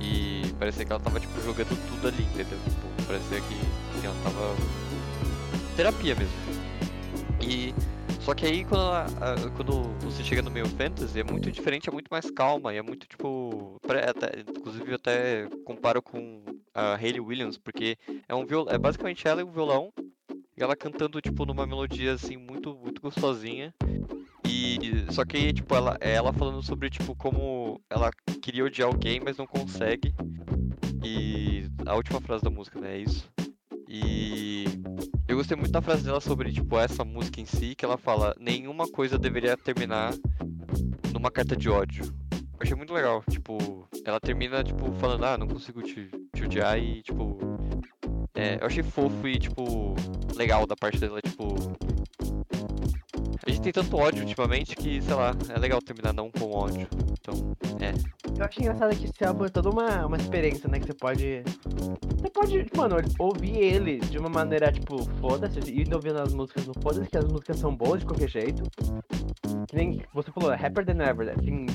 E 0.00 0.54
parecia 0.58 0.84
que 0.84 0.92
ela 0.92 1.00
tava, 1.00 1.18
tipo, 1.18 1.40
jogando 1.42 1.76
tudo 1.88 2.08
ali, 2.08 2.22
entendeu? 2.22 2.58
Tipo, 2.64 3.06
parecia 3.06 3.40
que, 3.40 4.00
que 4.00 4.06
ela 4.06 4.16
tava... 4.22 4.54
Terapia 5.76 6.14
mesmo. 6.14 6.34
E 7.40 7.74
só 8.26 8.34
que 8.34 8.44
aí 8.44 8.64
quando, 8.64 8.82
a, 8.82 9.04
a, 9.04 9.50
quando 9.54 9.82
você 10.00 10.24
chega 10.24 10.42
no 10.42 10.50
meio 10.50 10.66
fantasy 10.66 11.20
é 11.20 11.22
muito 11.22 11.48
diferente, 11.48 11.88
é 11.88 11.92
muito 11.92 12.08
mais 12.10 12.28
calma 12.28 12.74
e 12.74 12.76
é 12.76 12.82
muito 12.82 13.06
tipo. 13.06 13.80
Até, 13.84 14.40
inclusive 14.40 14.90
eu 14.90 14.96
até 14.96 15.48
comparo 15.64 16.02
com 16.02 16.42
a 16.74 16.96
Hayley 16.96 17.20
Williams, 17.20 17.56
porque 17.56 17.96
é 18.28 18.34
um 18.34 18.44
viol, 18.44 18.66
é 18.68 18.76
basicamente 18.76 19.28
ela 19.28 19.42
e 19.42 19.44
o 19.44 19.50
violão, 19.52 19.92
e 20.56 20.60
ela 20.60 20.74
cantando 20.74 21.20
tipo 21.20 21.46
numa 21.46 21.68
melodia 21.68 22.14
assim 22.14 22.36
muito, 22.36 22.74
muito 22.74 23.00
gostosinha. 23.00 23.72
E 24.44 25.06
só 25.12 25.24
que 25.24 25.52
tipo 25.52 25.72
ela 25.76 25.96
é 26.00 26.14
ela 26.14 26.32
falando 26.32 26.64
sobre 26.64 26.90
tipo 26.90 27.14
como 27.14 27.80
ela 27.88 28.10
queria 28.42 28.64
odiar 28.64 28.88
alguém, 28.88 29.20
mas 29.20 29.36
não 29.36 29.46
consegue. 29.46 30.12
E 31.00 31.70
a 31.86 31.94
última 31.94 32.20
frase 32.20 32.42
da 32.42 32.50
música, 32.50 32.80
né, 32.80 32.96
é 32.96 32.98
isso. 32.98 33.30
E 33.88 34.64
eu 35.28 35.36
gostei 35.36 35.56
muito 35.56 35.72
da 35.72 35.82
frase 35.82 36.04
dela 36.04 36.20
sobre, 36.20 36.52
tipo, 36.52 36.78
essa 36.78 37.04
música 37.04 37.40
em 37.40 37.44
si, 37.44 37.74
que 37.74 37.84
ela 37.84 37.98
fala, 37.98 38.34
nenhuma 38.38 38.86
coisa 38.86 39.18
deveria 39.18 39.56
terminar 39.56 40.14
numa 41.12 41.30
carta 41.30 41.56
de 41.56 41.68
ódio. 41.68 42.04
Eu 42.32 42.60
achei 42.60 42.76
muito 42.76 42.92
legal, 42.92 43.22
tipo, 43.28 43.88
ela 44.04 44.20
termina, 44.20 44.62
tipo, 44.62 44.92
falando, 44.94 45.24
ah, 45.24 45.36
não 45.36 45.48
consigo 45.48 45.82
te, 45.82 46.08
te 46.34 46.44
odiar 46.44 46.78
e, 46.78 47.02
tipo. 47.02 47.38
É, 48.34 48.58
eu 48.60 48.66
achei 48.66 48.82
fofo 48.82 49.26
e, 49.26 49.38
tipo, 49.38 49.94
legal 50.36 50.66
da 50.66 50.76
parte 50.76 50.98
dela, 50.98 51.20
tipo. 51.20 51.54
A 53.46 53.50
gente 53.50 53.62
tem 53.62 53.72
tanto 53.72 53.96
ódio 53.96 54.24
ultimamente 54.24 54.74
que, 54.74 55.00
sei 55.00 55.14
lá, 55.14 55.32
é 55.54 55.58
legal 55.58 55.80
terminar 55.80 56.12
não 56.12 56.28
com 56.32 56.50
ódio. 56.50 56.88
Então, 57.12 57.56
é. 57.80 57.92
Eu 58.36 58.44
acho 58.44 58.60
engraçado 58.60 58.96
que 58.96 59.04
esse 59.04 59.24
álbum 59.24 59.44
é 59.44 59.48
toda 59.48 59.70
uma, 59.70 60.04
uma 60.04 60.16
experiência, 60.16 60.68
né? 60.68 60.80
Que 60.80 60.86
você 60.86 60.94
pode. 60.94 61.44
Você 62.16 62.30
pode, 62.30 62.66
mano, 62.76 62.96
ouvir 63.20 63.56
ele 63.56 64.00
de 64.00 64.18
uma 64.18 64.28
maneira, 64.28 64.72
tipo, 64.72 64.98
foda-se, 65.20 65.60
ir 65.70 65.94
ouvindo 65.94 66.20
as 66.20 66.34
músicas 66.34 66.66
no 66.66 66.72
foda-se, 66.82 67.08
que 67.08 67.16
as 67.16 67.24
músicas 67.24 67.56
são 67.58 67.72
boas 67.72 68.00
de 68.00 68.06
qualquer 68.06 68.28
jeito. 68.28 68.64
Que 69.68 69.76
nem 69.76 70.02
você 70.12 70.32
falou, 70.32 70.52
é 70.52 70.56
Happier 70.56 70.84
Than 70.84 71.04
Ever, 71.04 71.32
assim. 71.38 71.66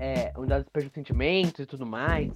É, 0.00 0.32
unidades 0.36 0.66
de 0.74 0.90
sentimentos 0.92 1.60
e 1.60 1.66
tudo 1.66 1.86
mais. 1.86 2.32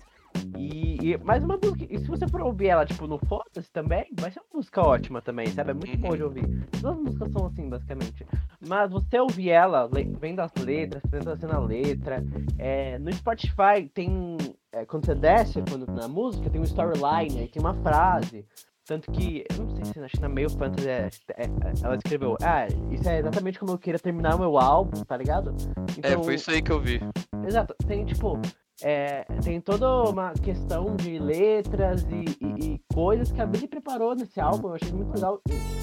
E, 0.56 1.12
e 1.12 1.18
mais 1.18 1.42
uma 1.42 1.56
música. 1.56 1.86
E 1.88 1.98
se 1.98 2.06
você 2.06 2.28
for 2.28 2.40
ouvir 2.42 2.68
ela, 2.68 2.84
tipo, 2.84 3.06
no 3.06 3.18
Foda-se 3.18 3.70
também, 3.72 4.06
vai 4.18 4.30
ser 4.30 4.40
uma 4.40 4.58
música 4.58 4.82
ótima 4.82 5.22
também, 5.22 5.46
sabe? 5.48 5.70
É 5.70 5.74
muito 5.74 5.98
bom 5.98 6.16
de 6.16 6.22
ouvir. 6.22 6.44
Todas 6.80 6.96
as 6.98 7.02
músicas 7.02 7.32
são 7.32 7.46
assim, 7.46 7.68
basicamente. 7.68 8.26
Mas 8.66 8.90
você 8.90 9.18
ouvir 9.18 9.50
ela, 9.50 9.88
vendo 10.20 10.40
as 10.40 10.52
letras, 10.54 11.02
prestando 11.10 11.52
a 11.54 11.58
letra. 11.58 12.24
É, 12.58 12.98
no 12.98 13.12
Spotify 13.12 13.88
tem. 13.92 14.36
É, 14.72 14.84
quando 14.84 15.06
você 15.06 15.14
desce 15.14 15.62
quando, 15.68 15.86
na 15.90 16.06
música, 16.06 16.48
tem 16.48 16.60
um 16.60 16.64
storyline, 16.64 17.40
aí 17.40 17.48
tem 17.48 17.60
uma 17.60 17.74
frase. 17.74 18.46
Tanto 18.90 19.10
que, 19.12 19.44
eu 19.48 19.64
não 19.64 19.70
sei 19.76 19.84
se 20.08 20.20
na 20.20 20.28
meio 20.28 20.50
fantasy 20.50 20.88
é, 20.88 21.08
é- 21.36 21.48
ela 21.80 21.94
escreveu, 21.94 22.36
ah, 22.42 22.66
isso 22.90 23.08
é 23.08 23.20
exatamente 23.20 23.56
como 23.56 23.70
eu 23.70 23.78
queria 23.78 24.00
terminar 24.00 24.34
o 24.34 24.40
meu 24.40 24.58
álbum, 24.58 25.04
tá 25.04 25.16
ligado? 25.16 25.54
É, 26.02 26.20
foi 26.20 26.34
isso 26.34 26.50
aí 26.50 26.60
que 26.60 26.72
eu 26.72 26.80
vi. 26.80 27.00
Exato, 27.46 27.72
tem 27.86 28.04
tipo, 28.04 28.36
é, 28.82 29.24
tem 29.42 29.60
toda 29.60 29.88
uma 30.10 30.32
questão 30.32 30.96
de 30.96 31.18
letras 31.18 32.02
e, 32.10 32.44
e- 32.44 32.74
e 32.74 32.80
coisas 32.94 33.30
que 33.30 33.40
a 33.40 33.46
Billy 33.46 33.66
preparou 33.68 34.14
nesse 34.14 34.40
álbum, 34.40 34.68
eu 34.68 34.74
achei 34.74 34.92
muito 34.92 35.14
legal. 35.14 35.40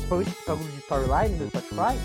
Foi 0.08 0.24
esse 0.24 0.36
bagulho 0.48 0.70
de 0.72 0.78
storyline 0.80 1.38
do 1.38 1.48
Spotify, 1.50 1.98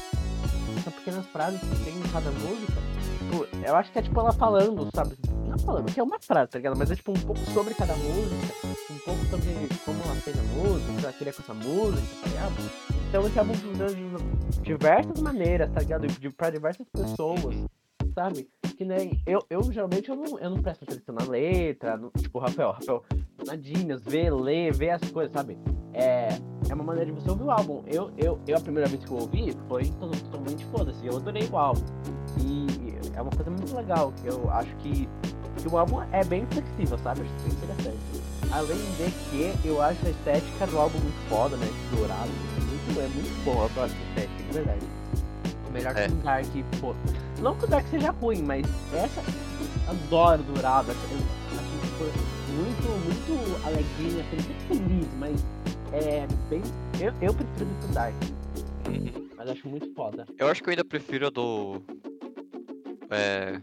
são 0.82 0.92
pequenas 0.92 1.26
frases 1.26 1.60
que 1.60 1.84
tem 1.84 1.94
em 1.94 2.02
cada 2.12 2.30
música. 2.30 2.72
Tipo, 3.18 3.66
eu 3.66 3.76
acho 3.76 3.92
que 3.92 3.98
é 3.98 4.02
tipo 4.02 4.18
ela 4.20 4.32
falando, 4.32 4.88
sabe? 4.94 5.16
Não 5.48 5.58
falando, 5.58 5.92
que 5.92 6.00
é 6.00 6.02
uma 6.02 6.18
frase, 6.20 6.50
tá 6.50 6.58
ligado? 6.58 6.76
Mas 6.76 6.90
é 6.90 6.96
tipo 6.96 7.12
um 7.12 7.20
pouco 7.20 7.40
sobre 7.52 7.74
cada 7.74 7.94
música, 7.94 8.68
um 8.90 8.98
pouco 8.98 9.24
sobre 9.26 9.50
como 9.84 10.02
ela 10.04 10.14
fez 10.16 10.36
a 10.38 10.42
música, 10.42 10.92
o 10.92 10.96
que 10.96 11.04
ela 11.04 11.12
queria 11.12 11.32
com 11.32 11.42
essa 11.42 11.54
música, 11.54 12.02
tá 12.22 12.28
ligado? 12.28 12.54
Então 13.08 13.26
esse 13.26 13.38
álbum 13.38 13.54
funciona 13.54 13.94
de 13.94 14.60
diversas 14.62 15.20
maneiras, 15.20 15.70
tá 15.72 15.80
ligado? 15.80 16.06
De, 16.06 16.30
pra 16.30 16.50
diversas 16.50 16.86
pessoas, 16.88 17.54
sabe? 18.14 18.48
Que 18.76 18.84
nem. 18.84 19.20
Eu, 19.26 19.44
eu 19.50 19.62
geralmente 19.72 20.08
eu 20.08 20.16
não, 20.16 20.38
eu 20.38 20.50
não 20.50 20.62
presto 20.62 20.84
atenção 20.84 21.14
na 21.14 21.24
letra, 21.24 21.96
no- 21.96 22.10
tipo, 22.16 22.38
Rafael, 22.38 22.72
Rafael, 22.72 23.04
na 23.46 23.56
Genius, 23.56 24.02
vê, 24.04 24.30
lê, 24.30 24.70
vê 24.70 24.90
as 24.90 25.02
coisas, 25.10 25.32
sabe? 25.32 25.58
É, 25.94 26.28
é 26.68 26.74
uma 26.74 26.84
maneira 26.84 27.10
de 27.12 27.20
você 27.20 27.30
ouvir 27.30 27.44
o 27.44 27.50
álbum. 27.50 27.82
Eu, 27.86 28.10
eu, 28.16 28.38
eu 28.46 28.56
a 28.56 28.60
primeira 28.60 28.88
vez 28.88 29.04
que 29.04 29.10
eu 29.10 29.18
ouvi 29.18 29.54
foi 29.68 29.84
totalmente 30.00 30.64
foda-se. 30.66 31.06
Eu 31.06 31.16
adorei 31.16 31.46
o 31.52 31.56
álbum. 31.58 31.82
E 32.40 33.16
é 33.16 33.20
uma 33.20 33.30
coisa 33.30 33.50
muito 33.50 33.76
legal, 33.76 34.12
que 34.22 34.26
eu 34.28 34.50
acho 34.50 34.74
que, 34.76 35.06
que 35.60 35.68
o 35.68 35.76
álbum 35.76 36.00
é 36.12 36.24
bem 36.24 36.46
flexível, 36.46 36.98
sabe? 36.98 37.20
Eu 37.20 37.26
acho 37.26 37.34
bem 37.44 37.52
interessante. 37.52 38.22
Além 38.52 38.78
de 38.78 39.60
que 39.62 39.68
eu 39.68 39.80
acho 39.82 40.06
a 40.06 40.10
estética 40.10 40.66
do 40.66 40.78
álbum 40.78 40.98
muito 40.98 41.28
foda, 41.28 41.56
né? 41.56 41.66
Dourado. 41.94 42.30
É 42.56 42.60
muito, 42.60 43.00
é 43.00 43.08
muito 43.08 43.44
bom, 43.44 43.52
eu 43.62 43.68
gosto 43.70 43.94
dessa 43.94 44.08
estética, 44.08 44.42
de 44.44 44.52
verdade. 44.52 44.86
Melhor 45.72 45.96
É. 45.96 46.06
que 46.06 46.12
o 46.12 46.16
Dark, 46.16 46.46
pô. 46.80 46.94
Não 47.40 47.56
que 47.56 47.64
o 47.64 47.68
Dark 47.68 47.86
seja 47.88 48.10
ruim, 48.10 48.42
mas 48.42 48.66
essa. 48.92 49.22
Adoro 49.88 50.42
dourado. 50.42 50.90
Acho, 50.90 51.00
eu 51.00 51.58
acho 51.58 51.80
que 51.80 51.86
foi 51.98 52.12
muito, 52.54 52.88
muito 53.04 53.66
alegrinha, 53.66 54.24
feliz, 54.24 54.46
muito 54.46 54.64
feliz, 54.68 55.08
mas 55.18 55.46
é 55.92 56.26
bem. 56.50 56.62
Eu, 57.00 57.12
eu 57.20 57.34
prefiro 57.34 57.64
do 57.66 57.78
que 57.80 57.84
o 57.86 57.94
Dark, 57.94 58.14
Uhum. 58.88 59.28
mas 59.36 59.48
acho 59.48 59.68
muito 59.68 59.92
foda. 59.94 60.26
Eu 60.38 60.48
acho 60.48 60.62
que 60.62 60.68
eu 60.68 60.72
ainda 60.72 60.84
prefiro 60.84 61.26
a 61.26 61.30
do. 61.30 61.82
É. 63.10 63.60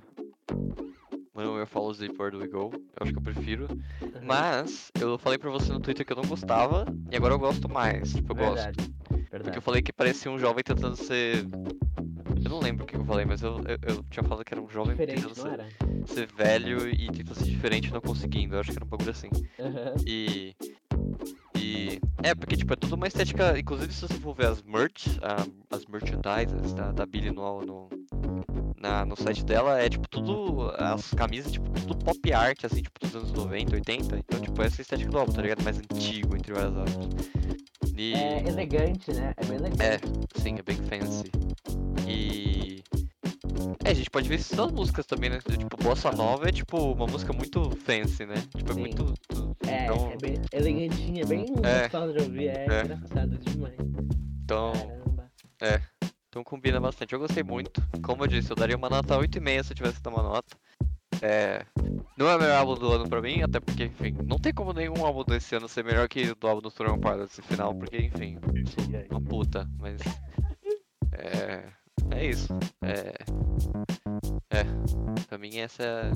We 1.35 1.65
Follow 1.65 1.93
Deep 1.93 2.15
Where 2.21 2.31
Do 2.31 2.39
We 2.39 2.47
Go. 2.47 2.69
Eu 2.73 2.81
acho 2.99 3.13
que 3.13 3.17
eu 3.17 3.21
prefiro. 3.23 3.67
Uhum. 4.01 4.11
Mas 4.23 4.91
eu 4.99 5.17
falei 5.17 5.37
pra 5.37 5.49
você 5.49 5.71
no 5.71 5.79
Twitter 5.79 6.05
que 6.05 6.11
eu 6.11 6.17
não 6.17 6.25
gostava. 6.25 6.85
E 7.09 7.15
agora 7.15 7.33
eu 7.33 7.39
gosto 7.39 7.69
mais. 7.69 8.11
Tipo, 8.13 8.33
eu 8.33 8.35
gosto. 8.35 8.91
Verdade. 9.29 9.43
Porque 9.43 9.57
eu 9.57 9.61
falei 9.61 9.81
que 9.81 9.93
parecia 9.93 10.31
um 10.31 10.39
jovem 10.39 10.63
tentando 10.63 10.95
ser. 10.95 11.45
Eu 12.43 12.49
não 12.49 12.59
lembro 12.59 12.83
o 12.83 12.87
que 12.87 12.95
eu 12.95 13.03
falei, 13.05 13.25
mas 13.25 13.41
eu, 13.41 13.57
eu, 13.59 13.77
eu 13.95 14.03
tinha 14.09 14.23
falado 14.23 14.43
que 14.45 14.53
era 14.53 14.61
um 14.61 14.69
jovem 14.69 14.95
Diferente, 14.95 15.21
tentando 15.27 15.35
ser, 15.35 16.13
ser 16.13 16.27
velho 16.33 16.87
e 16.89 17.07
tentando 17.11 17.35
ser 17.35 17.45
diferente 17.45 17.91
não 17.93 18.01
conseguindo. 18.01 18.55
Eu 18.55 18.59
acho 18.61 18.71
que 18.71 18.77
era 18.77 18.85
um 18.85 18.87
bagulho 18.87 19.11
assim. 19.11 19.29
Aham. 19.59 19.93
E. 20.05 20.55
E. 21.57 21.99
É, 22.23 22.33
porque, 22.33 22.55
tipo, 22.55 22.73
é 22.73 22.75
tudo 22.75 22.95
uma 22.95 23.07
estética. 23.07 23.57
Inclusive, 23.59 23.93
se 23.93 24.01
você 24.07 24.13
for 24.15 24.33
ver 24.33 24.47
as 24.47 24.61
merch, 24.63 25.07
a- 25.21 25.75
as 25.75 25.85
merchandises 25.85 26.73
da, 26.73 26.91
da 26.91 27.05
Billy 27.05 27.31
no, 27.31 27.61
no, 27.61 27.89
na, 28.77 29.05
no 29.05 29.15
site 29.15 29.43
dela, 29.43 29.79
é, 29.79 29.89
tipo, 29.89 30.07
tudo. 30.09 30.71
As 30.77 31.13
camisas, 31.13 31.51
tipo, 31.51 31.69
tudo 31.71 31.97
pop 32.03 32.33
art, 32.33 32.63
assim, 32.63 32.81
tipo, 32.81 32.99
dos 32.99 33.15
anos 33.15 33.31
90, 33.33 33.75
80. 33.75 34.17
Então, 34.17 34.39
tipo, 34.41 34.61
essa 34.61 34.77
é 34.77 34.79
a 34.79 34.83
estética 34.83 35.11
do 35.11 35.17
álbum, 35.19 35.33
tá 35.33 35.41
ligado? 35.41 35.61
Mais 35.63 35.77
antigo, 35.77 36.35
entre 36.35 36.53
várias 36.53 36.75
aspas. 36.77 37.07
É 38.01 38.47
elegante, 38.47 39.11
né? 39.13 39.33
É 39.35 39.45
bem 39.45 39.57
elegante. 39.57 39.81
É, 39.83 39.99
sim, 40.39 40.55
é 40.57 40.61
bem 40.61 40.77
fancy. 40.77 41.29
E. 42.07 42.81
É, 43.83 43.91
a 43.91 43.93
gente 43.93 44.09
pode 44.09 44.29
ver 44.29 44.35
isso 44.39 44.55
nas 44.55 44.71
músicas 44.71 45.05
também, 45.05 45.29
né? 45.29 45.39
Tipo, 45.39 45.75
Bossa 45.83 46.11
Nova 46.11 46.47
é 46.47 46.51
tipo 46.51 46.77
uma 46.93 47.05
música 47.05 47.33
muito 47.33 47.69
fancy, 47.71 48.25
né? 48.25 48.35
Tipo, 48.55 48.71
é 48.71 48.73
Sim. 48.73 48.79
muito. 48.79 49.13
É, 49.67 49.83
então, 49.83 50.11
é 50.11 50.17
bem 50.17 50.41
elegantinha, 50.53 51.25
bem 51.25 51.45
É. 51.63 51.81
gostosa 51.81 52.13
de 52.13 52.19
ouvir, 52.23 52.47
é, 52.47 52.65
É. 52.69 52.81
engraçado 52.83 53.37
demais. 53.37 53.75
então, 54.43 54.71
Caramba. 54.73 55.31
então 56.29 56.43
combina 56.43 56.79
bastante. 56.79 57.13
Eu 57.13 57.19
gostei 57.19 57.43
muito. 57.43 57.81
Como 58.01 58.23
eu 58.23 58.27
disse, 58.27 58.49
eu 58.49 58.55
daria 58.55 58.77
uma 58.77 58.89
nota 58.89 59.17
8,5 59.17 59.63
se 59.63 59.71
eu 59.73 59.75
tivesse 59.75 59.97
que 59.97 60.03
dar 60.03 60.11
uma 60.11 60.23
nota. 60.23 60.55
É. 61.21 61.65
Não 62.17 62.29
é 62.29 62.35
o 62.35 62.39
melhor 62.39 62.57
álbum 62.59 62.75
do 62.75 62.91
ano 62.91 63.09
pra 63.09 63.21
mim, 63.21 63.41
até 63.41 63.59
porque, 63.59 63.85
enfim, 63.85 64.15
não 64.25 64.37
tem 64.37 64.53
como 64.53 64.73
nenhum 64.73 65.05
álbum 65.05 65.23
desse 65.23 65.55
ano 65.55 65.67
ser 65.67 65.83
melhor 65.83 66.07
que 66.07 66.29
o 66.31 66.35
do 66.35 66.47
álbum 66.47 66.61
do 66.61 66.69
Storm 66.69 66.99
Pilots 66.99 67.31
esse 67.37 67.41
final, 67.41 67.73
porque, 67.75 67.97
enfim, 67.97 68.37
uma 69.09 69.21
puta, 69.21 69.67
mas. 69.79 70.01
É. 71.13 71.63
É 72.11 72.25
isso. 72.25 72.47
É. 72.81 73.13
É. 74.51 74.63
Pra 75.27 75.37
mim 75.37 75.57
essa 75.57 75.83
é. 75.83 76.11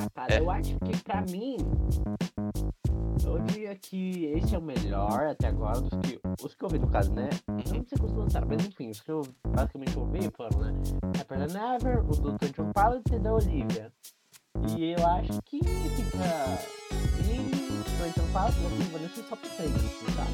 Rapaz, 0.00 0.34
É. 0.34 0.40
eu 0.40 0.50
acho 0.50 0.78
que 0.80 0.96
pra 1.04 1.22
mim, 1.22 1.56
eu 3.24 3.38
diria 3.40 3.74
que 3.76 4.24
esse 4.26 4.54
é 4.54 4.58
o 4.58 4.62
melhor 4.62 5.26
até 5.26 5.48
agora 5.48 5.80
dos 5.80 5.90
que, 6.00 6.18
os 6.42 6.54
que 6.54 6.64
eu 6.64 6.66
ouvi 6.68 6.78
no 6.78 6.88
caso, 6.88 7.12
né? 7.12 7.28
Eu 7.48 7.74
não 7.74 7.84
sei 7.86 7.98
quantos 7.98 8.16
lançaram, 8.16 8.48
mas 8.48 8.66
enfim, 8.66 8.90
os 8.90 9.00
que 9.00 9.10
eu 9.10 9.22
basicamente 9.48 9.98
ouvi 9.98 10.20
foram, 10.36 10.58
né? 10.60 10.72
Than 11.28 11.46
Never, 11.46 11.98
o 12.00 12.10
do 12.10 12.38
Twenty 12.38 12.60
One 12.60 12.72
Pilots 12.72 13.12
e 13.12 13.18
da 13.18 13.32
Olivia. 13.34 13.92
E 14.76 14.92
eu 14.92 15.06
acho 15.06 15.40
que 15.44 15.60
fica 15.60 16.58
Billy, 17.22 17.50
Twenty 17.98 18.20
One 18.20 18.32
Pilots, 18.32 18.56
eu 18.62 18.70
fico 18.84 18.98
nesse 18.98 19.22
top 19.22 19.48
3, 19.56 19.74
assim, 19.74 20.06
sabe? 20.16 20.30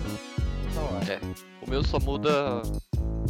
Essa 0.69 0.81
hora. 0.81 1.13
É. 1.13 1.21
O 1.67 1.71
meu 1.71 1.85
só 1.85 1.99
muda 2.01 2.63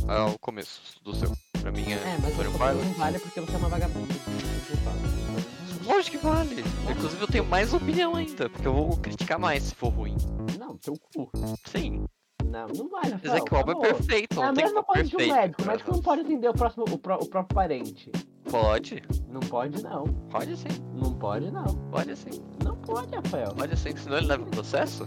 ao 0.09 0.39
começo 0.39 0.81
do 1.03 1.15
seu. 1.15 1.33
Pra 1.61 1.73
mim 1.73 1.93
é, 1.93 1.97
É, 1.97 2.19
mas 2.23 2.33
o 2.33 2.53
Pilot. 2.53 2.75
não 2.85 2.93
vale 2.95 3.19
porque 3.19 3.41
você 3.41 3.55
é 3.55 3.59
uma 3.59 3.69
vagabunda. 3.69 4.15
Pilots. 4.15 5.87
Lógico 5.87 6.19
que 6.19 6.25
vale. 6.25 6.65
Inclusive 6.91 7.23
eu 7.23 7.29
tenho 7.29 7.45
mais 7.45 7.73
opinião 7.75 8.15
ainda, 8.15 8.49
porque 8.49 8.67
eu 8.67 8.73
vou 8.75 8.97
criticar 8.97 9.39
mais 9.39 9.65
se 9.65 9.75
for 9.75 9.89
ruim. 9.89 10.17
Não, 10.59 10.77
teu 10.79 10.95
cu. 11.15 11.31
Sim. 11.67 12.05
Não, 12.45 12.69
não 12.69 12.89
vale, 12.89 13.11
Mas 13.11 13.23
Rafael. 13.23 13.37
é 13.37 13.41
que 13.45 13.55
o 13.55 13.57
álbum 13.57 13.73
é 13.73 13.93
perfeito, 13.93 14.41
É 14.41 14.45
a 14.45 14.47
não 14.47 14.55
tem 14.55 14.65
mesma 14.65 14.83
coisa 14.85 15.05
de 15.05 15.17
um 15.17 15.19
médico. 15.35 15.63
O 15.63 15.67
médico 15.67 15.93
não 15.93 16.01
pode 16.01 16.21
entender 16.23 16.49
o, 16.49 16.55
próximo, 16.55 16.85
o, 16.89 16.99
pró- 16.99 17.19
o 17.21 17.27
próprio 17.27 17.55
parente. 17.55 18.11
Pode, 18.51 19.03
Não 19.29 19.41
pode, 19.41 19.83
não. 19.83 20.05
pode 20.31 20.57
sim, 20.57 20.69
Não 20.95 21.13
pode, 21.13 21.51
não. 21.51 21.65
pode 21.91 22.17
sim. 22.17 22.41
Não 22.65 22.77
pode, 22.77 23.15
Rafael. 23.15 23.53
Pode 23.57 23.77
sim, 23.77 23.95
senão 23.97 24.19
ele 24.19 24.27
leva 24.27 24.43
o 24.45 24.47
processo. 24.47 25.07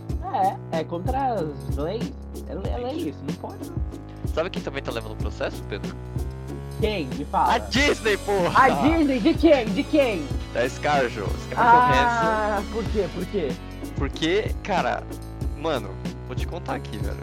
É, 0.72 0.80
é 0.80 0.84
contra 0.84 1.36
as 1.36 1.76
leis. 1.78 2.12
É, 2.48 2.70
é 2.70 2.78
lei 2.78 3.10
isso, 3.10 3.20
não 3.28 3.34
pode, 3.36 3.70
não. 3.70 3.78
Sabe 4.34 4.50
quem 4.50 4.62
também 4.62 4.84
tá 4.84 4.92
levando 4.92 5.14
o 5.14 5.16
processo, 5.16 5.64
Pedro? 5.70 5.96
Quem? 6.82 7.08
Me 7.08 7.26
fala. 7.26 7.56
A 7.56 7.58
Disney, 7.58 8.18
porra! 8.18 8.64
A 8.66 8.70
Disney? 8.70 9.20
De 9.20 9.34
quem? 9.34 9.66
De 9.66 9.84
quem? 9.84 10.28
Da 10.54 10.68
Scarjo. 10.70 11.26
Scarjo 11.50 11.56
Ah, 11.58 12.62
por 12.72 12.84
quê? 12.86 13.06
Por 13.14 13.26
quê? 13.28 13.52
Porque, 13.96 14.56
cara, 14.64 15.04
mano, 15.58 15.90
vou 16.28 16.36
te 16.36 16.46
contar 16.46 16.76
aqui, 16.76 16.98
velho. 16.98 17.18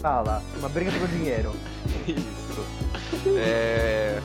Fala. 0.00 0.42
Uma 0.58 0.68
briga 0.68 0.90
pelo 0.92 1.08
dinheiro. 1.08 1.52
Isso. 2.08 3.28
É. 3.36 4.20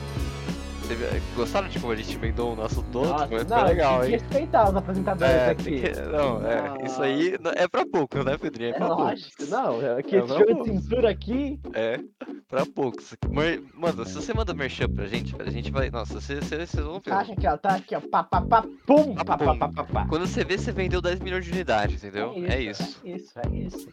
teve- 0.88 1.20
Gostaram 1.34 1.68
de 1.68 1.78
como 1.78 1.92
a 1.92 1.96
gente 1.96 2.14
emendou 2.16 2.52
o 2.52 2.56
nosso 2.56 2.82
todo? 2.92 3.08
Nossa, 3.08 3.26
Foi, 3.28 3.44
não, 3.44 3.58
foi 3.58 3.68
legal, 3.68 4.04
hein? 4.04 4.10
respeitar 4.10 4.68
os 4.70 4.76
apresentadores 4.76 5.34
É, 5.34 5.50
aqui. 5.50 5.80
que- 5.80 6.00
não, 6.02 6.46
é, 6.46 6.84
isso 6.86 7.02
aí 7.02 7.36
é 7.56 7.68
pra 7.68 7.84
pouco, 7.86 8.22
né, 8.22 8.36
Pedrinho? 8.38 8.70
É 8.70 8.74
É 8.74 8.78
pra 8.78 8.86
poucos. 8.88 9.04
lógico. 9.04 9.44
Não, 9.48 9.82
é 9.98 10.02
que 10.02 10.16
É 10.16 10.18
esse 10.20 10.28
jogo 10.28 10.64
de 10.64 10.70
cintura 10.70 11.10
aqui. 11.10 11.60
É, 11.72 12.00
pra 12.48 12.66
poucos. 12.66 13.14
Mer- 13.28 13.62
Mano, 13.74 14.04
se 14.06 14.14
você 14.14 14.32
manda 14.34 14.54
merchan 14.54 14.88
pra 14.88 15.06
gente, 15.06 15.34
a 15.40 15.50
gente 15.50 15.70
vai. 15.70 15.90
Nossa, 15.90 16.20
vocês 16.20 16.44
vocês 16.48 16.72
vão 16.74 16.94
ver. 16.94 17.10
Tá 17.10 17.20
aqui, 17.20 17.46
ó. 17.46 17.56
Tá 17.56 17.68
aqui, 17.76 17.94
ó. 17.96 18.00
Pá, 18.00 18.22
pá, 18.22 18.40
pá, 18.40 18.62
pum, 18.86 19.14
pá, 19.14 19.24
pá, 19.24 19.38
Pum. 19.38 19.58
pá, 19.58 19.68
pá, 19.68 19.84
pá. 19.84 20.06
Quando 20.08 20.26
você 20.26 20.44
vê, 20.44 20.56
você 20.58 20.72
vendeu 20.72 21.00
10 21.00 21.18
milhões 21.20 21.44
de 21.44 21.50
unidades, 21.52 22.02
entendeu? 22.04 22.32
É 22.46 22.60
isso. 22.60 23.00
É 23.04 23.10
isso, 23.10 23.32
é 23.38 23.56
isso. 23.56 23.88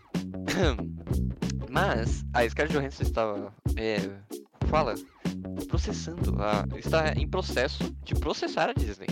Mas 1.69 2.23
a 2.33 2.47
Scarlett 2.47 2.77
Johansson 2.77 3.03
estava. 3.03 3.53
É, 3.77 3.97
fala. 4.71 4.95
Processando. 5.67 6.41
A, 6.41 6.65
está 6.77 7.13
em 7.13 7.27
processo 7.27 7.93
de 8.03 8.15
processar 8.15 8.69
a 8.69 8.73
Disney. 8.73 9.07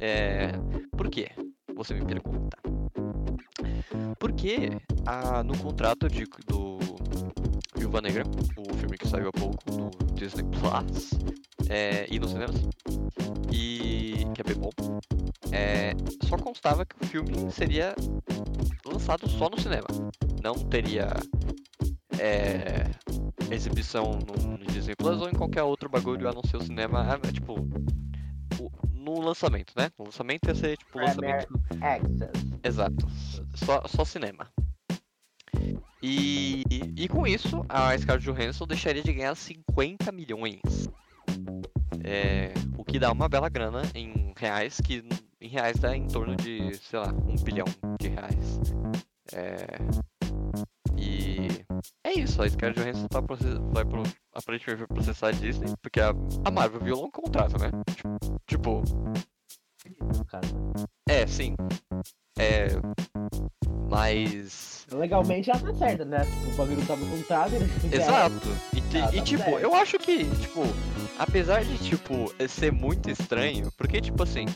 É, 0.00 0.52
por 0.96 1.10
quê? 1.10 1.30
Você 1.74 1.94
me 1.94 2.04
pergunta. 2.04 2.56
Porque 4.20 4.70
a, 5.04 5.42
no 5.42 5.58
contrato 5.58 6.08
de, 6.08 6.24
do 6.46 6.78
Viúva 7.76 8.00
Negra, 8.00 8.22
o 8.56 8.74
filme 8.76 8.96
que 8.96 9.08
saiu 9.08 9.28
há 9.28 9.32
pouco 9.32 9.58
no 9.72 9.90
Disney 10.14 10.44
Plus 10.44 11.10
é, 11.68 12.06
e 12.08 12.18
nos 12.18 12.30
cinemas, 12.30 12.56
e 13.52 14.24
que 14.34 14.40
é 14.40 14.44
bem 14.44 14.56
bom, 14.56 14.70
é, 15.50 15.92
só 16.26 16.36
constava 16.36 16.86
que 16.86 16.94
o 17.02 17.06
filme 17.06 17.50
seria 17.50 17.94
lançado 18.86 19.28
só 19.28 19.48
no 19.48 19.60
cinema. 19.60 19.86
Não 20.42 20.54
teria 20.54 21.08
é, 22.18 22.90
exibição 23.50 24.12
no, 24.26 24.56
no 24.58 24.64
Disney 24.66 24.94
Plus 24.96 25.20
ou 25.20 25.28
em 25.28 25.34
qualquer 25.34 25.62
outro 25.62 25.88
bagulho 25.88 26.28
a 26.28 26.32
não 26.32 26.42
ser 26.42 26.56
o 26.56 26.62
cinema. 26.62 27.02
ah, 27.14 27.18
é, 27.28 27.32
tipo, 27.32 27.54
o- 28.60 28.70
no 28.92 29.20
lançamento, 29.20 29.72
né? 29.76 29.90
No 29.98 30.06
lançamento 30.06 30.48
ia 30.48 30.54
ser 30.54 30.76
tipo 30.76 30.92
Premier 30.92 31.16
lançamento. 31.16 31.60
Access. 31.82 32.46
Exato. 32.62 33.06
Só, 33.54 33.82
só 33.86 34.04
cinema. 34.04 34.48
E, 36.02 36.62
e, 36.70 37.04
e 37.04 37.08
com 37.08 37.26
isso, 37.26 37.64
a 37.68 37.96
Scarlett 37.98 38.24
Johansson 38.30 38.66
deixaria 38.66 39.02
de 39.02 39.12
ganhar 39.12 39.34
50 39.34 40.12
milhões. 40.12 40.60
É, 42.04 42.52
o 42.76 42.84
que 42.84 42.98
dá 42.98 43.10
uma 43.10 43.28
bela 43.28 43.48
grana 43.48 43.82
em 43.94 44.32
reais, 44.36 44.80
que 44.80 45.04
em 45.40 45.48
reais 45.48 45.78
dá 45.78 45.96
em 45.96 46.06
torno 46.06 46.36
de, 46.36 46.74
sei 46.76 46.98
lá, 46.98 47.08
um 47.12 47.34
bilhão 47.42 47.66
de 48.00 48.08
reais. 48.08 48.60
É, 49.32 49.66
e 50.96 51.48
é 52.04 52.12
isso, 52.18 52.42
a 52.42 52.48
Scarlett 52.48 52.80
Johansson 52.80 53.06
tá 53.08 53.22
process... 53.22 53.54
vai 53.72 53.84
pro... 53.84 54.02
aparentemente 54.34 54.78
vai 54.80 54.86
processar 54.88 55.28
a 55.28 55.32
Disney, 55.32 55.72
porque 55.82 56.00
a, 56.00 56.10
a 56.44 56.50
Marvel 56.50 56.80
violou 56.80 57.06
um 57.06 57.10
contrato, 57.10 57.56
né? 57.58 57.70
Tipo, 58.48 58.82
No 60.00 60.24
caso. 60.24 60.54
é, 61.08 61.26
sim. 61.26 61.54
É. 62.38 62.68
Mas. 63.90 64.86
Legalmente 64.92 65.50
ela 65.50 65.58
tá 65.60 65.74
certa, 65.74 66.04
né? 66.04 66.24
Tipo, 66.24 66.50
o 66.52 66.54
bagulho 66.56 66.86
tava 66.86 67.04
no 67.04 67.16
contrato, 67.16 67.54
eles 67.54 67.72
fizeram. 67.72 68.02
Exato. 68.04 68.48
E, 68.74 68.80
te- 68.82 68.98
Ah, 68.98 69.10
e, 69.14 69.20
tipo, 69.22 69.42
certo. 69.44 69.58
eu 69.60 69.74
acho 69.74 69.98
que, 69.98 70.24
tipo, 70.36 70.62
apesar 71.18 71.64
de, 71.64 71.78
tipo, 71.78 72.32
ser 72.48 72.70
muito 72.72 73.10
estranho, 73.10 73.70
porque, 73.76 74.00
tipo 74.00 74.22
assim, 74.22 74.46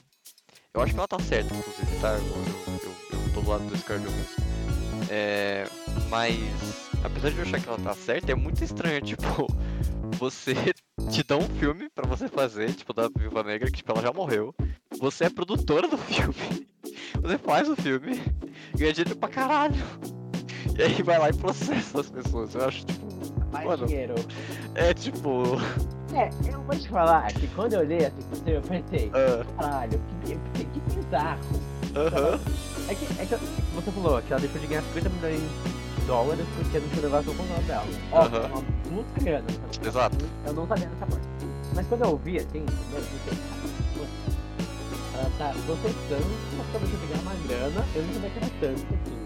eu 0.75 0.81
acho 0.83 0.93
que 0.93 0.99
ela 0.99 1.09
tá 1.09 1.19
certa, 1.19 1.55
inclusive, 1.55 2.01
tá? 2.01 2.13
Eu, 2.13 2.19
eu, 2.19 2.81
eu, 3.13 3.19
eu 3.27 3.33
tô 3.35 3.41
do 3.41 3.51
lado 3.51 3.65
do 3.65 3.77
Scarlett 3.79 4.07
Johansson. 4.09 4.52
É. 5.14 5.66
Mas, 6.09 6.38
apesar 7.05 7.31
de 7.31 7.37
eu 7.37 7.42
achar 7.42 7.61
que 7.61 7.68
ela 7.68 7.77
tá 7.79 7.92
certa, 7.94 8.33
é 8.33 8.35
muito 8.35 8.64
estranho, 8.64 8.98
tipo, 9.05 9.46
você 10.18 10.55
te 11.11 11.22
dá 11.22 11.37
um 11.37 11.46
filme 11.59 11.90
pra 11.94 12.07
você 12.07 12.29
fazer, 12.29 12.72
tipo, 12.72 12.94
da 12.94 13.11
Viúva 13.14 13.42
Negra, 13.42 13.70
que, 13.70 13.77
tipo, 13.77 13.92
ela 13.92 14.01
já 14.01 14.11
morreu. 14.11 14.55
Você 14.98 15.25
é 15.27 15.31
produtora 15.31 15.87
do 15.87 15.98
filme. 16.09 16.66
Você 17.20 17.37
faz 17.37 17.68
o 17.68 17.77
filme, 17.77 18.22
ganha 18.75 18.92
dinheiro 18.94 19.14
pra 19.16 19.29
caralho. 19.29 19.85
E 20.79 20.83
aí 20.83 21.03
vai 21.03 21.18
lá 21.18 21.29
e 21.29 21.35
processa 21.37 22.01
as 22.01 22.09
pessoas. 22.09 22.55
Eu 22.55 22.64
acho, 22.66 22.87
tipo, 22.87 23.07
Mais 23.53 23.66
Mano. 23.66 23.87
dinheiro. 23.87 24.14
é 24.75 24.94
tipo. 24.94 25.42
É, 26.14 26.31
eu 26.51 26.62
vou 26.62 26.75
te 26.75 26.88
falar 26.88 27.31
que 27.35 27.46
quando 27.48 27.75
eu 27.75 27.81
olhei 27.81 28.07
assim 28.07 28.22
eu 28.46 28.62
pensei, 28.62 29.11
ah, 29.14 29.44
caralho, 29.59 30.01
que, 30.25 30.35
que, 30.64 30.64
que 30.64 30.96
bizarro. 30.96 31.40
Aham. 31.94 32.40
É 32.88 32.95
que, 32.95 33.05
é 33.21 33.27
que 33.27 33.37
você 33.75 33.90
falou 33.92 34.21
que 34.23 34.33
ela 34.33 34.40
deixou 34.40 34.61
de 34.61 34.66
ganhar 34.66 34.83
50 34.83 35.09
milhões 35.09 35.40
de 35.40 36.07
dólares 36.07 36.45
porque 36.57 36.79
não 36.79 36.88
tinha 36.88 37.03
levado 37.03 37.31
o 37.31 37.35
contrato 37.35 37.62
dela. 37.62 37.87
Ó, 38.12 38.23
é 38.25 38.90
uma 38.90 39.03
grana. 39.23 39.47
sabe? 39.51 39.88
Exato. 39.88 40.16
Eu 40.47 40.53
não 40.53 40.66
sabia 40.66 40.87
dessa 40.88 41.07
parte. 41.07 41.27
Mas 41.75 41.87
quando 41.87 42.03
eu 42.05 42.11
ouvi 42.11 42.37
assim, 42.38 42.59
eu 42.59 43.01
pensei, 43.01 43.38
"Pô, 43.97 44.05
ela 45.18 45.31
tá 45.38 45.55
processando, 45.64 46.37
mas 46.59 46.66
tá 46.73 46.79
deixando 46.79 47.01
de 47.01 47.07
ganhar 47.07 47.23
uma 47.23 47.35
grana, 47.47 47.87
eu 47.95 48.03
não 48.03 48.14
sabia 48.14 48.31
que 48.31 48.38
era 48.38 48.51
tanto 48.61 48.95
assim. 48.95 49.23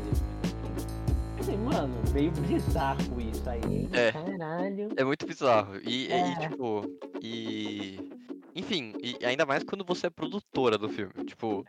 Falei, 1.39 1.57
mano, 1.59 1.95
meio 2.13 2.31
bizarro 2.33 3.21
isso 3.21 3.49
aí, 3.49 3.61
hein? 3.65 3.89
É. 3.93 4.13
Caralho. 4.13 4.89
É 4.97 5.05
muito 5.05 5.27
bizarro. 5.27 5.77
E, 5.85 6.07
e, 6.09 6.13
É. 6.13 6.49
tipo. 6.49 6.85
E. 7.23 8.11
Enfim, 8.55 8.95
e 9.03 9.25
ainda 9.25 9.45
mais 9.47 9.63
quando 9.65 9.85
você 9.85 10.07
é 10.09 10.11
produtora 10.11 10.77
do 10.79 10.89
filme. 10.89 11.13
Tipo. 11.27 11.65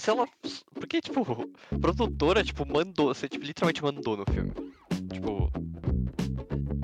Se 0.00 0.08
ela. 0.08 0.26
Porque, 0.74 1.00
tipo, 1.02 1.22
produtora, 1.78 2.42
tipo, 2.42 2.66
mandou. 2.66 3.08
Você, 3.14 3.28
tipo, 3.28 3.44
literalmente 3.44 3.82
mandou 3.82 4.16
no 4.16 4.24
filme. 4.32 4.50
Tipo. 5.12 5.50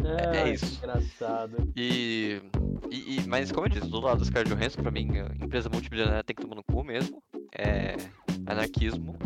é 0.05 0.43
Ai, 0.43 0.53
isso. 0.53 0.79
Engraçado. 0.85 1.73
E, 1.75 2.43
e, 2.91 3.17
e- 3.17 3.27
Mas 3.27 3.51
como 3.51 3.67
eu 3.67 3.71
disse, 3.71 3.89
do 3.89 4.01
lado 4.01 4.19
dos 4.19 4.29
Scarlett 4.29 4.55
Johansson, 4.55 4.83
pra 4.83 4.91
mim, 4.91 5.09
empresa 5.43 5.71
multibilionária 5.71 6.23
tem 6.23 6.37
que 6.37 6.43
tomar 6.43 6.57
no 6.57 6.63
cu 6.63 6.85
mesmo. 6.85 7.23
É. 7.57 7.97
Anarquismo. 8.45 9.17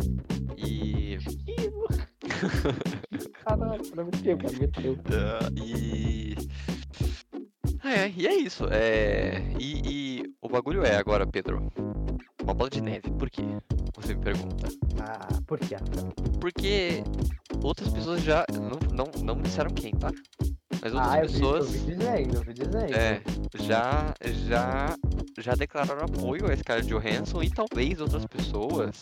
E. 0.56 1.18
Caralho, 3.44 3.90
prometeu, 3.90 4.38
cara, 4.38 4.52
meteu. 4.56 4.98
Ah, 5.10 5.50
e. 5.56 6.36
É, 7.82 8.08
e 8.16 8.26
é 8.26 8.34
isso. 8.36 8.66
É... 8.70 9.42
E, 9.58 10.20
e 10.22 10.34
o 10.40 10.48
bagulho 10.48 10.84
é 10.84 10.96
agora, 10.96 11.26
Pedro. 11.26 11.72
Uma 12.50 12.54
bola 12.56 12.70
de 12.70 12.80
neve. 12.80 13.08
Por 13.12 13.30
quê? 13.30 13.42
Você 13.94 14.12
me 14.12 14.22
pergunta. 14.24 14.66
Ah, 15.00 15.28
por 15.46 15.56
quê? 15.60 15.76
Porque 16.40 17.04
outras 17.62 17.88
pessoas 17.90 18.24
já. 18.24 18.44
Não, 18.52 18.76
não, 18.92 19.22
não 19.22 19.36
me 19.36 19.42
disseram 19.42 19.70
quem, 19.70 19.92
tá? 19.92 20.10
Mas 20.82 20.92
outras 20.92 21.12
Ah, 21.12 21.18
eu 21.20 21.28
vi, 21.28 21.32
pessoas. 21.34 21.66
eu 21.66 21.70
vi 21.70 21.78
dizendo, 21.94 22.34
eu 22.34 22.42
vi 22.42 22.52
dizendo. 22.54 22.92
É, 22.92 23.22
já, 23.60 24.12
já, 24.48 24.96
já 25.38 25.54
declararam 25.54 26.04
apoio 26.06 26.50
a 26.50 26.56
Scarlett 26.56 26.88
Johansson 26.88 27.40
e 27.44 27.50
talvez 27.50 28.00
outras 28.00 28.26
pessoas 28.26 28.96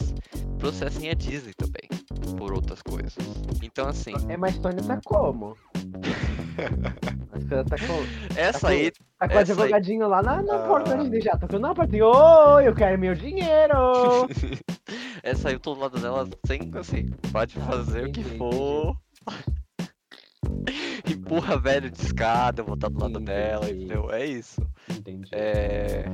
processem 0.58 1.08
a 1.08 1.14
Disney 1.14 1.54
também 1.56 1.88
por 2.36 2.52
outras 2.52 2.80
coisas. 2.82 3.14
Então 3.62 3.88
assim, 3.88 4.12
É, 4.28 4.36
mas 4.36 4.58
Tony 4.58 4.82
tá 4.82 5.00
como? 5.04 5.56
Mas 7.32 7.44
Tony 7.44 7.64
tá 7.64 7.76
como? 7.86 8.02
essa 8.36 8.60
com- 8.60 8.66
aí 8.66 8.90
Tá 9.18 9.28
com 9.28 9.34
o 9.34 9.38
Essa 9.38 9.52
aí- 9.52 9.52
advogadinho 9.52 10.08
lá 10.08 10.22
na, 10.22 10.42
na 10.42 10.56
Ah. 10.64 10.66
porta 10.68 10.96
Disney 10.96 11.20
já, 11.20 11.36
tocando 11.36 11.62
na 11.62 11.74
porta. 11.74 11.96
Oi, 11.96 12.68
eu 12.68 12.74
quero 12.74 12.98
meu 12.98 13.14
dinheiro! 13.14 13.74
Essa 15.22 15.48
aí 15.48 15.54
eu 15.54 15.60
tô 15.60 15.74
do 15.74 15.80
lado 15.80 15.98
dela 16.00 16.28
sem 16.46 16.70
assim, 16.78 17.06
pode 17.32 17.56
Ah, 17.58 17.62
fazer 17.62 18.06
o 18.06 18.12
que 18.12 18.20
entendi, 18.20 18.38
for. 18.38 18.96
Empurra 21.08 21.58
velho 21.58 21.90
de 21.90 22.00
escada, 22.00 22.60
eu 22.60 22.64
vou 22.66 22.74
estar 22.74 22.88
do 22.88 23.00
lado 23.00 23.18
dela, 23.20 23.64
Entendi. 23.66 23.84
entendeu? 23.84 24.10
É 24.12 24.24
isso. 24.26 24.60
Entendi. 24.90 25.28
É. 25.32 26.04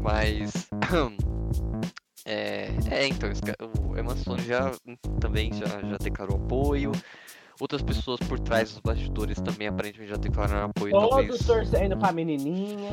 Mas. 0.00 0.68
É, 2.30 2.68
é 2.90 3.06
então, 3.08 3.30
o 3.88 3.96
Emma 3.98 4.14
Stone 4.14 4.42
já 4.42 4.70
também 5.20 5.52
já, 5.52 5.66
já 5.66 5.96
declarou 5.98 6.36
apoio. 6.36 6.92
Outras 7.60 7.82
pessoas 7.82 8.20
por 8.20 8.38
trás 8.38 8.70
dos 8.70 8.80
bastidores 8.80 9.40
também 9.40 9.66
aparentemente 9.66 10.10
já 10.10 10.16
declararam 10.16 10.70
apoio. 10.70 10.92
Todos 10.92 11.38
torcendo 11.44 11.96
pra 11.96 12.12
menininha. 12.12 12.90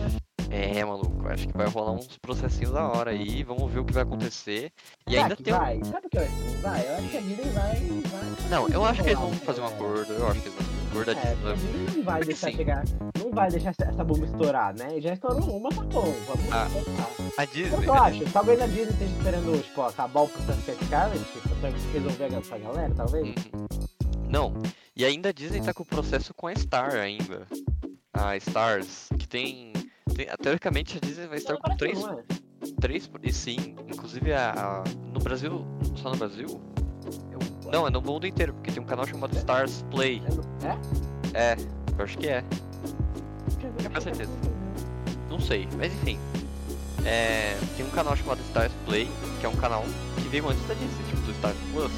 É, 0.50 0.84
maluco, 0.86 1.28
acho 1.28 1.48
que 1.48 1.58
vai 1.58 1.68
rolar 1.68 1.92
uns 1.92 2.18
processinhos 2.18 2.72
da 2.72 2.88
hora 2.88 3.12
aí, 3.12 3.44
vamos 3.44 3.72
ver 3.72 3.80
o 3.80 3.86
que 3.86 3.94
vai 3.94 4.04
acontecer. 4.04 4.72
E 5.08 5.12
Será 5.12 5.24
ainda 5.24 5.36
tem 5.36 5.54
um- 5.54 5.58
vai? 5.58 5.84
Sabe 5.84 6.08
o 6.08 6.10
que 6.10 6.18
eu 6.18 6.22
acho 6.22 6.58
vai? 6.62 6.88
Eu 6.88 6.96
acho 6.96 7.10
que 7.10 7.18
a 7.18 7.22
Disney 7.22 7.50
vai. 7.52 7.76
vai... 7.76 8.50
Não, 8.50 8.68
eu 8.70 8.86
acho 8.86 9.04
que 9.04 9.10
eles 9.10 9.20
vão 9.20 9.34
fazer 9.34 9.62
um 9.62 9.68
acordo, 9.68 10.14
eu 10.14 10.28
acho 10.28 10.42
que 10.42 10.48
eles 10.48 10.60
vão. 10.66 10.75
Acordo 11.02 11.14
da 11.16 11.22
É, 11.22 11.34
Disney 11.36 11.52
a 11.52 11.56
não 11.96 12.04
vai 12.04 12.16
Porque 12.16 12.26
deixar 12.26 12.52
sim. 12.52 12.56
chegar. 12.58 12.84
Não 13.20 13.32
vai 13.32 13.50
deixar 13.52 13.70
essa, 13.72 13.84
bomba 14.04 14.26
estourar, 14.26 14.76
né? 14.76 15.02
Já 15.02 15.14
estourou 15.14 15.58
uma, 15.58 15.70
tá 15.70 15.82
bom. 15.84 16.02
Vamos 16.28 16.52
Ah, 16.52 16.68
estourar. 16.68 17.10
A 17.38 17.46
Disney. 17.46 17.78
que 17.82 17.88
eu 17.90 17.94
acho? 17.94 18.26
Talvez 18.32 18.62
a 18.62 18.68
Disney 18.68 18.84
esteja 18.94 19.12
esperando, 19.18 19.64
tipo, 19.64 19.82
acabar 19.82 20.22
o 20.22 20.28
com 20.30 20.72
a 20.72 20.86
Scarlett 20.86 21.26
pra 21.60 21.70
resolver 21.94 22.24
a- 22.36 22.38
essa 22.40 22.58
galera, 22.58 22.94
talvez. 22.96 23.28
Uhum. 23.54 23.66
Não, 24.30 24.54
e 24.96 25.06
ainda 25.06 25.30
a 25.30 25.32
Disney 25.32 25.62
tá 25.62 25.74
com 25.74 25.84
o 25.84 25.86
processo 25.86 26.34
com 26.34 26.48
a 26.48 26.56
Star 26.56 26.94
ainda. 26.96 27.46
A 28.14 28.36
Stars, 28.38 29.10
que 29.20 29.28
tem. 29.28 29.74
tem- 30.16 30.28
teoricamente 30.42 30.98
a 30.98 31.06
Disney 31.06 31.28
vai 31.28 31.38
estar 31.38 31.58
com 31.58 31.76
três. 31.78 32.00
não 32.02 32.20
é. 32.20 32.24
três 32.82 33.10
e 33.24 33.32
sim, 33.34 33.76
inclusive 33.88 34.34
a, 34.34 34.52
a- 34.52 34.84
no 35.14 35.20
Brasil. 35.20 35.66
Só 35.98 36.10
no 36.12 36.16
Brasil? 36.18 36.48
Eu- 37.32 37.55
Não, 37.72 37.88
é 37.88 37.90
no 37.90 38.02
mundo 38.02 38.28
inteiro, 38.28 38.54
porque 38.54 38.72
tem 38.72 38.82
um 38.82 38.86
canal 38.86 39.06
chamado 39.06 39.36
Stars 39.36 39.84
Play. 39.92 40.22
É? 41.34 41.52
É, 41.54 41.58
eu 41.98 42.04
acho 42.04 42.18
que 42.18 42.28
é. 42.28 42.44
Ver. 43.60 43.90
com 43.90 44.02
certeza. 44.02 44.32
Não 45.30 45.40
sei, 45.40 45.68
mas 45.78 45.94
enfim. 45.94 46.20
É, 47.06 47.58
tem 47.76 47.86
um 47.86 47.90
canal 47.90 48.16
chamado 48.16 48.40
Stars 48.42 48.74
Play, 48.86 49.10
que 49.40 49.46
é 49.46 49.50
um 49.50 49.56
canal 49.56 49.84
que 50.22 50.28
veio 50.30 50.48
antes 50.50 50.66
da 50.68 50.74
Disney, 50.74 51.04
tipo 51.10 51.22
do 51.22 51.32
Stars 51.32 51.58
Plus. 51.72 51.92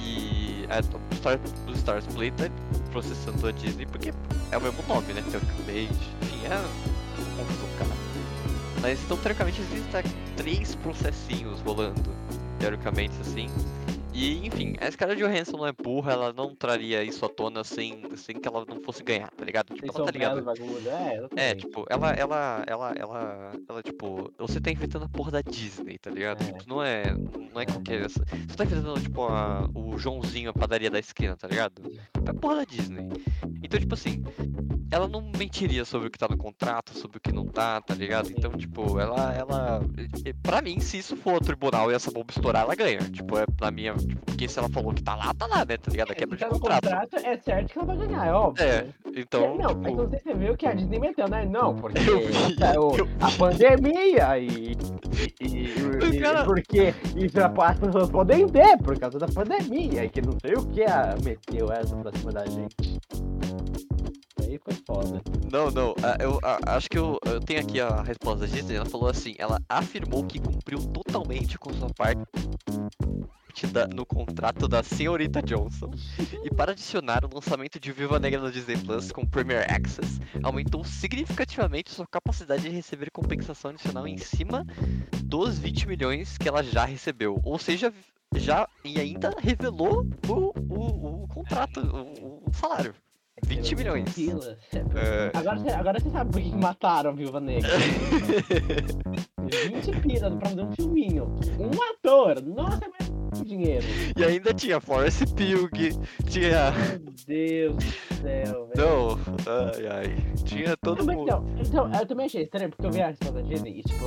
E 0.00 0.66
é, 0.68 0.80
o 0.80 1.16
Star, 1.16 1.38
o 1.66 1.72
Stars 1.72 2.06
Play 2.06 2.30
tá 2.30 2.44
processando 2.90 3.46
a 3.46 3.52
Disney 3.52 3.86
porque 3.86 4.12
é 4.50 4.56
o 4.56 4.60
mesmo 4.60 4.82
nome, 4.88 5.12
né? 5.12 5.22
Teoricamente. 5.30 5.92
Enfim, 6.22 6.46
é 6.46 6.58
um 7.20 7.36
confusão, 7.36 7.68
cara. 7.78 7.90
Mas 8.80 9.02
então, 9.02 9.16
teoricamente, 9.16 9.60
existem 9.60 10.02
três 10.36 10.74
processinhos 10.76 11.60
rolando. 11.60 12.10
Teoricamente, 12.58 13.14
assim. 13.20 13.48
E, 14.16 14.46
enfim, 14.46 14.74
a 14.80 14.90
Scarlett 14.90 15.20
Johansson 15.20 15.58
não 15.58 15.66
é 15.66 15.72
burra, 15.72 16.12
ela 16.12 16.32
não 16.32 16.54
traria 16.54 17.04
isso 17.04 17.22
à 17.22 17.28
tona 17.28 17.62
sem, 17.62 18.02
sem 18.16 18.34
que 18.34 18.48
ela 18.48 18.64
não 18.66 18.80
fosse 18.80 19.04
ganhar, 19.04 19.30
tá 19.30 19.44
ligado? 19.44 19.74
Tipo, 19.74 19.94
ela 19.94 20.06
tá 20.06 20.10
ligado. 20.10 20.36
do 20.36 20.42
bagulho. 20.42 20.88
É, 21.36 21.50
É, 21.50 21.54
tipo, 21.54 21.84
ela, 21.90 22.12
ela, 22.12 22.64
ela, 22.66 22.94
ela, 22.96 23.52
ela, 23.68 23.82
tipo, 23.82 24.32
você 24.38 24.58
tá 24.58 24.70
enfrentando 24.70 25.04
a 25.04 25.08
porra 25.10 25.32
da 25.32 25.42
Disney, 25.42 25.98
tá 25.98 26.10
ligado? 26.10 26.42
É. 26.42 26.46
Tipo, 26.46 26.66
não 26.66 26.82
é, 26.82 27.14
não 27.52 27.60
é 27.60 27.66
qualquer, 27.66 28.08
você 28.08 28.24
tá 28.56 28.64
enfrentando, 28.64 28.98
tipo, 29.02 29.22
a, 29.24 29.68
o 29.74 29.98
Joãozinho, 29.98 30.48
a 30.48 30.54
padaria 30.54 30.90
da 30.90 30.98
esquina, 30.98 31.36
tá 31.36 31.46
ligado? 31.46 31.82
É 32.24 32.30
a 32.30 32.34
porra 32.34 32.56
da 32.56 32.64
Disney. 32.64 33.10
Então, 33.62 33.78
tipo 33.78 33.92
assim, 33.92 34.24
ela 34.90 35.08
não 35.08 35.30
mentiria 35.36 35.84
sobre 35.84 36.08
o 36.08 36.10
que 36.10 36.18
tá 36.18 36.28
no 36.28 36.36
contrato, 36.36 36.96
sobre 36.96 37.18
o 37.18 37.20
que 37.20 37.32
não 37.32 37.46
tá, 37.46 37.80
tá 37.80 37.94
ligado? 37.94 38.30
Então, 38.30 38.52
tipo, 38.52 38.98
ela, 38.98 39.34
ela, 39.34 39.80
pra 40.42 40.62
mim, 40.62 40.80
se 40.80 40.98
isso 40.98 41.16
for 41.16 41.34
ao 41.34 41.40
tribunal 41.40 41.90
e 41.90 41.94
essa 41.94 42.10
bomba 42.10 42.30
estourar, 42.30 42.62
ela 42.62 42.74
ganha. 42.74 43.00
Tipo, 43.10 43.38
é, 43.38 43.44
na 43.60 43.70
minha 43.70 43.94
Tipo, 44.06 44.26
porque 44.26 44.48
se 44.48 44.58
ela 44.58 44.68
falou 44.68 44.92
que 44.92 45.02
tá 45.02 45.14
lá, 45.16 45.32
tá 45.34 45.46
lá, 45.46 45.64
né? 45.64 45.76
Tá 45.76 45.90
ligado? 45.90 46.12
É 46.12 46.14
quebra 46.14 46.36
de 46.36 46.44
tá 46.44 46.48
no 46.50 46.60
contrato. 46.60 46.82
contrato, 46.84 47.16
é 47.16 47.36
certo 47.38 47.72
que 47.72 47.78
ela 47.78 47.86
vai 47.86 47.96
ganhar, 47.96 48.26
é 48.26 48.32
óbvio. 48.32 48.64
É, 48.64 48.86
então. 49.14 49.56
não, 49.56 49.68
tipo, 49.68 49.80
mas 49.80 49.96
não 49.96 50.10
sei 50.10 50.18
se 50.18 50.24
você 50.24 50.34
viu 50.34 50.56
que 50.56 50.66
a 50.66 50.74
Disney 50.74 50.98
meteu, 50.98 51.28
né? 51.28 51.46
Não, 51.46 51.74
porque 51.74 51.98
Eu 51.98 52.20
vi, 52.26 52.56
saiu 52.58 52.90
eu 52.96 53.08
a 53.20 53.30
pandemia 53.32 54.38
e. 54.38 54.76
E, 54.76 55.34
e, 55.40 56.16
e- 56.16 56.20
Cara- 56.20 56.44
porque 56.44 56.94
isso 57.16 57.38
as 57.40 57.78
pessoas 57.78 58.10
podem 58.10 58.46
ver 58.46 58.76
por 58.78 58.98
causa 58.98 59.18
da 59.18 59.26
pandemia 59.28 60.04
e 60.04 60.08
que 60.08 60.20
não 60.20 60.36
sei 60.40 60.54
o 60.54 60.66
que 60.66 60.82
a 60.82 61.16
meteu 61.24 61.72
essa 61.72 61.96
pra 61.96 62.12
cima 62.12 62.32
da 62.32 62.44
gente. 62.46 62.76
Aí 64.42 64.58
foi 64.62 64.74
foda. 64.86 65.20
Não, 65.50 65.70
não. 65.70 65.94
Eu 66.20 66.38
ah, 66.42 66.58
acho 66.76 66.88
que 66.88 66.98
eu, 66.98 67.18
eu 67.24 67.40
tenho 67.40 67.60
aqui 67.60 67.80
a 67.80 68.02
resposta 68.02 68.46
da 68.46 68.52
Disney. 68.52 68.76
Ela 68.76 68.84
falou 68.86 69.08
assim: 69.08 69.34
ela 69.38 69.58
afirmou 69.68 70.24
que 70.24 70.38
cumpriu 70.38 70.78
totalmente 70.78 71.58
com 71.58 71.72
sua 71.72 71.88
parte 71.96 72.20
da- 73.72 73.86
no 73.96 74.04
contrato 74.06 74.68
da 74.68 74.82
senhorita 74.82 75.42
Johnson. 75.42 75.90
E 76.44 76.50
para 76.54 76.72
adicionar 76.72 77.24
o 77.24 77.34
lançamento 77.34 77.80
de 77.80 77.90
Viva 77.90 78.18
Negra 78.20 78.40
no 78.40 78.52
Disney 78.52 78.76
Plus 78.76 79.10
com 79.10 79.24
Premier 79.26 79.66
Access, 79.72 80.20
aumentou 80.42 80.84
significativamente 80.84 81.90
sua 81.90 82.06
capacidade 82.06 82.62
de 82.62 82.68
receber 82.68 83.10
compensação 83.10 83.70
adicional 83.70 84.06
em 84.06 84.18
cima 84.18 84.64
dos 85.24 85.58
20 85.58 85.88
milhões 85.88 86.36
que 86.38 86.46
ela 86.48 86.62
já 86.62 86.84
recebeu. 86.84 87.40
Ou 87.42 87.58
seja, 87.58 87.92
já 88.34 88.68
e 88.84 89.00
ainda 89.00 89.32
revelou 89.38 90.06
o, 90.28 90.52
o, 90.68 91.22
o 91.24 91.28
contrato, 91.28 91.80
o, 91.80 92.42
o 92.48 92.52
salário. 92.54 92.94
20 93.44 93.76
milhões. 93.76 94.04
É. 94.94 95.30
Agora, 95.34 95.58
você- 95.58 95.70
agora 95.70 96.00
você 96.00 96.10
sabe 96.10 96.32
por 96.32 96.40
que 96.40 96.54
mataram 96.54 97.10
a 97.10 97.12
Viúva 97.12 97.38
Negra. 97.38 97.68
20 99.46 100.00
pila 100.00 100.30
pra 100.36 100.48
fazer 100.48 100.62
um 100.62 100.72
filminho. 100.72 101.34
Um 101.58 101.82
ator. 101.92 102.42
Nossa, 102.42 102.84
é 102.84 102.88
muito 103.36 103.48
dinheiro. 103.48 103.86
E 104.16 104.24
ainda 104.24 104.52
tinha 104.54 104.80
Forrest 104.80 105.22
Pugh, 105.34 105.70
tinha. 106.28 106.72
Meu 106.72 107.12
Deus 107.26 107.74
do 107.76 108.14
céu, 108.22 108.68
velho. 108.74 108.76
Não, 108.76 109.18
ai 109.46 109.86
ai. 109.90 110.16
Tinha 110.44 110.76
todo 110.76 111.04
Não, 111.04 111.14
mundo. 111.14 111.24
Então, 111.24 111.44
então, 111.88 112.00
eu 112.00 112.06
também 112.06 112.26
achei 112.26 112.42
estranho, 112.42 112.70
porque 112.70 112.86
eu 112.86 112.90
vi 112.90 113.02
a 113.02 113.08
resposta 113.08 113.34
da 113.34 113.42
Disney 113.42 113.78
e, 113.78 113.82
tipo, 113.82 114.04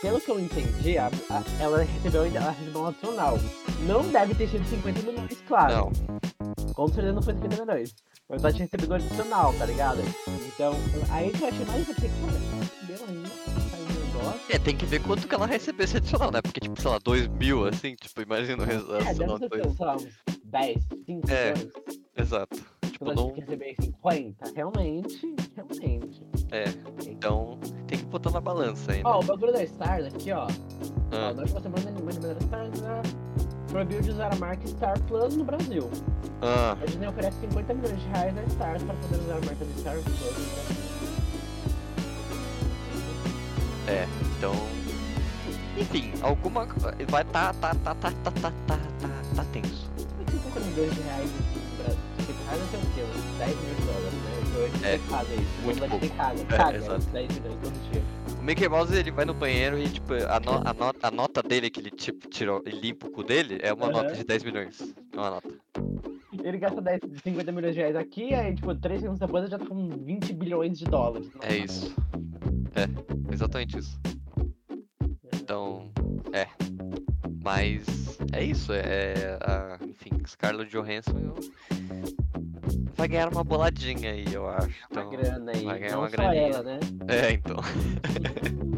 pelo 0.00 0.20
que 0.20 0.30
eu 0.30 0.40
entendi, 0.40 0.98
a- 0.98 1.10
a- 1.30 1.42
ela, 1.60 1.82
recebeu, 1.82 2.22
ainda- 2.22 2.38
ela 2.40 2.50
recebeu 2.52 2.82
um 2.82 2.86
adicional. 2.86 3.38
Não 3.86 4.02
deve 4.08 4.34
ter 4.34 4.48
sido 4.48 4.64
50 4.66 5.00
milhões, 5.02 5.42
claro. 5.46 5.74
Não, 5.74 5.92
Com 6.74 6.88
certeza 6.88 7.12
não 7.12 7.22
foi 7.22 7.34
50 7.34 7.64
milhões. 7.64 7.94
Mas 8.28 8.42
ela 8.42 8.52
tinha 8.52 8.64
recebido 8.64 8.92
um 8.92 8.94
adicional, 8.94 9.52
tá 9.54 9.66
ligado? 9.66 9.98
Então, 10.54 10.74
aí 11.10 11.30
que 11.30 11.42
eu 11.42 11.48
achei 11.48 11.64
mais, 11.66 11.86
eu 11.88 11.94
é, 14.52 14.58
tem 14.58 14.76
que 14.76 14.84
ver 14.86 15.02
quanto 15.02 15.26
que 15.26 15.34
ela 15.34 15.46
recebeu 15.46 15.84
esse 15.84 15.96
adicional, 15.96 16.30
né? 16.30 16.40
Porque, 16.42 16.60
tipo, 16.60 16.80
sei 16.80 16.90
lá, 16.90 16.98
2 17.02 17.28
mil, 17.28 17.66
assim, 17.66 17.94
tipo, 17.94 18.20
imagina 18.22 18.62
o 18.64 18.70
É, 18.70 18.74
adicional 19.08 19.38
deve 19.38 19.48
de 19.50 19.56
ser, 19.56 19.62
dois. 19.62 19.76
sei 19.76 19.86
lá, 19.86 19.96
uns 19.96 20.08
10, 20.44 20.82
5 21.06 21.30
É. 21.30 21.52
milhões. 21.54 21.72
Exato. 22.16 22.56
Tipo, 22.92 23.04
Quando 23.06 23.10
a 23.10 23.14
não. 23.22 23.28
gente 23.30 23.40
receber 23.40 23.74
50, 23.80 24.52
realmente, 24.54 25.34
realmente. 25.56 26.22
É, 26.50 26.64
então 27.08 27.58
tem 27.86 27.98
que 27.98 28.04
botar 28.04 28.30
na 28.30 28.40
balança 28.40 28.92
ainda. 28.92 29.08
Ó, 29.08 29.20
o 29.20 29.24
bagulho 29.24 29.52
da 29.52 29.64
Stars 29.64 30.06
aqui, 30.06 30.30
ó. 30.32 30.44
Ó, 30.44 30.48
Ah, 31.16 31.32
na 31.34 31.42
última 31.42 31.60
semana, 31.60 31.88
a 31.88 32.02
Mandimeira 32.02 32.38
Stars 32.40 32.80
né, 32.80 33.02
proibiu 33.70 34.00
de 34.02 34.10
usar 34.10 34.32
a 34.32 34.36
marca 34.36 34.66
Star 34.66 35.00
Plus 35.04 35.36
no 35.36 35.44
Brasil. 35.44 35.90
ah, 36.42 36.72
A 36.80 36.84
Disney 36.86 37.06
oferece 37.08 37.38
50 37.40 37.74
milhões 37.74 37.98
de 38.00 38.08
reais 38.08 38.34
na 38.34 38.42
Stars 38.44 38.82
para 38.82 38.94
poder 38.94 39.16
usar 39.20 39.36
a 39.36 39.40
marca 39.40 39.64
de 39.64 39.80
Star 39.80 39.94
Plus 39.94 40.14
no 40.14 40.54
Brasil. 40.54 40.91
É, 43.88 44.06
então. 44.38 44.52
Enfim, 45.78 46.12
alguma. 46.20 46.66
Vai 47.08 47.24
tá, 47.24 47.52
tá, 47.54 47.74
tá, 47.74 47.94
tá, 47.94 48.10
tá, 48.10 48.30
tá, 48.30 48.30
tá, 48.40 48.50
tá, 49.00 49.08
tá 49.36 49.44
tenso. 49.52 49.90
Mas 49.96 50.30
50 50.30 50.60
milhões 50.60 50.94
de 50.94 51.00
reais 51.00 51.30
no 51.30 51.82
Brasil. 51.82 52.00
50 52.18 52.44
reais 52.44 52.62
é 52.62 52.76
o 52.76 52.80
quê? 52.94 53.02
Uns 53.02 53.38
10 53.38 53.56
milhões 53.56 53.76
de 53.78 53.84
dólares, 53.86 54.12
né? 54.12 54.32
É, 54.84 54.96
isso. 54.96 55.62
muito 55.64 56.16
caga, 56.16 56.40
É, 56.40 56.44
caga. 56.56 56.76
exato. 56.76 57.06
10 57.06 57.28
milhões 57.38 57.56
todo 57.62 57.90
dia. 57.92 58.02
O 58.38 58.42
Mickey 58.44 58.68
Mouse 58.68 58.94
ele 58.94 59.10
vai 59.10 59.24
no 59.24 59.32
banheiro 59.34 59.78
e, 59.78 59.88
tipo, 59.88 60.12
a, 60.14 60.40
no- 60.40 60.68
a, 60.68 60.74
no- 60.74 60.94
a 61.02 61.10
nota 61.10 61.42
dele 61.42 61.70
que 61.70 61.80
ele 61.80 61.90
tipo, 61.90 62.28
tirou 62.28 62.62
e 62.66 62.70
limpa 62.70 63.06
o 63.06 63.10
cu 63.10 63.22
dele 63.24 63.58
é 63.62 63.72
uma 63.72 63.86
Aham. 63.86 63.92
nota 64.02 64.14
de 64.14 64.24
10 64.24 64.44
milhões. 64.44 64.94
É 65.12 65.16
uma 65.16 65.30
nota. 65.30 65.48
Ele 66.42 66.58
gasta 66.58 66.80
10, 66.80 67.00
50 67.22 67.52
milhões 67.52 67.74
de 67.74 67.80
reais 67.80 67.94
aqui, 67.96 68.34
aí, 68.34 68.54
tipo, 68.54 68.74
3 68.74 69.00
segundos 69.00 69.20
depois 69.20 69.48
já 69.48 69.58
tá 69.58 69.66
com 69.66 69.88
20 69.88 70.32
bilhões 70.34 70.78
de 70.78 70.84
dólares. 70.86 71.28
É 71.40 71.56
isso. 71.56 71.94
É, 72.74 73.32
exatamente 73.32 73.78
isso. 73.78 73.98
Então, 75.34 75.90
é. 76.32 76.46
Mas 77.44 78.18
é 78.32 78.42
isso. 78.44 78.72
É, 78.72 79.38
a- 79.42 79.78
enfim, 79.84 80.10
Scarlett 80.26 80.70
Johansson 80.70 81.18
eu- 81.18 81.34
vai 82.94 83.08
ganhar 83.08 83.28
uma 83.32 83.42
boladinha 83.44 84.12
aí, 84.12 84.24
eu 84.32 84.48
acho. 84.48 84.68
Uma 84.68 84.86
Então, 84.90 85.10
grana 85.10 85.52
aí. 85.52 85.64
vai 85.64 85.78
ganhar 85.80 85.98
uma 85.98 86.08
só 86.08 86.16
graninha. 86.16 86.42
ela, 86.48 86.62
né? 86.62 86.80
é, 87.08 87.32
então. 87.32 87.56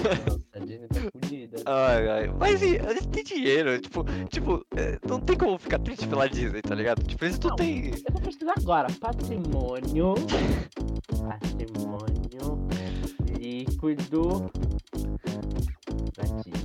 Nossa, 0.00 0.40
a 0.54 0.58
Disney 0.60 0.88
tá 0.88 1.00
fudida. 1.12 1.56
Ai, 1.66 2.08
ai. 2.08 2.34
Mas 2.38 2.62
e, 2.62 2.76
eles 2.76 3.06
têm 3.06 3.22
dinheiro, 3.22 3.78
tipo, 3.80 4.04
tipo, 4.28 4.64
é, 4.74 4.98
não 5.06 5.20
tem 5.20 5.36
como 5.36 5.58
ficar 5.58 5.78
triste 5.78 6.06
pela 6.08 6.26
Disney, 6.28 6.62
tá 6.62 6.74
ligado? 6.74 7.02
Tipo, 7.04 7.24
eles 7.26 7.38
não 7.38 7.50
Não. 7.50 7.56
têm. 7.56 7.90
Eu 7.90 8.12
vou 8.12 8.22
pesquisar 8.22 8.54
agora. 8.58 8.88
Patrimônio. 8.98 10.14
Patrimônio 11.20 12.66
líquido 13.50 14.50
da 16.16 16.22
Disney. 16.42 16.62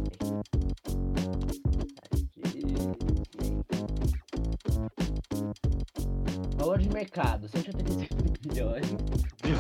Da 2.38 2.50
Disney. 2.52 2.76
Valor 6.58 6.80
de 6.80 6.90
mercado, 6.90 7.48
185 7.48 8.16
bilhões. 8.48 8.86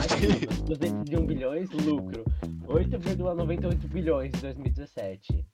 Ativos, 0.04 0.62
201 0.62 1.26
bilhões, 1.26 1.70
lucro. 1.72 2.24
8,98 2.68 3.88
bilhões 3.88 4.32
em 4.36 4.42
2017. 4.42 5.46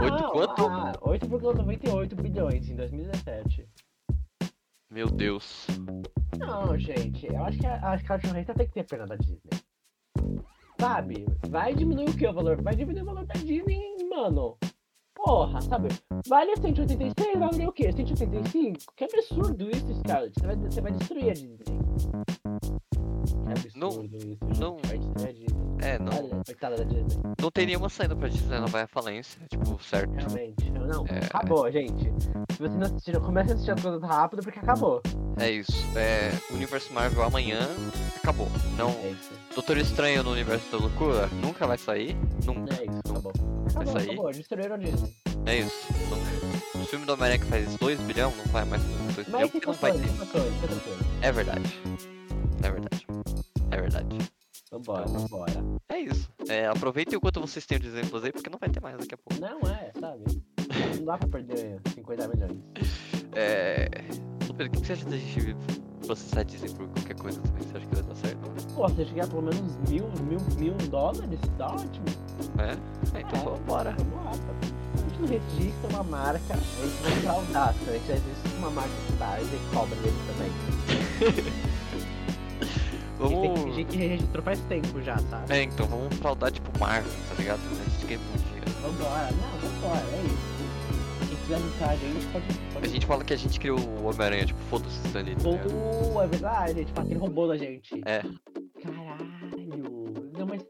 Oito 0.00 0.22
Não, 0.22 0.30
quanto? 0.30 0.66
Ah, 0.66 0.92
8,98 1.02 2.14
bilhões 2.14 2.68
em 2.68 2.76
2017. 2.76 3.68
Meu 4.90 5.08
Deus. 5.08 5.66
Não, 6.38 6.78
gente, 6.78 7.26
eu 7.26 7.44
acho 7.44 7.58
que 7.58 7.66
a, 7.66 7.90
a 7.90 7.96
Johansson 7.96 8.54
tem 8.54 8.66
que 8.66 8.74
ter 8.74 8.84
pena 8.84 9.06
da 9.06 9.16
Disney. 9.16 9.63
Sabe? 10.80 11.26
Vai 11.48 11.74
diminuir 11.74 12.08
o 12.10 12.16
que 12.16 12.26
o 12.26 12.32
valor? 12.32 12.60
Vai 12.62 12.74
diminuir 12.74 13.02
o 13.02 13.06
valor 13.06 13.26
da 13.26 13.34
Disney, 13.34 13.96
mano. 14.10 14.56
Porra, 15.14 15.60
sabe? 15.62 15.88
Vale 16.28 16.56
186, 16.56 17.14
vai 17.38 17.48
valer 17.50 17.68
o 17.68 17.72
quê? 17.72 17.90
185? 17.92 18.78
Que 18.96 19.04
absurdo 19.04 19.70
isso, 19.70 19.94
Scarlett. 20.00 20.34
Você 20.38 20.46
vai, 20.46 20.56
você 20.56 20.80
vai 20.80 20.92
destruir 20.92 21.30
a 21.30 21.32
Disney. 21.32 21.58
Que 23.72 23.78
Não- 23.78 23.88
absurdo 23.88 24.16
isso, 24.16 24.26
gente. 24.44 24.60
não- 24.60 24.76
Vai 24.84 24.98
destruir 24.98 25.28
a 25.28 25.32
Disney. 25.32 25.53
É, 25.84 25.98
não, 25.98 26.12
Olha, 26.16 26.42
coitada 26.46 26.76
da 26.76 26.84
Disney. 26.84 27.22
não 27.40 27.50
tem 27.50 27.66
nenhuma 27.66 27.88
saída 27.90 28.16
pra 28.16 28.28
Disney, 28.28 28.56
ela 28.56 28.66
vai 28.66 28.82
à 28.82 28.86
falência, 28.86 29.38
tipo, 29.50 29.78
certo. 29.82 30.12
Realmente. 30.14 30.70
Não, 30.70 31.04
É. 31.08 31.18
acabou, 31.26 31.70
gente. 31.70 32.04
Se 32.52 32.58
você 32.58 32.74
não 32.74 32.86
assistiu, 32.86 33.20
comece 33.20 33.50
a 33.50 33.54
assistir 33.54 33.70
as 33.72 33.82
coisas 33.82 34.02
rápido 34.02 34.42
porque 34.42 34.58
acabou. 34.58 35.02
É 35.38 35.50
isso. 35.50 35.72
É, 35.96 36.30
Universo 36.52 36.92
Marvel 36.92 37.22
amanhã 37.24 37.58
acabou. 38.16 38.48
Não, 38.78 38.88
É 38.90 39.10
isso. 39.10 39.30
Doutor 39.54 39.76
Estranho 39.78 40.22
no 40.22 40.32
Universo 40.32 40.70
da 40.70 40.78
Loucura 40.78 41.26
nunca 41.42 41.66
vai 41.66 41.76
sair. 41.78 42.16
Nunca. 42.44 42.74
É 42.74 42.84
isso, 42.86 43.00
Não. 43.06 43.12
acabou. 43.12 43.32
Acabou, 43.70 43.92
sair? 43.92 44.10
acabou. 44.12 44.30
Destruíram 44.32 44.74
a 44.74 44.78
Disney. 44.78 45.14
É 45.46 45.58
isso. 45.58 45.86
Não. 46.10 46.82
O 46.82 46.86
filme 46.86 47.04
do 47.06 47.12
Homem-Aranha 47.12 47.38
que 47.40 47.46
faz 47.46 47.76
2 47.76 48.00
bilhão 48.00 48.32
não 48.36 48.44
vai 48.46 48.64
mais 48.64 48.82
fazer 48.82 49.14
2 49.14 49.26
bilhão 49.26 49.40
Mas 49.40 49.50
porque 49.50 49.66
não 49.66 49.74
vai 49.74 49.92
ter. 49.92 50.08
É 51.22 51.32
verdade. 51.32 51.80
É 52.62 52.70
verdade. 52.70 53.06
É 53.70 53.76
verdade. 53.80 54.18
Vambora, 54.84 55.06
vambora. 55.06 55.52
É 55.88 55.98
isso. 55.98 56.28
É, 56.48 56.66
aproveitem 56.66 57.16
o 57.16 57.20
quanto 57.20 57.40
vocês 57.40 57.64
têm 57.66 57.78
de 57.78 57.86
exemplos 57.86 58.22
aí, 58.24 58.32
porque 58.32 58.50
não 58.50 58.58
vai 58.58 58.68
ter 58.68 58.80
mais 58.82 58.96
daqui 58.98 59.14
a 59.14 59.18
pouco. 59.18 59.40
Não 59.40 59.60
é, 59.70 59.90
sabe? 59.98 60.22
Não 60.98 61.04
dá 61.04 61.18
pra 61.18 61.28
perder 61.28 61.80
50 61.94 62.28
milhões. 62.28 62.58
É. 63.36 63.88
Pedro, 64.56 64.68
o 64.68 64.70
que 64.80 64.86
você 64.86 64.92
acha 64.92 65.04
da 65.06 65.16
gente 65.16 65.56
processar 66.06 66.44
Disney 66.44 66.70
por 66.70 66.86
qualquer 66.86 67.16
coisa 67.16 67.40
também? 67.40 67.62
Você 67.64 67.76
acha 67.78 67.86
que 67.88 67.94
vai 67.96 68.04
dar 68.04 68.14
certo? 68.14 68.72
Pô, 68.76 68.88
se 68.90 69.04
chegar 69.06 69.26
pelo 69.26 69.42
menos 69.42 69.76
mil, 69.88 70.08
mil, 70.22 70.38
mil 70.56 70.74
dólares, 70.88 71.40
tá 71.58 71.66
ótimo. 71.66 72.04
É? 72.60 73.18
É, 73.18 73.22
então 73.22 73.40
É. 73.40 73.42
vamos 73.42 73.68
lá, 73.68 73.82
tá? 73.82 73.90
A 73.90 75.08
gente 75.08 75.20
não 75.20 75.26
registra 75.26 75.88
uma 75.90 76.04
marca, 76.04 76.54
a 76.54 76.56
gente 76.56 77.02
vai 77.02 77.10
fraudar, 77.22 77.68
a 77.70 77.72
gente 77.72 78.06
registra 78.06 78.58
uma 78.58 78.70
marca 78.70 78.90
Stars 79.10 79.48
e 79.52 79.74
cobra 79.74 79.96
dele 79.96 80.16
também. 80.28 81.54
A 83.24 83.28
gente 83.28 83.40
tem 83.40 83.52
que 83.52 83.58
Vamos. 83.58 83.74
fingir 83.76 83.86
que 83.86 83.96
registrou 83.96 84.42
faz 84.44 84.60
tempo 84.60 85.02
já, 85.02 85.18
sabe? 85.18 85.52
É, 85.52 85.62
então 85.62 85.86
vamos 85.86 86.14
fraudar 86.16 86.50
tipo 86.52 86.78
Marvel, 86.78 87.10
tá 87.28 87.34
ligado? 87.36 87.60
A 87.60 87.90
gente 87.90 88.06
ganha 88.06 88.18
muito 88.20 88.44
dinheiro. 88.44 88.70
Vambora, 88.82 89.30
não, 89.32 89.70
vambora, 89.70 90.00
é 90.00 90.22
isso. 90.26 90.54
Quem 91.28 91.36
quiser 91.38 91.58
juntar 91.58 91.90
a 91.90 91.96
gente 91.96 92.26
pode. 92.26 92.46
pode... 92.74 92.86
A 92.86 92.88
gente 92.88 93.06
fala 93.06 93.24
que 93.24 93.32
a 93.32 93.36
gente 93.36 93.60
criou 93.60 93.78
o 93.78 94.06
Homem-Aranha, 94.06 94.46
tipo, 94.46 94.60
foda-se 94.70 95.06
isso 95.06 95.18
ali, 95.18 95.34
tá? 95.36 95.42
Oh, 96.14 96.22
é 96.22 96.26
verdade, 96.26 96.84
tipo, 96.84 97.00
aquele 97.00 97.18
roubou 97.18 97.48
da 97.48 97.56
gente. 97.56 98.00
É. 98.06 98.22
Caralho. 98.82 100.32
Não, 100.38 100.46
mas. 100.46 100.62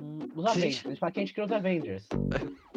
Hum, 0.00 0.18
os 0.34 0.44
a 0.46 0.50
Avengers. 0.50 0.74
gente- 0.74 0.86
A 0.86 0.90
gente 0.90 0.98
fala 1.00 1.12
que 1.12 1.18
a 1.20 1.22
gente 1.22 1.32
criou 1.32 1.46
os 1.46 1.52
Avengers. 1.52 2.06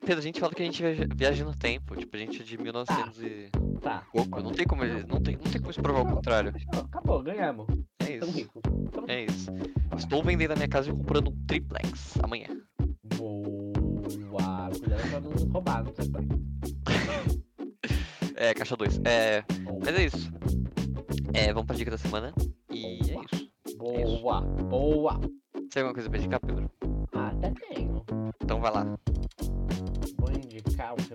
Pedro, 0.00 0.18
a 0.18 0.22
gente 0.22 0.40
fala 0.40 0.52
que 0.52 0.62
a 0.62 0.64
gente 0.64 0.82
viaja, 0.82 1.06
viaja 1.14 1.44
no 1.44 1.54
tempo. 1.54 1.94
Tipo, 1.94 2.16
a 2.16 2.18
gente 2.18 2.40
é 2.40 2.44
de 2.44 2.58
1900 2.58 3.22
e 3.22 3.48
Tá. 3.80 4.02
pouco. 4.12 4.40
Não 4.40 4.50
tem 4.50 4.66
como, 4.66 4.82
ele- 4.84 5.04
não 5.06 5.20
tem, 5.20 5.36
não 5.36 5.44
tem 5.52 5.60
como 5.60 5.72
se 5.72 5.80
provar 5.80 6.00
o 6.02 6.06
contrário. 6.16 6.52
Acabou, 6.74 7.22
ganhamos. 7.22 7.66
É 8.06 8.16
isso. 8.16 8.30
rico. 8.30 8.60
É 9.08 9.24
isso. 9.24 9.50
Estou 9.96 10.22
vendendo 10.22 10.52
a 10.52 10.56
minha 10.56 10.68
casa 10.68 10.90
e 10.90 10.92
comprando 10.92 11.30
um 11.30 11.46
triplex 11.46 12.18
amanhã. 12.22 12.48
Boa. 13.16 14.70
Cuidado 14.78 15.10
pra 15.10 15.20
não 15.20 15.52
roubar, 15.52 15.84
não 15.84 15.94
sei 15.94 16.08
pai. 16.08 16.26
É, 18.36 18.54
caixa 18.54 18.74
2. 18.74 19.00
É, 19.04 19.44
mas 19.84 19.98
é 19.98 20.04
isso. 20.06 20.32
É, 21.34 21.52
vamos 21.52 21.66
pra 21.66 21.76
dica 21.76 21.90
da 21.90 21.98
semana. 21.98 22.32
E 22.70 22.86
é 22.86 22.94
isso. 22.94 23.50
Boa, 23.76 24.40
boa. 24.40 25.20
Tem 25.70 25.82
alguma 25.82 25.92
coisa 25.92 26.08
pra 26.08 26.18
indicar, 26.18 26.40
Pedro? 26.40 26.70
Ah, 27.12 27.28
até 27.28 27.52
tenho. 27.68 28.02
Então 28.42 28.58
vai 28.58 28.72
lá. 28.72 28.86
Vou 30.16 30.30
indicar 30.32 30.94
um 30.94 31.09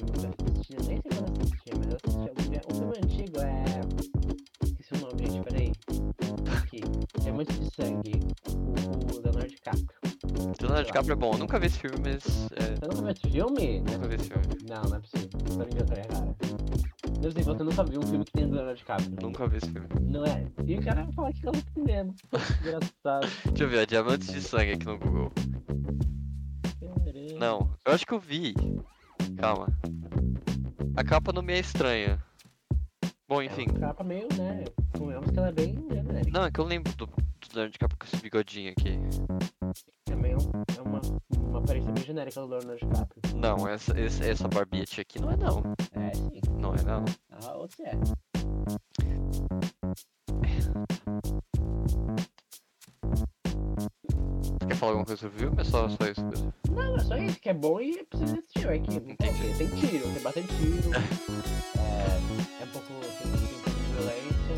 Leonardo 10.75 10.87
DiCaprio 10.87 11.13
é 11.13 11.15
bom. 11.15 11.31
Eu 11.31 11.37
nunca 11.37 11.57
vi 11.59 11.67
esse 11.67 11.79
filme, 11.79 11.97
mas. 12.03 12.47
É, 12.51 12.75
Você 12.75 12.85
nunca 12.85 13.01
viu 13.01 13.09
esse 13.09 13.29
filme? 13.29 13.79
nunca 13.79 14.07
vi 14.09 14.15
esse 14.15 14.29
filme. 14.29 14.45
Não, 14.67 14.83
não 14.83 14.97
é 14.97 14.99
possível. 14.99 15.29
Tô 15.29 15.63
inventando, 15.63 16.07
cara. 16.07 16.35
Deve 17.21 17.33
ser 17.33 17.39
que 17.39 17.45
você 17.45 17.63
nunca 17.63 17.83
viu 17.85 17.99
um 18.01 18.07
filme 18.07 18.25
que 18.25 18.31
tem 18.33 18.45
Leonardo 18.45 18.75
DiCaprio. 18.77 19.17
Nunca 19.21 19.47
vi 19.47 19.57
esse 19.57 19.71
filme. 19.71 19.87
Não 20.01 20.25
é? 20.25 20.45
E 20.65 20.75
o 20.75 20.83
cara 20.83 21.03
vai 21.05 21.13
falar 21.13 21.33
que 21.33 21.47
eu 21.47 21.51
não 21.53 21.83
mesmo. 21.85 22.15
Engraçado. 22.59 23.27
Deixa 23.45 23.63
eu 23.63 23.69
ver, 23.69 23.81
ó, 23.81 23.85
Diamantes 23.85 24.33
de 24.33 24.41
Sangue 24.41 24.71
aqui 24.73 24.85
no 24.85 24.99
Google. 24.99 25.31
Caramba. 26.81 27.39
Não, 27.39 27.71
eu 27.85 27.93
acho 27.93 28.05
que 28.05 28.13
eu 28.13 28.19
vi. 28.19 28.53
Calma. 29.37 29.67
A 30.97 31.03
capa 31.05 31.31
não 31.31 31.41
me 31.41 31.53
é 31.53 31.59
estranha. 31.59 32.21
Bom, 33.29 33.41
enfim. 33.41 33.65
É 33.75 33.79
capa 33.79 34.03
meio, 34.03 34.27
né? 34.37 34.65
Convenhamos 34.97 35.31
que 35.31 35.39
ela 35.39 35.47
é 35.47 35.53
bem 35.53 35.73
genérica. 35.89 36.31
Não, 36.31 36.45
é 36.45 36.51
que 36.51 36.59
eu 36.59 36.65
lembro 36.65 36.93
do, 36.97 37.05
do 37.05 37.13
Leonardo 37.53 37.71
DiCaprio 37.71 37.97
com 37.97 38.05
esse 38.05 38.21
bigodinho 38.21 38.71
aqui. 38.71 38.99
Aparência 41.65 41.91
bem 41.91 42.03
genérica 42.03 42.41
do 42.41 42.47
Leonardo 42.47 42.77
DiCaprio. 42.85 43.21
Não, 43.37 43.67
essa, 43.67 43.99
esse- 43.99 44.29
essa 44.29 44.47
barbite 44.47 45.01
aqui 45.01 45.19
não 45.19 45.31
é 45.31 45.37
não. 45.37 45.63
É, 45.93 46.13
sim. 46.13 46.41
Não 46.59 46.73
é 46.75 46.81
não. 46.83 47.05
A 47.47 47.53
outra 47.57 47.83
é. 47.87 48.95
Você 53.43 54.67
quer 54.67 54.75
falar 54.75 54.91
alguma 54.93 55.05
coisa 55.05 55.21
sobre 55.21 55.35
o 55.37 55.39
filme? 55.39 55.61
É 55.61 55.63
só, 55.63 55.89
só 55.89 56.05
isso 56.05 56.25
mesmo. 56.25 56.53
Não, 56.71 56.95
é 56.95 56.99
só 56.99 57.17
isso 57.17 57.39
que 57.39 57.49
é 57.49 57.53
bom 57.53 57.79
e 57.81 58.03
precisa 58.05 58.37
assistir. 58.39 58.67
É 58.67 58.79
que 58.79 58.95
Entendi. 58.95 59.57
tem 59.57 59.67
tiro, 59.69 60.03
tem 60.13 60.21
bastante 60.21 60.47
tiro. 60.47 60.89
é, 61.77 62.61
é 62.61 62.65
um 62.65 62.67
pouco. 62.71 62.87
Tem, 62.87 63.31
tem 63.31 63.41
um 63.41 63.61
pouco 63.63 63.79
de 63.79 63.85
violência. 63.93 64.55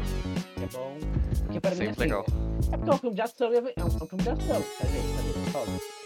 que 0.56 0.64
É 0.64 0.68
bom. 0.68 0.98
Porque 1.46 1.60
pra 1.60 1.72
mim, 1.72 1.78
Sempre 1.78 1.92
assim, 1.92 2.00
legal. 2.02 2.26
É 2.72 2.78
porque 2.78 2.90
é 2.90 2.94
um 2.94 2.98
filme 2.98 3.16
de 3.16 3.22
ação 3.22 3.54
é 3.54 3.58
é 3.58 3.62
um, 3.62 3.68
é 3.68 3.86
um 3.86 3.90
filme 4.08 4.24
de 4.24 4.30
ação. 4.30 4.64
Quer 4.78 4.86
dizer, 4.88 5.02
quer 5.02 5.22
dizer, 5.24 5.52
fala. 5.52 5.68
E 5.68 5.97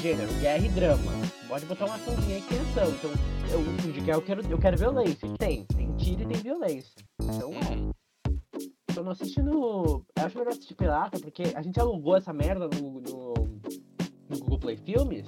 Gênero, 0.00 0.32
guerra 0.34 0.64
e 0.64 0.68
drama. 0.68 1.12
Pode 1.48 1.66
botar 1.66 1.86
uma 1.86 1.96
açãozinha 1.96 2.38
aqui 2.38 2.54
em 2.54 2.60
ação. 2.60 2.88
Então, 2.88 3.10
eu 3.50 3.60
indico, 3.88 4.08
eu 4.08 4.22
quero, 4.22 4.42
eu 4.48 4.58
quero 4.58 4.76
violência. 4.76 5.28
Tem, 5.36 5.64
tem 5.64 5.92
tiro 5.96 6.22
e 6.22 6.26
tem 6.26 6.36
violência. 6.36 7.04
Então, 7.20 7.50
é. 7.52 8.96
Eu 8.96 9.02
não 9.02 9.10
assisti 9.10 9.42
no. 9.42 10.04
Eu 10.16 10.24
acho 10.24 10.38
melhor 10.38 10.52
assistir 10.52 10.74
pirata, 10.74 11.18
porque 11.18 11.52
a 11.52 11.62
gente 11.62 11.80
alugou 11.80 12.16
essa 12.16 12.32
merda 12.32 12.68
no, 12.68 13.00
no, 13.00 13.34
no 14.28 14.38
Google 14.38 14.58
Play 14.60 14.76
Filmes 14.76 15.24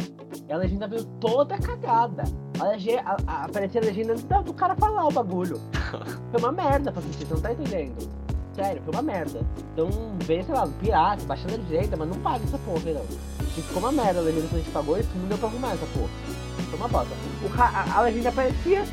e 0.49 0.53
a 0.53 0.57
legenda 0.57 0.87
veio 0.87 1.05
toda 1.19 1.59
cagada. 1.59 2.23
A 2.61 2.69
legenda, 2.69 3.03
a, 3.03 3.17
a, 3.27 3.45
aparecia 3.47 3.81
a 3.81 3.85
legenda 3.85 4.13
antes 4.13 4.25
do 4.25 4.55
cara 4.55 4.77
falar 4.77 5.07
o 5.09 5.11
bagulho. 5.11 5.61
Foi 6.31 6.39
uma 6.39 6.53
merda 6.53 6.93
pra 6.93 7.01
assistir, 7.01 7.27
você 7.27 7.35
não 7.35 7.41
tá 7.41 7.53
entendendo. 7.53 8.09
Sério, 8.55 8.83
foi 8.83 8.93
uma 8.93 9.03
merda. 9.03 9.41
Então, 9.73 9.89
vê, 10.25 10.43
sei 10.43 10.55
lá, 10.55 10.67
pirata, 10.67 11.25
baixa 11.25 11.47
a 11.49 11.53
legenda, 11.53 11.97
mas 11.97 12.09
não 12.09 12.21
paga 12.21 12.45
essa 12.45 12.59
porra, 12.59 12.93
não. 12.93 13.30
E 13.57 13.63
ficou 13.63 13.79
uma 13.81 13.93
merda 13.93 14.21
a 14.21 14.23
legenda 14.23 14.47
que 14.49 14.55
a 14.55 14.59
gente 14.59 14.71
pagou 14.71 14.99
e 14.99 15.03
não 15.17 15.27
deu 15.29 15.39
pra 15.39 15.49
arrumar 15.49 15.73
essa 15.73 15.87
porra. 15.87 16.11
Foi 16.71 16.79
uma 16.79 16.89
bosta. 16.89 17.15
O 17.43 17.61
a, 17.61 17.97
a 17.99 18.01
legenda 18.03 18.29
aparecia 18.29 18.85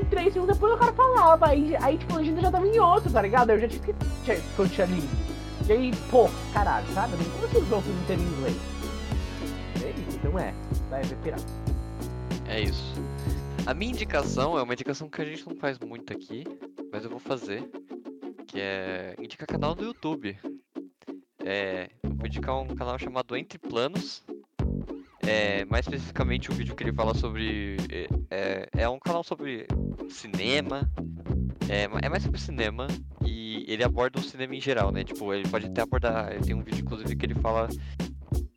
e 0.00 0.04
três 0.06 0.32
segundos 0.32 0.54
depois 0.54 0.74
o 0.74 0.78
cara 0.78 0.92
falava. 0.92 1.48
Aí, 1.48 1.74
aí 1.76 1.98
tipo, 1.98 2.14
a 2.14 2.18
legenda 2.18 2.40
já 2.40 2.50
tava 2.50 2.66
em 2.66 2.78
outro, 2.78 3.10
tá 3.10 3.20
ligado? 3.22 3.50
Eu 3.50 3.60
já 3.60 3.68
tinha 3.68 3.82
que 3.82 3.94
tinha- 4.24 4.36
que 4.36 4.92
lido. 4.92 5.08
E 5.68 5.72
aí, 5.72 5.92
pô, 6.10 6.28
caralho, 6.52 6.86
sabe? 6.94 7.14
Não 7.16 7.40
consigo 7.40 7.64
ver 7.66 7.74
o 7.74 7.80
filme 7.82 8.00
inteiro 8.02 8.22
em 8.22 8.26
inglês. 8.26 8.56
É 9.84 9.90
isso, 9.90 10.18
então 10.18 10.38
é. 10.38 10.54
Vai 10.88 11.02
ver 11.02 11.16
pirata. 11.16 11.44
É 12.48 12.60
isso. 12.60 12.94
A 13.66 13.74
minha 13.74 13.92
indicação 13.92 14.58
é 14.58 14.62
uma 14.62 14.72
indicação 14.72 15.08
que 15.08 15.20
a 15.20 15.24
gente 15.24 15.46
não 15.48 15.54
faz 15.56 15.78
muito 15.78 16.12
aqui, 16.12 16.44
mas 16.92 17.04
eu 17.04 17.10
vou 17.10 17.18
fazer. 17.20 17.68
Que 18.46 18.60
é 18.60 19.14
indicar 19.20 19.46
canal 19.46 19.74
do 19.74 19.84
YouTube. 19.84 20.36
É, 21.44 21.88
vou 22.20 22.26
indicar 22.26 22.60
um 22.60 22.66
canal 22.66 22.98
chamado 22.98 23.34
Entre 23.34 23.58
Planos. 23.58 24.22
É, 25.26 25.64
mais 25.64 25.86
especificamente 25.86 26.50
um 26.50 26.54
vídeo 26.54 26.74
que 26.76 26.82
ele 26.82 26.92
fala 26.92 27.14
sobre. 27.14 27.76
É, 27.90 28.08
é, 28.30 28.68
é 28.82 28.88
um 28.88 28.98
canal 28.98 29.24
sobre 29.24 29.66
cinema. 30.10 30.90
É, 31.68 31.88
é 32.04 32.08
mais 32.08 32.22
sobre 32.22 32.38
cinema. 32.38 32.88
E 33.24 33.64
ele 33.66 33.82
aborda 33.82 34.18
o 34.18 34.22
cinema 34.22 34.54
em 34.54 34.60
geral, 34.60 34.92
né? 34.92 35.02
Tipo, 35.02 35.32
ele 35.32 35.48
pode 35.48 35.66
até 35.66 35.80
abordar. 35.80 36.38
Tem 36.40 36.54
um 36.54 36.62
vídeo, 36.62 36.80
inclusive, 36.80 37.16
que 37.16 37.24
ele 37.24 37.34
fala 37.34 37.68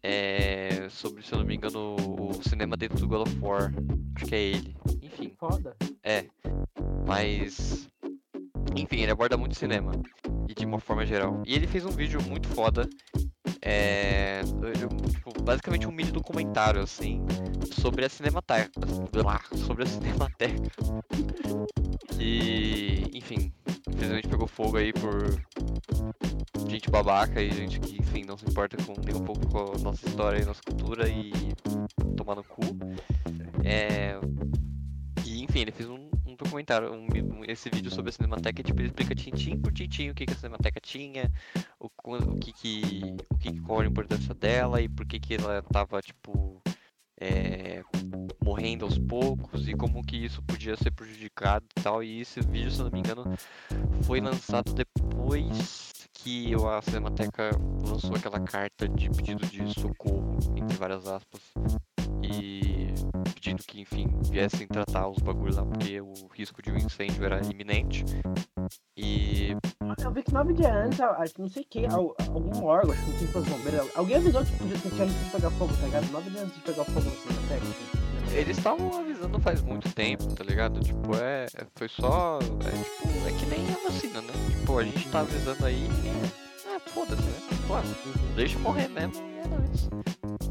é, 0.02 0.88
sobre, 0.90 1.24
se 1.24 1.32
eu 1.32 1.40
não 1.40 1.46
me 1.46 1.56
engano, 1.56 1.96
o 1.96 2.34
cinema 2.44 2.76
dentro 2.76 3.00
do 3.00 3.08
God 3.08 3.28
of 3.28 3.40
War. 3.40 3.74
Acho 4.16 4.26
que 4.26 4.36
é 4.36 4.42
ele. 4.42 4.76
Enfim, 5.02 5.34
Foda. 5.40 5.76
é. 6.04 6.26
Mas. 7.08 7.90
Enfim, 8.76 9.02
ele 9.02 9.12
aborda 9.12 9.38
muito 9.38 9.56
cinema. 9.56 9.92
E 10.50 10.54
de 10.54 10.66
uma 10.66 10.80
forma 10.80 11.06
geral. 11.06 11.42
E 11.46 11.56
ele 11.56 11.68
fez 11.68 11.86
um 11.86 11.92
vídeo 11.92 12.22
muito 12.24 12.48
foda. 12.50 12.90
É. 13.66 14.42
tipo, 15.10 15.42
basicamente 15.42 15.88
um 15.88 15.92
mini 15.92 16.12
documentário, 16.12 16.82
assim. 16.82 17.26
Sobre 17.72 18.04
a 18.04 18.10
Cinemateca. 18.10 18.70
Sobre 19.58 19.84
a 19.84 19.86
Cinemateca. 19.86 20.70
E. 22.20 23.10
Enfim. 23.14 23.54
Infelizmente 23.90 24.28
pegou 24.28 24.48
fogo 24.48 24.78
aí 24.78 24.92
por. 24.92 25.42
Gente 26.68 26.90
babaca 26.90 27.42
e 27.42 27.52
gente 27.52 27.80
que, 27.80 28.02
enfim, 28.02 28.24
não 28.26 28.38
se 28.38 28.46
importa 28.46 28.76
com 28.84 28.94
nem 29.06 29.16
um 29.16 29.24
pouco 29.24 29.48
com 29.48 29.74
a 29.74 29.78
nossa 29.80 30.08
história 30.08 30.42
e 30.42 30.46
nossa 30.46 30.62
cultura 30.62 31.08
e 31.08 31.32
tomar 32.18 32.36
no 32.36 32.44
cu. 32.44 32.62
É. 33.64 34.20
E 35.26 35.44
enfim, 35.44 35.60
ele 35.60 35.72
fez 35.72 35.90
um 35.90 36.13
documentário, 36.44 36.94
um, 36.94 37.06
um- 37.06 37.44
esse 37.48 37.70
vídeo 37.70 37.92
sobre 37.92 38.10
a 38.10 38.14
Cinemateca, 38.14 38.64
tipo, 38.64 38.80
ele 38.80 38.88
explica 38.88 39.16
tintim 39.16 39.58
por 39.58 39.72
tintim 39.72 40.10
o 40.10 40.14
que, 40.16 40.26
que 40.26 40.34
a 40.34 40.36
Cinemateca 40.36 40.80
tinha, 40.82 41.32
o, 41.80 41.90
o 42.04 42.40
que 42.40 42.54
que, 42.54 43.02
o 43.32 43.38
que 43.38 43.52
que, 43.52 43.60
qual 43.62 43.82
a 43.82 43.86
importância 43.86 44.34
dela 44.34 44.82
e 44.82 44.88
por 44.90 45.06
que 45.06 45.20
que 45.20 45.36
ela 45.36 45.62
tava, 45.64 46.02
tipo, 46.02 46.62
é, 47.20 47.82
morrendo 48.44 48.86
aos 48.86 48.98
poucos 48.98 49.68
e 49.68 49.74
como 49.74 50.04
que 50.04 50.18
isso 50.18 50.42
podia 50.44 50.76
ser 50.76 50.92
prejudicado 50.92 51.66
e 51.78 51.82
tal. 51.82 52.04
E 52.04 52.22
esse 52.22 52.42
vídeo, 52.42 52.72
se 52.72 52.82
não 52.82 52.92
me 52.92 53.00
engano, 53.00 53.24
foi 54.04 54.20
lançado 54.20 54.74
depois 54.74 55.94
que 56.14 56.54
a 56.54 56.82
Cinemateca 56.82 57.52
lançou 57.86 58.16
aquela 58.16 58.40
carta 58.40 58.88
de 58.88 59.10
pedido 59.10 59.46
de 59.46 59.80
socorro, 59.80 60.38
entre 60.56 60.78
várias 60.78 61.08
aspas, 61.08 61.42
e 62.22 62.73
que, 63.58 63.82
enfim, 63.82 64.08
viessem 64.30 64.68
tratar 64.68 65.08
os 65.08 65.18
bagulhos 65.20 65.58
lá, 65.58 65.66
porque 65.66 66.00
o 66.02 66.14
risco 66.34 66.62
de 66.62 66.72
um 66.72 66.78
incêndio 66.78 67.24
era 67.26 67.42
iminente. 67.46 68.04
E 68.98 69.56
Eu 70.04 70.12
vi 70.12 70.24
que 70.24 70.34
nove 70.34 70.54
dias 70.54 70.72
antes, 70.72 71.00
a- 71.02 71.10
a- 71.12 71.26
não 71.38 71.48
sei 71.50 71.64
quem, 71.64 71.86
al- 71.88 72.16
algum 72.20 72.64
órgão, 72.66 72.92
acho 72.94 73.04
que 73.04 73.10
não 73.12 73.18
sei 73.18 73.28
se 73.28 73.34
foi 73.34 73.42
os 73.42 73.48
bombeiros, 73.50 73.90
alguém 73.96 74.16
avisou 74.18 74.44
que 74.46 74.52
podia 74.58 74.78
ter 74.78 75.02
antes 75.02 75.24
de 75.24 75.30
pegar 75.32 75.50
fogo, 75.52 75.74
tá 75.76 75.86
ligado? 75.86 76.12
Nove 76.12 76.30
dias 76.30 76.44
antes 76.44 76.56
de 76.56 76.62
pegar 76.62 76.84
fogo 76.86 77.02
na 77.02 77.56
assim, 77.56 78.36
eles 78.36 78.58
estavam 78.58 78.98
avisando 79.00 79.40
faz 79.40 79.62
muito 79.62 79.94
tempo, 79.94 80.26
tá 80.34 80.44
ligado? 80.44 80.80
Tipo, 80.80 81.16
é. 81.18 81.46
é- 81.56 81.66
Foi 81.76 81.88
só. 81.88 82.40
É 82.40 82.72
tipo, 82.72 83.28
é 83.28 83.32
que 83.40 83.46
nem 83.46 83.70
a 83.72 83.78
vacina, 83.90 84.22
né? 84.22 84.34
Tipo, 84.60 84.78
a 84.80 84.84
gente 84.84 85.10
tá 85.10 85.20
avisando 85.20 85.66
aí 85.66 85.88
e 86.04 86.08
é. 86.70 86.76
É, 86.76 86.80
foda-se, 86.80 87.22
né? 87.22 87.38
Tipo, 87.50 87.74
ah, 87.76 87.84
deixa 88.36 88.58
morrer 88.60 88.88
mesmo 88.88 89.14
e 89.30 89.38
é 89.38 89.48
nóis. 89.48 89.90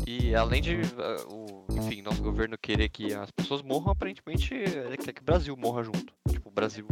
E 0.07 0.35
além 0.35 0.63
de 0.63 0.81
ah, 0.99 1.27
o, 1.33 1.42
enfim, 1.71 2.03
nosso 2.03 2.23
governo 2.23 2.57
querer 2.59 2.89
que 2.89 3.13
as 3.15 3.31
pessoas 3.31 3.63
morram, 3.63 3.91
aparentemente 3.91 4.55
ele 4.55 4.97
quer 4.97 5.13
que 5.13 5.21
o 5.23 5.25
Brasil 5.25 5.57
morra 5.57 5.83
junto. 5.83 6.13
Tipo, 6.29 6.49
o 6.49 6.53
Brasil, 6.53 6.87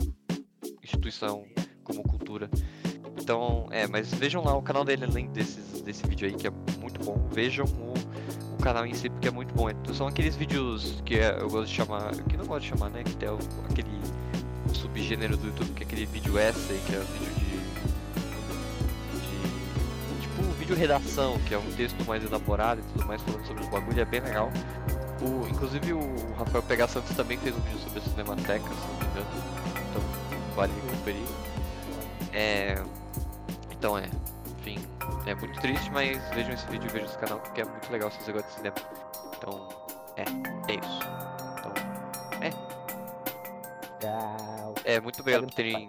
instituição 0.83 1.45
como 1.85 2.03
cultura. 2.03 2.49
Então, 3.21 3.67
é, 3.71 3.87
mas 3.87 4.13
vejam 4.15 4.43
lá 4.43 4.57
o 4.57 4.63
canal 4.63 4.85
dele 4.85 5.05
além 5.05 5.27
desses, 5.31 5.83
desse 5.83 6.07
vídeo 6.07 6.29
aí 6.29 6.35
que 6.35 6.47
é 6.47 6.51
muito 6.79 7.05
bom. 7.05 7.29
Vejam 7.33 7.67
o, 7.67 8.55
o 8.55 8.57
canal 8.63 8.87
em 8.87 8.95
si 8.95 9.11
porque 9.11 9.29
é 9.29 9.31
muito 9.31 9.55
bom. 9.55 9.69
É- 9.69 9.75
São 9.93 10.07
aqueles 10.07 10.37
vídeos 10.37 11.03
que 11.05 11.17
é- 11.17 11.37
eu 11.41 11.49
gosto 11.51 11.69
de 11.69 11.75
chamar, 11.75 12.11
que 12.25 12.37
não 12.37 12.47
gosto 12.47 12.63
de 12.63 12.69
chamar, 12.69 12.91
né? 12.91 13.03
Que 13.03 13.17
tem 13.17 13.29
aquele 13.69 13.91
subgênero 14.75 15.37
do 15.37 15.49
YouTube 15.49 15.73
que 15.75 15.83
é 15.83 15.87
aquele 15.87 16.07
vídeo 16.07 16.39
essay, 16.39 16.79
que 16.87 16.95
é 16.95 16.99
o 16.99 17.05
vídeo 17.05 17.35
de 17.35 17.50
vídeo 20.71 20.77
redação, 20.77 21.39
que 21.47 21.55
é 21.55 21.59
um 21.59 21.73
texto 21.73 22.05
mais 22.07 22.25
elaborado 22.25 22.81
e 22.81 22.85
tudo 22.93 23.07
mais 23.07 23.21
falando 23.23 23.47
sobre 23.47 23.63
os 23.63 23.69
bagulho, 23.69 24.01
é 24.01 24.05
bem 24.05 24.21
legal. 24.21 24.51
O, 25.21 25.47
inclusive 25.49 25.93
o 25.93 26.35
Rafael 26.39 26.63
Pega 26.63 26.87
Santos 26.87 27.15
também 27.17 27.37
fez 27.39 27.55
um 27.55 27.61
vídeo 27.61 27.79
sobre 27.81 27.99
a 27.99 28.03
Cinemateca, 28.03 28.69
se 28.69 28.87
não 28.87 28.99
me 28.99 29.07
engano. 29.07 29.27
Então 29.91 30.03
vale 30.55 30.73
conferir. 30.89 31.27
É. 32.33 32.83
Então 33.71 33.99
é. 33.99 34.09
Enfim, 34.61 34.79
é 35.27 35.35
muito 35.35 35.61
triste, 35.61 35.91
mas 35.91 36.19
vejam 36.35 36.53
esse 36.53 36.67
vídeo 36.67 36.89
e 36.89 36.93
vejam 36.93 37.09
esse 37.09 37.19
canal 37.19 37.41
porque 37.41 37.63
é 37.63 37.65
muito 37.65 37.91
legal 37.91 38.11
se 38.11 38.23
você 38.23 38.33
gosta 38.33 38.49
de 38.49 38.55
cinema. 38.57 38.77
Então, 39.37 39.69
é, 40.17 40.23
é 40.71 40.75
isso. 40.77 41.01
Então, 41.59 41.73
Tchau. 44.01 44.75
é 44.85 45.01
muito 45.01 45.21
obrigado 45.21 45.47
por 45.47 45.55
terem 45.55 45.87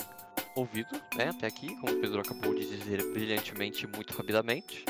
ouvido, 0.55 0.89
né, 1.15 1.29
até 1.29 1.47
aqui, 1.47 1.75
como 1.77 1.93
o 1.93 2.01
Pedro 2.01 2.21
acabou 2.21 2.53
de 2.53 2.65
dizer 2.65 3.03
brilhantemente 3.11 3.85
e 3.85 3.87
muito 3.87 4.13
rapidamente. 4.13 4.85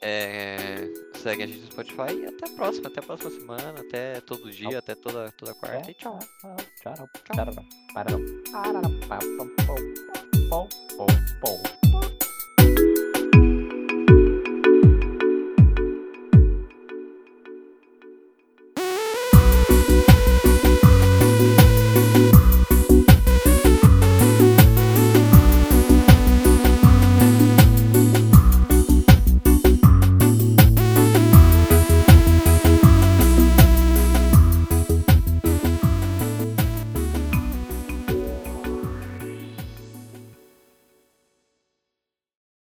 É, 0.00 0.88
segue 1.14 1.44
a 1.44 1.46
gente 1.46 1.60
no 1.60 1.66
Spotify 1.72 2.12
e 2.20 2.26
até 2.26 2.46
a 2.46 2.56
próxima, 2.56 2.88
até 2.88 3.00
a 3.00 3.02
próxima 3.02 3.30
semana, 3.30 3.80
até 3.80 4.20
todo 4.20 4.50
dia, 4.50 4.78
até 4.78 4.94
toda, 4.94 5.30
toda 5.32 5.54
quarta 5.54 5.90
e. 5.90 5.94
Tchau. 5.94 6.18
Tchau. 6.40 6.56
Tchau. 6.82 6.94
Tchau. 6.94 7.06
Tchau. 7.06 7.44
Tchau. 7.44 7.44
Tchau. 7.44 8.14
Tchau. 8.44 8.68
Tchau. 9.28 9.48
Tchau. 10.48 10.68
Tchau. 11.40 11.81